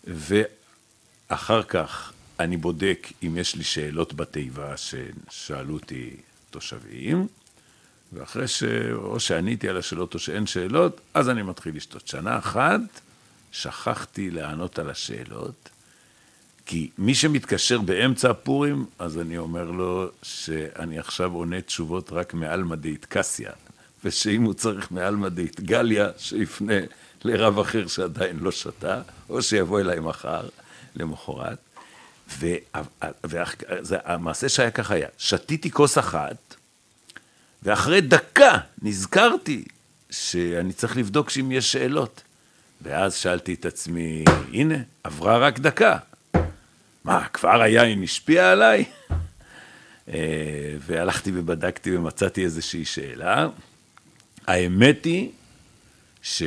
ואחר 0.05 1.63
כך 1.63 2.13
אני 2.41 2.57
בודק 2.57 3.09
אם 3.23 3.37
יש 3.37 3.55
לי 3.55 3.65
שאלות 3.65 4.15
בתיבה 4.15 4.75
ששאלו 4.77 5.75
אותי 5.75 6.17
תושבים, 6.51 7.27
ואחרי 8.13 8.49
ש... 8.49 8.63
או 8.93 9.21
שעניתי 9.21 9.69
על 9.69 9.77
השאלות 9.77 10.15
או 10.15 10.19
שאין 10.19 10.47
שאלות, 10.47 11.01
אז 11.15 11.29
אני 11.29 11.43
מתחיל 11.43 11.77
לשתות. 11.77 12.09
שנה 12.09 12.39
אחת 12.39 12.81
שכחתי 13.53 14.31
לענות 14.31 14.79
על 14.79 14.91
השאלות, 14.91 15.69
כי 16.67 16.91
מי 16.99 17.15
שמתקשר 17.15 17.81
באמצע 17.81 18.31
הפורים, 18.31 18.87
אז 18.99 19.19
אני 19.19 19.39
אומר 19.39 19.71
לו 19.71 20.09
שאני 20.23 20.99
עכשיו 20.99 21.33
עונה 21.33 21.61
תשובות 21.61 22.13
רק 22.13 22.35
מעלמא 22.35 22.77
דאיטקסיה, 22.77 23.51
ושאם 24.05 24.43
הוא 24.43 24.55
צריך 24.55 24.91
מעלמא 24.91 25.29
דאיטגליה, 25.29 26.09
שיפנה 26.19 26.81
לרב 27.25 27.59
אחר 27.59 27.87
שעדיין 27.87 28.39
לא 28.41 28.51
שתה, 28.53 29.03
או 29.29 29.43
שיבוא 29.43 29.81
אליי 29.81 30.01
מחר, 30.01 30.49
למחרת. 30.97 31.59
והמעשה 33.25 34.49
שהיה 34.49 34.71
ככה 34.71 34.95
היה, 34.95 35.09
שתיתי 35.19 35.71
כוס 35.71 35.99
אחת, 35.99 36.55
ואחרי 37.63 38.01
דקה 38.01 38.59
נזכרתי 38.83 39.65
שאני 40.11 40.73
צריך 40.73 40.97
לבדוק 40.97 41.31
שאם 41.31 41.53
יש 41.53 41.73
שאלות. 41.73 42.23
ואז 42.83 43.15
שאלתי 43.15 43.55
את 43.55 43.67
עצמי, 43.67 44.25
הנה, 44.53 44.75
עברה 45.05 45.39
רק 45.39 45.59
דקה. 45.59 45.99
מה, 47.05 47.25
כבר 47.33 47.63
היין 47.63 48.03
השפיע 48.03 48.53
עליי? 48.53 48.85
אה, 50.09 50.15
והלכתי 50.87 51.31
ובדקתי 51.35 51.97
ומצאתי 51.97 52.45
איזושהי 52.45 52.85
שאלה. 52.85 53.49
האמת 54.47 55.05
היא 55.05 55.31
שאי 56.23 56.47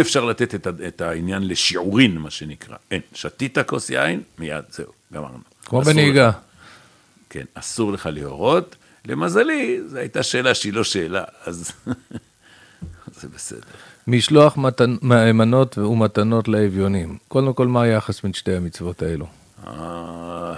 אפשר 0.00 0.24
לתת 0.24 0.54
את, 0.54 0.66
את 0.88 1.00
העניין 1.00 1.48
לשיעורין, 1.48 2.18
מה 2.18 2.30
שנקרא. 2.30 2.76
אין, 2.90 3.00
שתית 3.14 3.58
כוס 3.58 3.90
יין, 3.90 4.22
מיד, 4.38 4.64
זהו, 4.70 4.92
גמרנו. 5.12 5.38
כמו 5.64 5.82
בנהיגה. 5.82 6.28
לך- 6.28 6.34
כן, 7.30 7.44
אסור 7.54 7.92
לך 7.92 8.08
להורות. 8.12 8.76
למזלי, 9.04 9.80
זו 9.86 9.98
הייתה 9.98 10.22
שאלה 10.22 10.54
שהיא 10.54 10.72
לא 10.72 10.84
שאלה, 10.84 11.24
אז 11.44 11.72
זה 13.20 13.28
בסדר. 13.28 13.60
משלוח 14.06 14.56
מתנ... 14.56 14.96
מנות 15.34 15.78
ומתנות 15.78 16.48
לאביונים. 16.48 17.18
קודם 17.28 17.52
כל, 17.54 17.66
מה 17.66 17.82
היחס 17.82 18.20
בין 18.22 18.32
שתי 18.32 18.52
המצוות 18.54 19.02
האלו? 19.02 19.26
אה, 19.66 20.54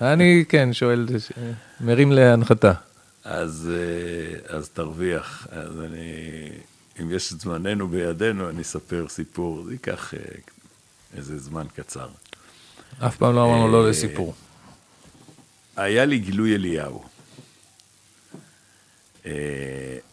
אני, 0.00 0.44
כן, 0.48 0.72
שואל, 0.72 1.06
מרים 1.80 2.12
להנחתה. 2.12 2.72
אז, 3.24 3.70
אה, 3.72 4.56
אז 4.56 4.68
תרוויח. 4.68 5.46
אז 5.50 5.80
אני, 5.80 6.48
אם 7.00 7.10
יש 7.10 7.32
את 7.32 7.40
זמננו 7.40 7.88
בידינו, 7.88 8.50
אני 8.50 8.62
אספר 8.62 9.06
סיפור. 9.08 9.62
זה 9.64 9.72
ייקח 9.72 10.14
אה, 10.14 10.20
איזה 11.16 11.38
זמן 11.38 11.66
קצר. 11.74 12.08
אף 12.98 13.16
פעם 13.16 13.34
לא 13.34 13.44
אמרנו 13.44 13.72
לא 13.72 13.88
לסיפור. 13.90 14.34
היה 15.76 16.04
לי 16.04 16.18
גילוי 16.18 16.54
אליהו. 16.54 17.04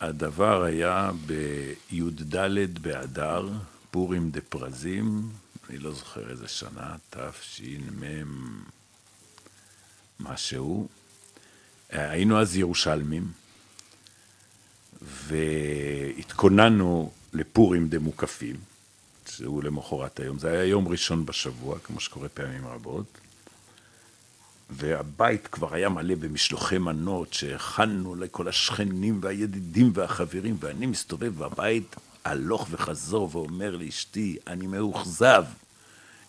הדבר 0.01 0.63
היה 0.63 1.11
בי"ד 1.25 2.79
באדר, 2.81 3.49
פורים 3.91 4.29
דה 4.31 4.41
פרזים, 4.41 5.29
אני 5.69 5.77
לא 5.77 5.91
זוכר 5.91 6.29
איזה 6.29 6.47
שנה, 6.47 6.95
תש"מ 7.09 8.03
משהו. 10.19 10.87
אה, 11.93 12.09
היינו 12.09 12.41
אז 12.41 12.57
ירושלמים, 12.57 13.31
והתכוננו 15.01 17.11
לפורים 17.33 17.87
דה 17.87 17.99
מוקפים, 17.99 18.55
שהוא 19.29 19.63
למחרת 19.63 20.19
היום. 20.19 20.39
זה 20.39 20.51
היה 20.51 20.63
יום 20.63 20.87
ראשון 20.87 21.25
בשבוע, 21.25 21.79
כמו 21.79 21.99
שקורה 21.99 22.29
פעמים 22.29 22.67
רבות. 22.67 23.17
והבית 24.69 25.47
כבר 25.47 25.73
היה 25.73 25.89
מלא 25.89 26.15
במשלוחי 26.15 26.77
מנות 26.77 27.33
שהכנו 27.33 28.15
לכל 28.15 28.47
השכנים 28.47 29.19
והידידים 29.23 29.91
והחברים, 29.93 30.57
ואני 30.59 30.85
מסתובב 30.85 31.33
בבית 31.37 31.95
הלוך 32.25 32.67
וחזור 32.71 33.29
ואומר 33.31 33.75
לאשתי, 33.75 34.37
אני 34.47 34.67
מאוכזב. 34.67 35.43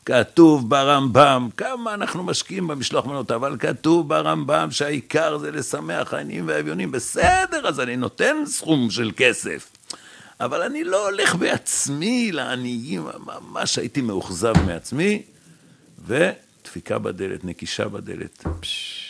כתוב 0.05 0.71
ברמב"ם, 0.71 1.49
כמה 1.57 1.95
אנחנו 1.95 2.23
משקיעים 2.23 2.69
במשלוח 2.69 3.07
מנות, 3.07 3.31
אבל 3.31 3.57
כתוב 3.59 4.09
ברמב"ם 4.09 4.69
שהעיקר 4.71 5.39
זה 5.39 5.51
לשמח 5.51 6.15
העניים 6.15 6.49
והאביונים. 6.49 6.93
בסדר, 6.93 7.69
אז 7.69 7.81
אני 7.81 7.97
נותן 7.97 8.37
סכום 8.47 8.91
של 8.91 9.11
כסף. 9.17 9.71
אבל 10.41 10.63
אני 10.63 10.85
לא 10.85 11.09
הולך 11.09 11.35
בעצמי 11.35 12.33
לעניים, 12.33 13.07
ממש 13.27 13.79
הייתי 13.79 14.01
מאוכזב 14.01 14.53
מעצמי, 14.67 15.23
ודפיקה 16.07 16.99
בדלת, 16.99 17.45
נקישה 17.45 17.89
בדלת. 17.89 18.45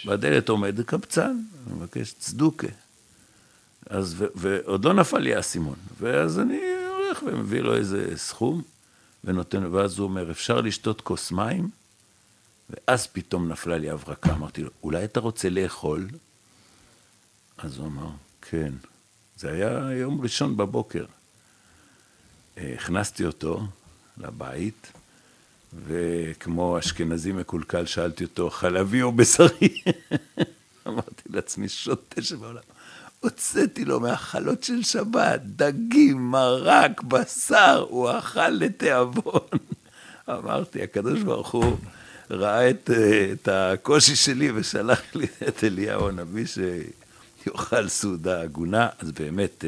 בדלת 0.06 0.48
עומד 0.48 0.80
קבצן, 0.80 1.36
מבקש 1.66 2.12
צדוקה. 2.18 2.66
אז, 3.90 4.14
ו, 4.18 4.24
ועוד 4.34 4.84
לא 4.84 4.94
נפל 4.94 5.18
לי 5.18 5.34
האסימון. 5.34 5.76
ואז 6.00 6.38
אני 6.38 6.60
הולך 6.88 7.22
ומביא 7.22 7.60
לו 7.60 7.76
איזה 7.76 8.16
סכום, 8.16 8.62
ונותן, 9.24 9.74
ואז 9.74 9.98
הוא 9.98 10.04
אומר, 10.04 10.30
אפשר 10.30 10.60
לשתות 10.60 11.00
כוס 11.00 11.32
מים? 11.32 11.70
ואז 12.70 13.06
פתאום 13.06 13.48
נפלה 13.48 13.78
לי 13.78 13.90
הברקה, 13.90 14.32
אמרתי 14.32 14.62
לו, 14.62 14.70
אולי 14.82 15.04
אתה 15.04 15.20
רוצה 15.20 15.48
לאכול? 15.48 16.08
אז 17.58 17.78
הוא 17.78 17.86
אמר, 17.86 18.10
כן. 18.42 18.72
זה 19.36 19.52
היה 19.52 19.92
יום 19.92 20.20
ראשון 20.20 20.56
בבוקר. 20.56 21.04
הכנסתי 22.56 23.24
אותו 23.24 23.66
לבית, 24.18 24.92
וכמו 25.86 26.78
אשכנזי 26.78 27.32
מקולקל 27.32 27.86
שאלתי 27.86 28.24
אותו, 28.24 28.50
חלבי 28.50 29.02
או 29.02 29.12
בשרי? 29.12 29.82
אמרתי 30.86 31.22
לעצמי, 31.30 31.68
שוטה 31.68 32.22
שבעולם. 32.22 32.62
הוצאתי 33.20 33.84
לו 33.84 34.00
מהחלות 34.00 34.64
של 34.64 34.82
שבת, 34.82 35.40
דגים, 35.44 36.30
מרק, 36.30 37.02
בשר, 37.02 37.86
הוא 37.88 38.10
אכל 38.18 38.48
לתיאבון. 38.48 39.40
אמרתי, 40.30 40.82
הקדוש 40.82 41.22
ברוך 41.22 41.50
הוא 41.50 41.76
ראה 42.30 42.70
את, 42.70 42.90
את 43.32 43.48
הקושי 43.48 44.16
שלי 44.16 44.50
ושלח 44.54 45.02
לי 45.14 45.26
את 45.48 45.64
אליהו 45.64 46.08
הנביא 46.08 46.44
שיאכל 46.46 47.88
סעודה 47.88 48.40
הגונה, 48.40 48.88
אז 48.98 49.12
באמת 49.12 49.64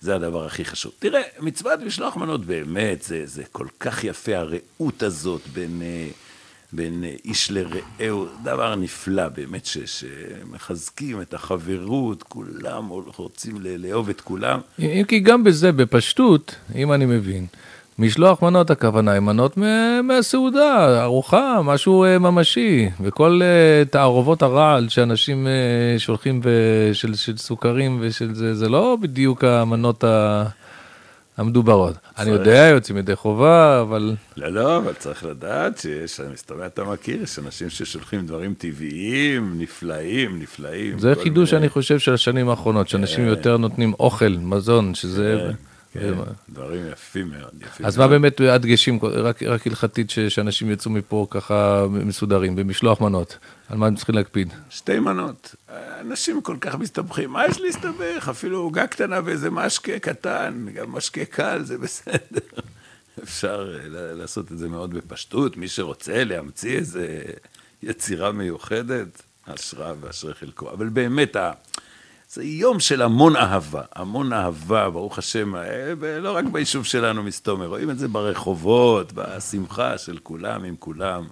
זה 0.00 0.14
הדבר 0.14 0.46
הכי 0.46 0.64
חשוב. 0.64 0.92
תראה, 0.98 1.22
מצוות 1.40 1.80
משלוח 1.80 2.16
מנות 2.16 2.44
באמת, 2.44 3.02
זה, 3.02 3.22
זה 3.26 3.42
כל 3.52 3.66
כך 3.80 4.04
יפה, 4.04 4.36
הרעות 4.36 5.02
הזאת 5.02 5.40
בין... 5.52 5.82
בין 6.72 7.04
איש 7.24 7.50
לרעהו, 7.50 8.26
דבר 8.44 8.74
נפלא 8.74 9.28
באמת, 9.28 9.66
ש, 9.66 9.78
שמחזקים 9.78 11.20
את 11.20 11.34
החברות, 11.34 12.22
כולם 12.22 12.88
רוצים 13.16 13.56
לאהוב 13.60 14.08
את 14.08 14.20
כולם. 14.20 14.60
אם 14.78 15.02
כי 15.08 15.20
גם 15.20 15.44
בזה, 15.44 15.72
בפשטות, 15.72 16.54
אם 16.74 16.92
אני 16.92 17.06
מבין, 17.06 17.46
משלוח 17.98 18.42
מנות 18.42 18.70
הכוונה 18.70 19.12
היא 19.12 19.20
מנות 19.20 19.56
מהסעודה, 20.02 21.02
ארוחה, 21.02 21.60
משהו 21.64 22.04
אה, 22.04 22.18
ממשי, 22.18 22.88
וכל 23.00 23.40
אה, 23.42 23.84
תערובות 23.84 24.42
הרעל 24.42 24.88
שאנשים 24.88 25.46
אה, 25.46 25.98
שולחים 25.98 26.40
של, 26.92 27.14
של 27.14 27.36
סוכרים 27.36 27.98
ושל 28.00 28.34
זה, 28.34 28.54
זה 28.54 28.68
לא 28.68 28.96
בדיוק 29.00 29.44
המנות 29.44 30.04
ה... 30.04 30.44
המדוברות. 31.38 31.96
אני 32.18 32.30
יודע, 32.30 32.68
יוצאים 32.74 32.98
ידי 32.98 33.16
חובה, 33.16 33.80
אבל... 33.80 34.14
לא, 34.36 34.48
לא, 34.48 34.76
אבל 34.76 34.92
צריך 34.92 35.24
לדעת 35.24 35.78
שיש, 35.78 36.20
מסתובב, 36.32 36.62
אתה 36.62 36.84
מכיר, 36.84 37.22
יש 37.22 37.38
אנשים 37.38 37.70
ששולחים 37.70 38.26
דברים 38.26 38.54
טבעיים, 38.58 39.54
נפלאים, 39.58 40.42
נפלאים. 40.42 40.98
זה 40.98 41.12
חידוש, 41.22 41.54
אני 41.54 41.68
חושב, 41.68 41.98
של 41.98 42.14
השנים 42.14 42.48
האחרונות, 42.48 42.88
שאנשים 42.88 43.24
כן. 43.24 43.30
יותר 43.30 43.56
נותנים 43.56 43.92
אוכל, 44.00 44.28
מזון, 44.28 44.94
שזה... 44.94 45.50
כן, 45.92 46.00
כן, 46.00 46.14
דברים 46.50 46.82
יפים 46.92 47.30
מאוד, 47.38 47.62
יפים 47.62 47.86
אז 47.86 47.98
מה 47.98 48.08
באמת 48.08 48.40
הדגשים, 48.40 48.98
רק 49.46 49.66
הלכתית, 49.66 50.10
שאנשים 50.28 50.70
יצאו 50.70 50.90
מפה 50.90 51.26
ככה 51.30 51.86
מסודרים, 51.90 52.56
במשלוח 52.56 53.00
מנות? 53.00 53.38
על 53.68 53.78
מה 53.78 53.86
הם 53.86 53.94
צריכים 53.94 54.14
להקפיד? 54.14 54.52
שתי 54.70 54.98
מנות. 54.98 55.54
אנשים 56.00 56.40
כל 56.40 56.56
כך 56.60 56.74
מסתבכים, 56.74 57.30
מה 57.30 57.46
יש 57.46 57.60
להסתבך? 57.60 58.28
אפילו 58.30 58.58
עוגה 58.58 58.86
קטנה 58.86 59.20
ואיזה 59.24 59.50
משקה 59.50 59.98
קטן, 59.98 60.66
גם 60.74 60.92
משקה 60.92 61.24
קל, 61.24 61.62
זה 61.62 61.78
בסדר. 61.78 62.60
אפשר 63.22 63.76
לעשות 63.90 64.52
את 64.52 64.58
זה 64.58 64.68
מאוד 64.68 64.94
בפשטות, 64.94 65.56
מי 65.56 65.68
שרוצה 65.68 66.24
להמציא 66.24 66.76
איזה 66.76 67.22
יצירה 67.82 68.32
מיוחדת, 68.32 69.22
אשרה 69.44 69.92
ואשרי 70.00 70.34
חלקו. 70.34 70.70
אבל 70.70 70.88
באמת, 70.88 71.36
זה 72.30 72.44
יום 72.44 72.80
של 72.80 73.02
המון 73.02 73.36
אהבה, 73.36 73.82
המון 73.94 74.32
אהבה, 74.32 74.90
ברוך 74.90 75.18
השם, 75.18 75.56
אה, 75.56 75.94
לא 76.20 76.36
רק 76.36 76.44
ביישוב 76.52 76.84
שלנו 76.84 77.22
מסתומר, 77.22 77.66
רואים 77.66 77.90
את 77.90 77.98
זה 77.98 78.08
ברחובות, 78.08 79.12
בשמחה 79.12 79.98
של 79.98 80.18
כולם 80.22 80.64
עם 80.64 80.76
כולם, 80.78 81.26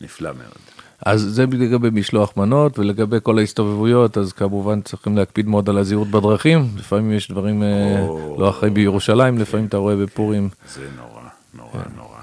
נפלא 0.00 0.32
מאוד. 0.32 0.85
אז 1.00 1.20
זה 1.20 1.44
לגבי 1.52 1.88
משלוח 1.92 2.36
מנות, 2.36 2.78
ולגבי 2.78 3.16
כל 3.22 3.38
ההסתובבויות, 3.38 4.18
אז 4.18 4.32
כמובן 4.32 4.80
צריכים 4.82 5.16
להקפיד 5.16 5.46
מאוד 5.46 5.68
על 5.68 5.78
הזהירות 5.78 6.08
בדרכים, 6.08 6.68
לפעמים 6.76 7.12
יש 7.12 7.30
דברים 7.30 7.62
אה, 7.62 8.00
או... 8.00 8.36
לא 8.40 8.50
אחרי 8.50 8.70
בירושלים, 8.70 9.38
לפעמים 9.38 9.66
אתה 9.66 9.76
רואה 9.76 9.96
בפורים. 9.96 10.48
זה 10.68 10.88
נורא, 10.96 11.22
נורא, 11.54 11.72
כן. 11.72 11.90
נורא. 11.96 12.18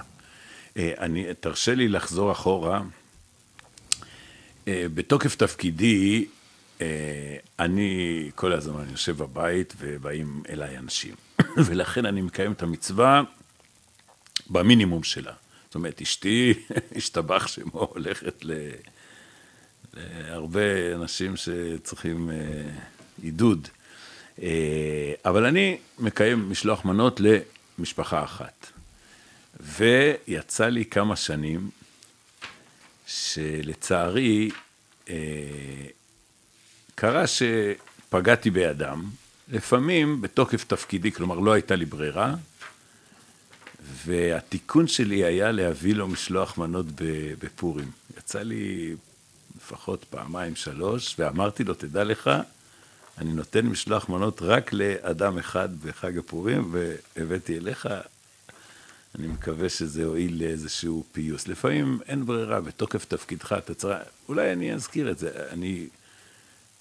אה, 0.77 0.91
אני, 0.99 1.25
תרשה 1.39 1.75
לי 1.75 1.87
לחזור 1.87 2.31
אחורה. 2.31 2.81
בתוקף 4.67 5.35
תפקידי, 5.35 6.25
אני 7.59 8.29
כל 8.35 8.53
הזמן 8.53 8.83
יושב 8.91 9.17
בבית 9.17 9.73
ובאים 9.79 10.43
אליי 10.49 10.77
אנשים, 10.77 11.15
ולכן 11.65 12.05
אני 12.05 12.21
מקיים 12.21 12.51
את 12.51 12.63
המצווה 12.63 13.21
במינימום 14.49 15.03
שלה. 15.03 15.31
זאת 15.73 15.75
אומרת, 15.75 16.01
אשתי, 16.01 16.53
השתבח 16.97 17.47
שמו, 17.47 17.79
הולכת 17.93 18.45
ל... 18.45 18.51
להרבה 19.93 20.95
אנשים 20.95 21.33
שצריכים 21.37 22.29
אה, 22.29 22.35
עידוד. 23.23 23.67
אה, 24.41 25.13
אבל 25.25 25.45
אני 25.45 25.77
מקיים 25.99 26.49
משלוח 26.49 26.85
מנות 26.85 27.21
למשפחה 27.79 28.23
אחת. 28.23 28.67
ויצא 29.59 30.67
לי 30.67 30.85
כמה 30.85 31.15
שנים 31.15 31.69
שלצערי 33.07 34.49
אה, 35.09 35.15
קרה 36.95 37.23
שפגעתי 37.27 38.49
בידם, 38.49 39.03
לפעמים 39.47 40.21
בתוקף 40.21 40.63
תפקידי, 40.63 41.11
כלומר 41.11 41.39
לא 41.39 41.51
הייתה 41.51 41.75
לי 41.75 41.85
ברירה, 41.85 42.35
והתיקון 44.05 44.87
שלי 44.87 45.23
היה 45.23 45.51
להביא 45.51 45.95
לו 45.95 46.07
משלוח 46.07 46.57
מנות 46.57 46.85
בפורים. 47.39 47.91
יצא 48.17 48.41
לי 48.41 48.95
לפחות 49.57 50.05
פעמיים, 50.09 50.55
שלוש, 50.55 51.15
ואמרתי 51.19 51.63
לו, 51.63 51.73
תדע 51.73 52.03
לך, 52.03 52.29
אני 53.17 53.33
נותן 53.33 53.65
משלוח 53.65 54.09
מנות 54.09 54.41
רק 54.41 54.73
לאדם 54.73 55.37
אחד 55.37 55.69
בחג 55.81 56.17
הפורים, 56.17 56.75
והבאתי 57.15 57.57
אליך, 57.57 57.87
אני 59.19 59.27
מקווה 59.27 59.69
שזה 59.69 60.03
הועיל 60.05 60.43
לאיזשהו 60.43 61.03
פיוס. 61.11 61.47
לפעמים 61.47 61.99
אין 62.07 62.25
ברירה, 62.25 62.61
בתוקף 62.61 63.05
תפקידך 63.05 63.55
אתה 63.57 63.73
צריך... 63.73 63.97
אולי 64.29 64.53
אני 64.53 64.73
אזכיר 64.73 65.11
את 65.11 65.19
זה. 65.19 65.29
אני 65.51 65.87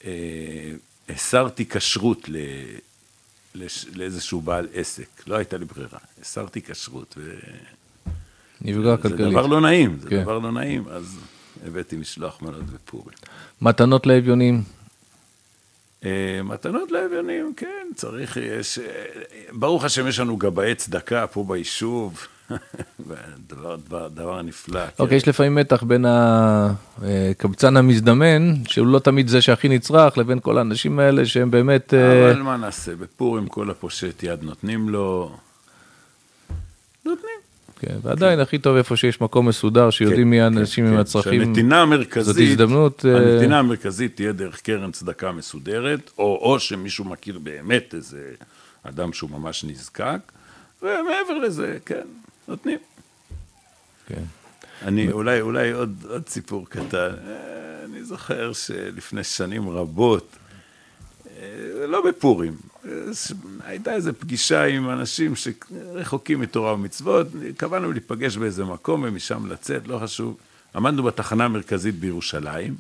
אה, 0.04 0.72
הסרתי 1.08 1.66
כשרות 1.66 2.28
ל... 3.54 3.66
לאיזשהו 3.94 4.40
בעל 4.40 4.68
עסק, 4.74 5.08
לא 5.26 5.36
הייתה 5.36 5.56
לי 5.56 5.64
ברירה, 5.64 5.98
הסרתי 6.20 6.62
כשרות. 6.62 7.14
ו... 7.18 7.32
נפגע 8.60 8.96
כלכלית. 8.96 9.18
זה 9.18 9.30
דבר 9.30 9.46
לא 9.46 9.60
נעים, 9.60 9.98
זה 10.00 10.10
כן. 10.10 10.22
דבר 10.22 10.38
לא 10.38 10.52
נעים, 10.52 10.84
אז 10.90 11.18
הבאתי 11.66 11.96
משלוח 11.96 12.42
מנות 12.42 12.64
ופורים. 12.72 13.16
מתנות 13.62 14.06
לאביונים? 14.06 14.62
אה, 16.04 16.40
מתנות 16.44 16.90
לאביונים, 16.90 17.54
כן, 17.56 17.86
צריך, 17.94 18.36
יש, 18.36 18.78
אה, 18.78 18.84
ברוך 19.52 19.84
השם 19.84 20.06
יש 20.06 20.18
לנו 20.18 20.36
גבאי 20.36 20.74
צדקה 20.74 21.26
פה 21.26 21.44
ביישוב, 21.48 22.26
דבר, 23.48 23.76
דבר, 23.76 24.08
דבר 24.08 24.42
נפלא. 24.42 24.80
אוקיי, 24.98 25.08
כן. 25.08 25.14
יש 25.16 25.28
לפעמים 25.28 25.54
מתח 25.54 25.82
בין 25.82 26.04
הקבצן 26.08 27.76
המזדמן, 27.76 28.54
שהוא 28.68 28.86
לא 28.86 28.98
תמיד 28.98 29.28
זה 29.28 29.42
שהכי 29.42 29.68
נצרך, 29.68 30.18
לבין 30.18 30.40
כל 30.40 30.58
האנשים 30.58 30.98
האלה 30.98 31.26
שהם 31.26 31.50
באמת... 31.50 31.94
אה, 31.94 32.30
אבל 32.30 32.42
מה 32.42 32.56
נעשה, 32.56 32.94
בפורים 32.94 33.46
כל 33.46 33.70
הפושט 33.70 34.22
יד 34.22 34.42
נותנים 34.42 34.88
לו... 34.88 35.36
נותנים. 37.04 37.32
כן, 37.80 37.96
ועדיין 38.02 38.40
הכי 38.40 38.58
טוב 38.58 38.76
איפה 38.76 38.96
שיש 38.96 39.20
מקום 39.20 39.48
מסודר, 39.48 39.90
שיודעים 39.90 40.30
מי 40.30 40.36
כן, 40.36 40.42
האנשים 40.42 40.86
כן, 40.86 40.92
עם 40.92 40.98
הצרכים. 40.98 41.44
שהנתינה 41.44 41.82
המרכזית, 41.82 42.24
זאת 42.24 42.36
הזדמנות, 42.38 43.04
אה, 43.06 43.16
הנתינה 43.16 43.58
המרכזית 43.58 44.16
תהיה 44.16 44.32
דרך 44.32 44.60
קרן 44.60 44.92
צדקה 44.92 45.32
מסודרת, 45.32 46.10
או, 46.18 46.38
או 46.42 46.60
שמישהו 46.60 47.04
מכיר 47.04 47.38
באמת 47.38 47.94
איזה 47.94 48.30
אדם 48.82 49.12
שהוא 49.12 49.30
ממש 49.30 49.64
נזקק, 49.64 50.20
ומעבר 50.82 51.38
לזה, 51.42 51.78
כן, 51.86 52.06
נותנים. 52.48 52.78
כן. 54.06 54.22
אני, 54.82 55.12
אולי, 55.12 55.40
אולי 55.40 55.72
עוד, 55.72 56.04
עוד 56.08 56.28
סיפור 56.28 56.66
קטן. 56.68 56.96
אה, 57.26 57.84
אני 57.84 58.04
זוכר 58.04 58.52
שלפני 58.52 59.24
שנים 59.24 59.68
רבות, 59.68 60.36
אה, 61.26 61.86
לא 61.86 62.06
בפורים, 62.08 62.56
אה, 62.84 62.90
הייתה 63.64 63.94
איזו 63.94 64.12
פגישה 64.18 64.64
עם 64.64 64.90
אנשים 64.90 65.32
שרחוקים 65.36 66.40
מתורה 66.40 66.74
ומצוות, 66.74 67.26
קבענו 67.56 67.92
להיפגש 67.92 68.36
באיזה 68.36 68.64
מקום 68.64 69.04
ומשם 69.04 69.46
לצאת, 69.46 69.88
לא 69.88 69.98
חשוב. 69.98 70.36
עמדנו 70.74 71.02
בתחנה 71.02 71.44
המרכזית 71.44 71.94
בירושלים, 71.94 72.74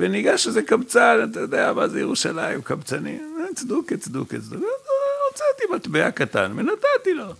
וניגש 0.00 0.46
איזה 0.46 0.62
קבצן, 0.62 1.28
אתה 1.30 1.40
יודע 1.40 1.72
מה 1.72 1.88
זה 1.88 2.00
ירושלים, 2.00 2.62
קבצנים, 2.62 3.36
אה, 3.40 3.54
צדוקה, 3.54 3.96
צדוקה, 3.96 4.38
צדוקה, 4.40 4.66
הוצאתי 5.30 5.74
מטבע 5.74 6.10
קטן 6.10 6.52
ונתתי 6.56 7.14
לו. 7.14 7.32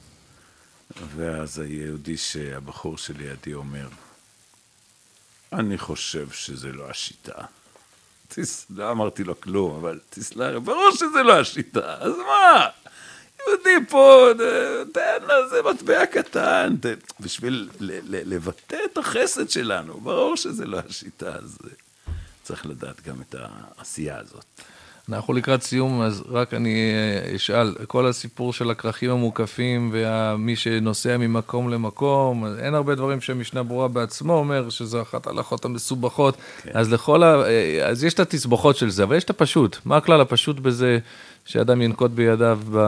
ואז 1.16 1.59
היהודי 1.59 2.16
שהבחור 2.16 2.99
שלידי 2.99 3.55
אומר, 3.55 3.88
אני 5.53 5.78
חושב 5.78 6.30
שזה 6.30 6.72
לא 6.72 6.90
השיטה. 6.90 7.45
תס... 8.28 8.66
לא 8.70 8.90
אמרתי 8.90 9.24
לו 9.24 9.40
כלום, 9.40 9.76
אבל 9.76 10.01
תסלח, 10.11 10.57
ברור 10.64 10.90
שזה 10.90 11.22
לא 11.22 11.40
השיטה, 11.40 11.95
אז 11.99 12.12
מה? 12.16 12.68
יהודי 13.40 13.86
פה, 13.88 14.28
תן 14.93 15.22
לו 15.22 15.45
איזה 15.45 15.62
מטבע 15.62 16.07
קטן, 16.07 16.74
ת... 16.80 16.86
בשביל 17.20 17.70
לבטא 18.11 18.76
את 18.93 18.99
החסד 18.99 19.51
שלנו, 19.51 20.01
ברור 20.01 20.36
שזה 20.36 20.66
לא 20.66 20.78
השיטה, 20.88 21.34
אז 21.34 21.59
צריך 22.43 22.66
לדעת 22.66 23.09
גם 23.09 23.22
את 23.22 23.34
העשייה 23.38 24.18
הזאת. 24.18 24.45
אנחנו 25.09 25.35
לקראת 25.35 25.63
סיום, 25.63 26.03
אז 26.03 26.23
רק 26.29 26.55
אני 26.55 26.75
אה, 26.75 27.37
אשאל, 27.37 27.75
כל 27.87 28.07
הסיפור 28.07 28.53
של 28.53 28.71
הכרכים 28.71 29.11
המוקפים 29.11 29.91
ומי 29.93 30.57
שנוסע 30.57 31.17
ממקום 31.17 31.69
למקום, 31.69 32.47
אין 32.59 32.75
הרבה 32.75 32.95
דברים 32.95 33.21
שהמשנה 33.21 33.63
ברורה 33.63 33.89
בעצמו 33.89 34.35
אומר 34.35 34.71
שזו 34.71 35.03
אחת 35.03 35.27
ההלכות 35.27 35.65
המסובכות, 35.65 36.37
כן. 36.63 36.71
אז 36.75 36.93
לכל 36.93 37.23
ה... 37.23 37.43
אה, 37.47 37.89
אז 37.89 38.05
יש 38.05 38.15
את 38.15 38.21
התסבוכות 38.21 38.77
של 38.77 38.91
זה, 38.91 39.03
אבל 39.03 39.17
יש 39.17 39.25
את 39.25 39.31
הפשוט. 39.31 39.77
מה 39.85 39.97
הכלל 39.97 40.21
הפשוט 40.21 40.59
בזה 40.59 40.99
שאדם 41.45 41.83
ינקוט 41.83 42.11
בידיו 42.11 42.59
ב... 42.73 42.79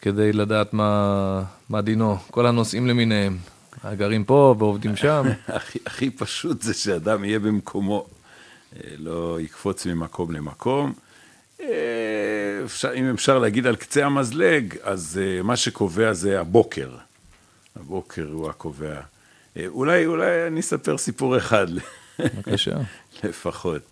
כדי 0.00 0.32
לדעת 0.32 0.74
מה, 0.74 1.42
מה 1.68 1.80
דינו? 1.80 2.16
כל 2.30 2.46
הנושאים 2.46 2.86
למיניהם, 2.86 3.36
הגרים 3.84 4.24
פה 4.24 4.54
ועובדים 4.58 4.96
שם. 4.96 5.26
הכי, 5.48 5.78
הכי 5.86 6.10
פשוט 6.10 6.62
זה 6.62 6.74
שאדם 6.74 7.24
יהיה 7.24 7.38
במקומו, 7.38 8.06
לא 8.98 9.38
יקפוץ 9.40 9.86
ממקום 9.86 10.30
למקום. 10.30 10.92
אה, 11.60 12.60
אפשר, 12.64 12.94
אם 12.94 13.10
אפשר 13.10 13.38
להגיד 13.38 13.66
על 13.66 13.76
קצה 13.76 14.06
המזלג, 14.06 14.74
אז 14.82 15.20
אה, 15.22 15.42
מה 15.42 15.56
שקובע 15.56 16.12
זה 16.12 16.40
הבוקר. 16.40 16.90
הבוקר 17.76 18.28
הוא 18.32 18.50
הקובע. 18.50 19.00
אה, 19.56 19.66
אולי, 19.66 20.06
אולי 20.06 20.46
אני 20.46 20.60
אספר 20.60 20.98
סיפור 20.98 21.36
אחד 21.38 21.66
בבקשה. 22.18 22.76
לפחות. 23.24 23.82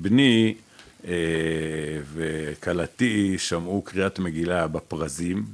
בני 0.00 0.54
וכלתי 2.12 3.38
שמעו 3.38 3.82
קריאת 3.82 4.18
מגילה 4.18 4.66
בפרזים, 4.66 5.44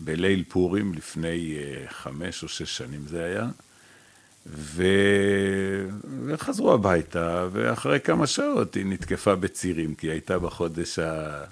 בליל 0.00 0.44
פורים, 0.48 0.94
לפני 0.94 1.56
חמש 1.88 2.42
או 2.42 2.48
שש 2.48 2.76
שנים 2.76 3.00
זה 3.06 3.24
היה, 3.24 3.46
ו... 4.46 4.84
וחזרו 6.26 6.72
הביתה, 6.72 7.46
ואחרי 7.52 8.00
כמה 8.00 8.26
שעות 8.26 8.74
היא 8.74 8.86
נתקפה 8.86 9.34
בצירים, 9.34 9.94
כי 9.94 10.06
היא 10.06 10.12
הייתה 10.12 10.38
בחודש 10.38 10.98
ה... 10.98 11.44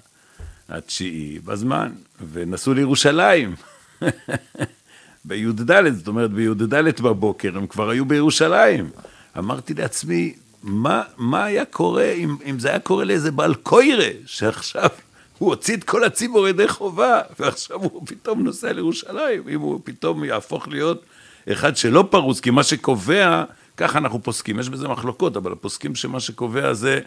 התשיעי 0.71 1.39
בזמן, 1.39 1.91
ונסעו 2.31 2.73
לירושלים. 2.73 3.55
בי"ד, 5.25 5.93
זאת 5.93 6.07
אומרת 6.07 6.31
בי"ד 6.31 7.01
בבוקר, 7.01 7.57
הם 7.57 7.67
כבר 7.67 7.89
היו 7.89 8.05
בירושלים. 8.05 8.89
אמרתי 9.37 9.73
לעצמי, 9.73 10.33
מה, 10.63 11.03
מה 11.17 11.43
היה 11.45 11.65
קורה 11.65 12.11
אם, 12.11 12.35
אם 12.45 12.59
זה 12.59 12.69
היה 12.69 12.79
קורה 12.79 13.03
לאיזה 13.03 13.31
בעל 13.31 13.55
קוירה, 13.55 14.09
שעכשיו 14.25 14.89
הוא 15.37 15.49
הוציא 15.49 15.77
את 15.77 15.83
כל 15.83 16.03
הציבור 16.03 16.47
ידי 16.47 16.67
חובה, 16.67 17.21
ועכשיו 17.39 17.83
הוא 17.83 18.03
פתאום 18.05 18.43
נוסע 18.43 18.73
לירושלים, 18.73 19.49
אם 19.49 19.59
הוא 19.59 19.81
פתאום 19.83 20.23
יהפוך 20.23 20.67
להיות 20.67 21.03
אחד 21.51 21.77
שלא 21.77 22.07
פרוס, 22.09 22.39
כי 22.39 22.49
מה 22.49 22.63
שקובע, 22.63 23.43
ככה 23.77 23.97
אנחנו 23.97 24.23
פוסקים, 24.23 24.59
יש 24.59 24.69
בזה 24.69 24.87
מחלוקות, 24.87 25.37
אבל 25.37 25.51
הפוסקים 25.51 25.95
שמה 25.95 26.19
שקובע 26.19 26.73
זה 26.73 26.99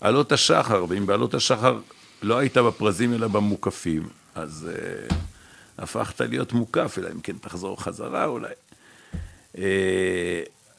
עלות 0.00 0.32
השחר, 0.32 0.84
ואם 0.88 1.06
בעלות 1.06 1.34
השחר 1.34 1.78
לא 2.22 2.38
היית 2.38 2.56
בפרזים 2.56 3.14
אלא 3.14 3.28
במוקפים, 3.28 4.08
אז 4.34 4.70
uh, 5.10 5.14
הפכת 5.78 6.20
להיות 6.20 6.52
מוקף, 6.52 6.98
אלא 6.98 7.08
אם 7.14 7.20
כן 7.20 7.36
תחזור 7.40 7.82
חזרה 7.82 8.24
אולי. 8.24 8.52
Uh, 9.54 9.58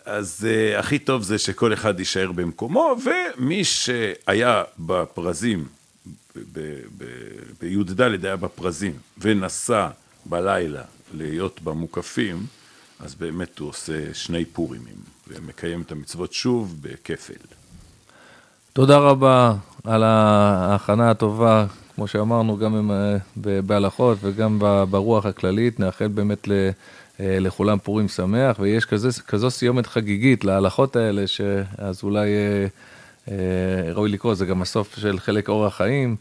אז 0.05 0.47
uh, 0.47 0.79
הכי 0.79 0.99
טוב 0.99 1.23
זה 1.23 1.37
שכל 1.37 1.73
אחד 1.73 1.99
יישאר 1.99 2.31
במקומו, 2.31 2.95
ומי 3.03 3.63
שהיה 3.63 4.63
בפרזים, 4.79 5.67
בי"ד 7.59 8.01
היה 8.01 8.35
בפרזים, 8.35 8.93
ונסע 9.17 9.87
בלילה 10.25 10.83
להיות 11.13 11.61
במוקפים, 11.61 12.45
אז 12.99 13.15
באמת 13.15 13.59
הוא 13.59 13.69
עושה 13.69 14.13
שני 14.13 14.45
פורימים, 14.45 14.95
ומקיים 15.27 15.81
את 15.81 15.91
המצוות 15.91 16.33
שוב 16.33 16.75
בכפל. 16.81 17.33
תודה 18.73 18.97
רבה 18.97 19.53
על 19.83 20.03
ההכנה 20.03 21.11
הטובה, 21.11 21.65
כמו 21.95 22.07
שאמרנו, 22.07 22.57
גם 22.57 22.91
אה, 22.91 23.17
בהלכות 23.61 24.17
וגם 24.21 24.59
ברוח 24.89 25.25
הכללית. 25.25 25.79
נאחל 25.79 26.07
באמת 26.07 26.47
ל- 26.47 26.69
אה, 27.19 27.39
לכולם 27.39 27.77
פורים 27.83 28.07
שמח, 28.07 28.59
ויש 28.59 28.85
כזה, 28.85 29.09
כזו 29.27 29.51
סיומת 29.51 29.87
חגיגית 29.87 30.43
להלכות 30.43 30.95
האלה, 30.95 31.27
שאז 31.27 32.03
אולי 32.03 32.29
אה, 32.29 32.67
אה, 33.31 33.93
ראוי 33.93 34.09
לקרוא, 34.09 34.35
זה 34.35 34.45
גם 34.45 34.61
הסוף 34.61 34.95
של 34.99 35.19
חלק 35.19 35.49
אורח 35.49 35.77
חיים, 35.77 36.15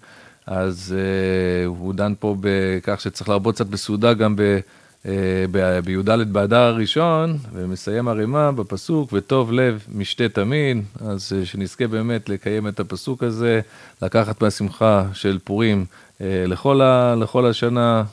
אז 0.47 0.95
אה, 0.99 1.67
הוא 1.67 1.95
דן 1.95 2.13
פה 2.21 2.37
בכך 2.41 3.01
שצריך 3.01 3.29
להרבות 3.29 3.55
קצת 3.55 3.67
בסעודה 3.67 4.15
גם 4.15 4.37
ב... 4.37 4.59
אה, 5.07 5.45
בי"ד 5.85 6.33
באדר 6.33 6.57
הראשון, 6.57 7.39
ומסיים 7.53 8.09
הרימה 8.09 8.53
בפסוק, 8.53 9.11
וטוב 9.13 9.53
לב 9.53 9.87
משתה 9.95 10.29
תמיד, 10.29 10.85
אז 11.01 11.33
אה, 11.37 11.47
שנזכה 11.47 11.87
באמת 11.87 12.29
לקיים 12.29 12.69
את 12.69 12.81
הפסוק 12.81 13.23
הזה, 13.23 13.61
לקחת 14.03 14.43
מהשמחה 14.43 15.05
של 15.13 15.39
פורים 15.45 15.85
אה, 16.21 16.45
לכל, 16.47 16.81
ה, 16.81 17.15
לכל 17.15 17.47
השנה, 17.47 18.05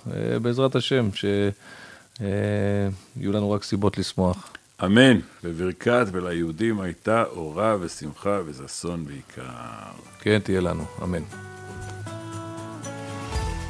בעזרת 0.41 0.75
השם, 0.75 1.09
שיהיו 1.13 1.31
לנו 3.31 3.51
רק 3.51 3.63
סיבות 3.63 3.97
לשמוח. 3.97 4.51
אמן. 4.85 5.19
בברכת 5.43 6.05
וליהודים 6.11 6.81
הייתה 6.81 7.23
אורה 7.23 7.75
ושמחה 7.81 8.39
וששון 8.45 9.05
בעיקר. 9.05 9.43
כן, 10.21 10.39
תהיה 10.39 10.61
לנו, 10.61 10.85
אמן. 11.03 11.44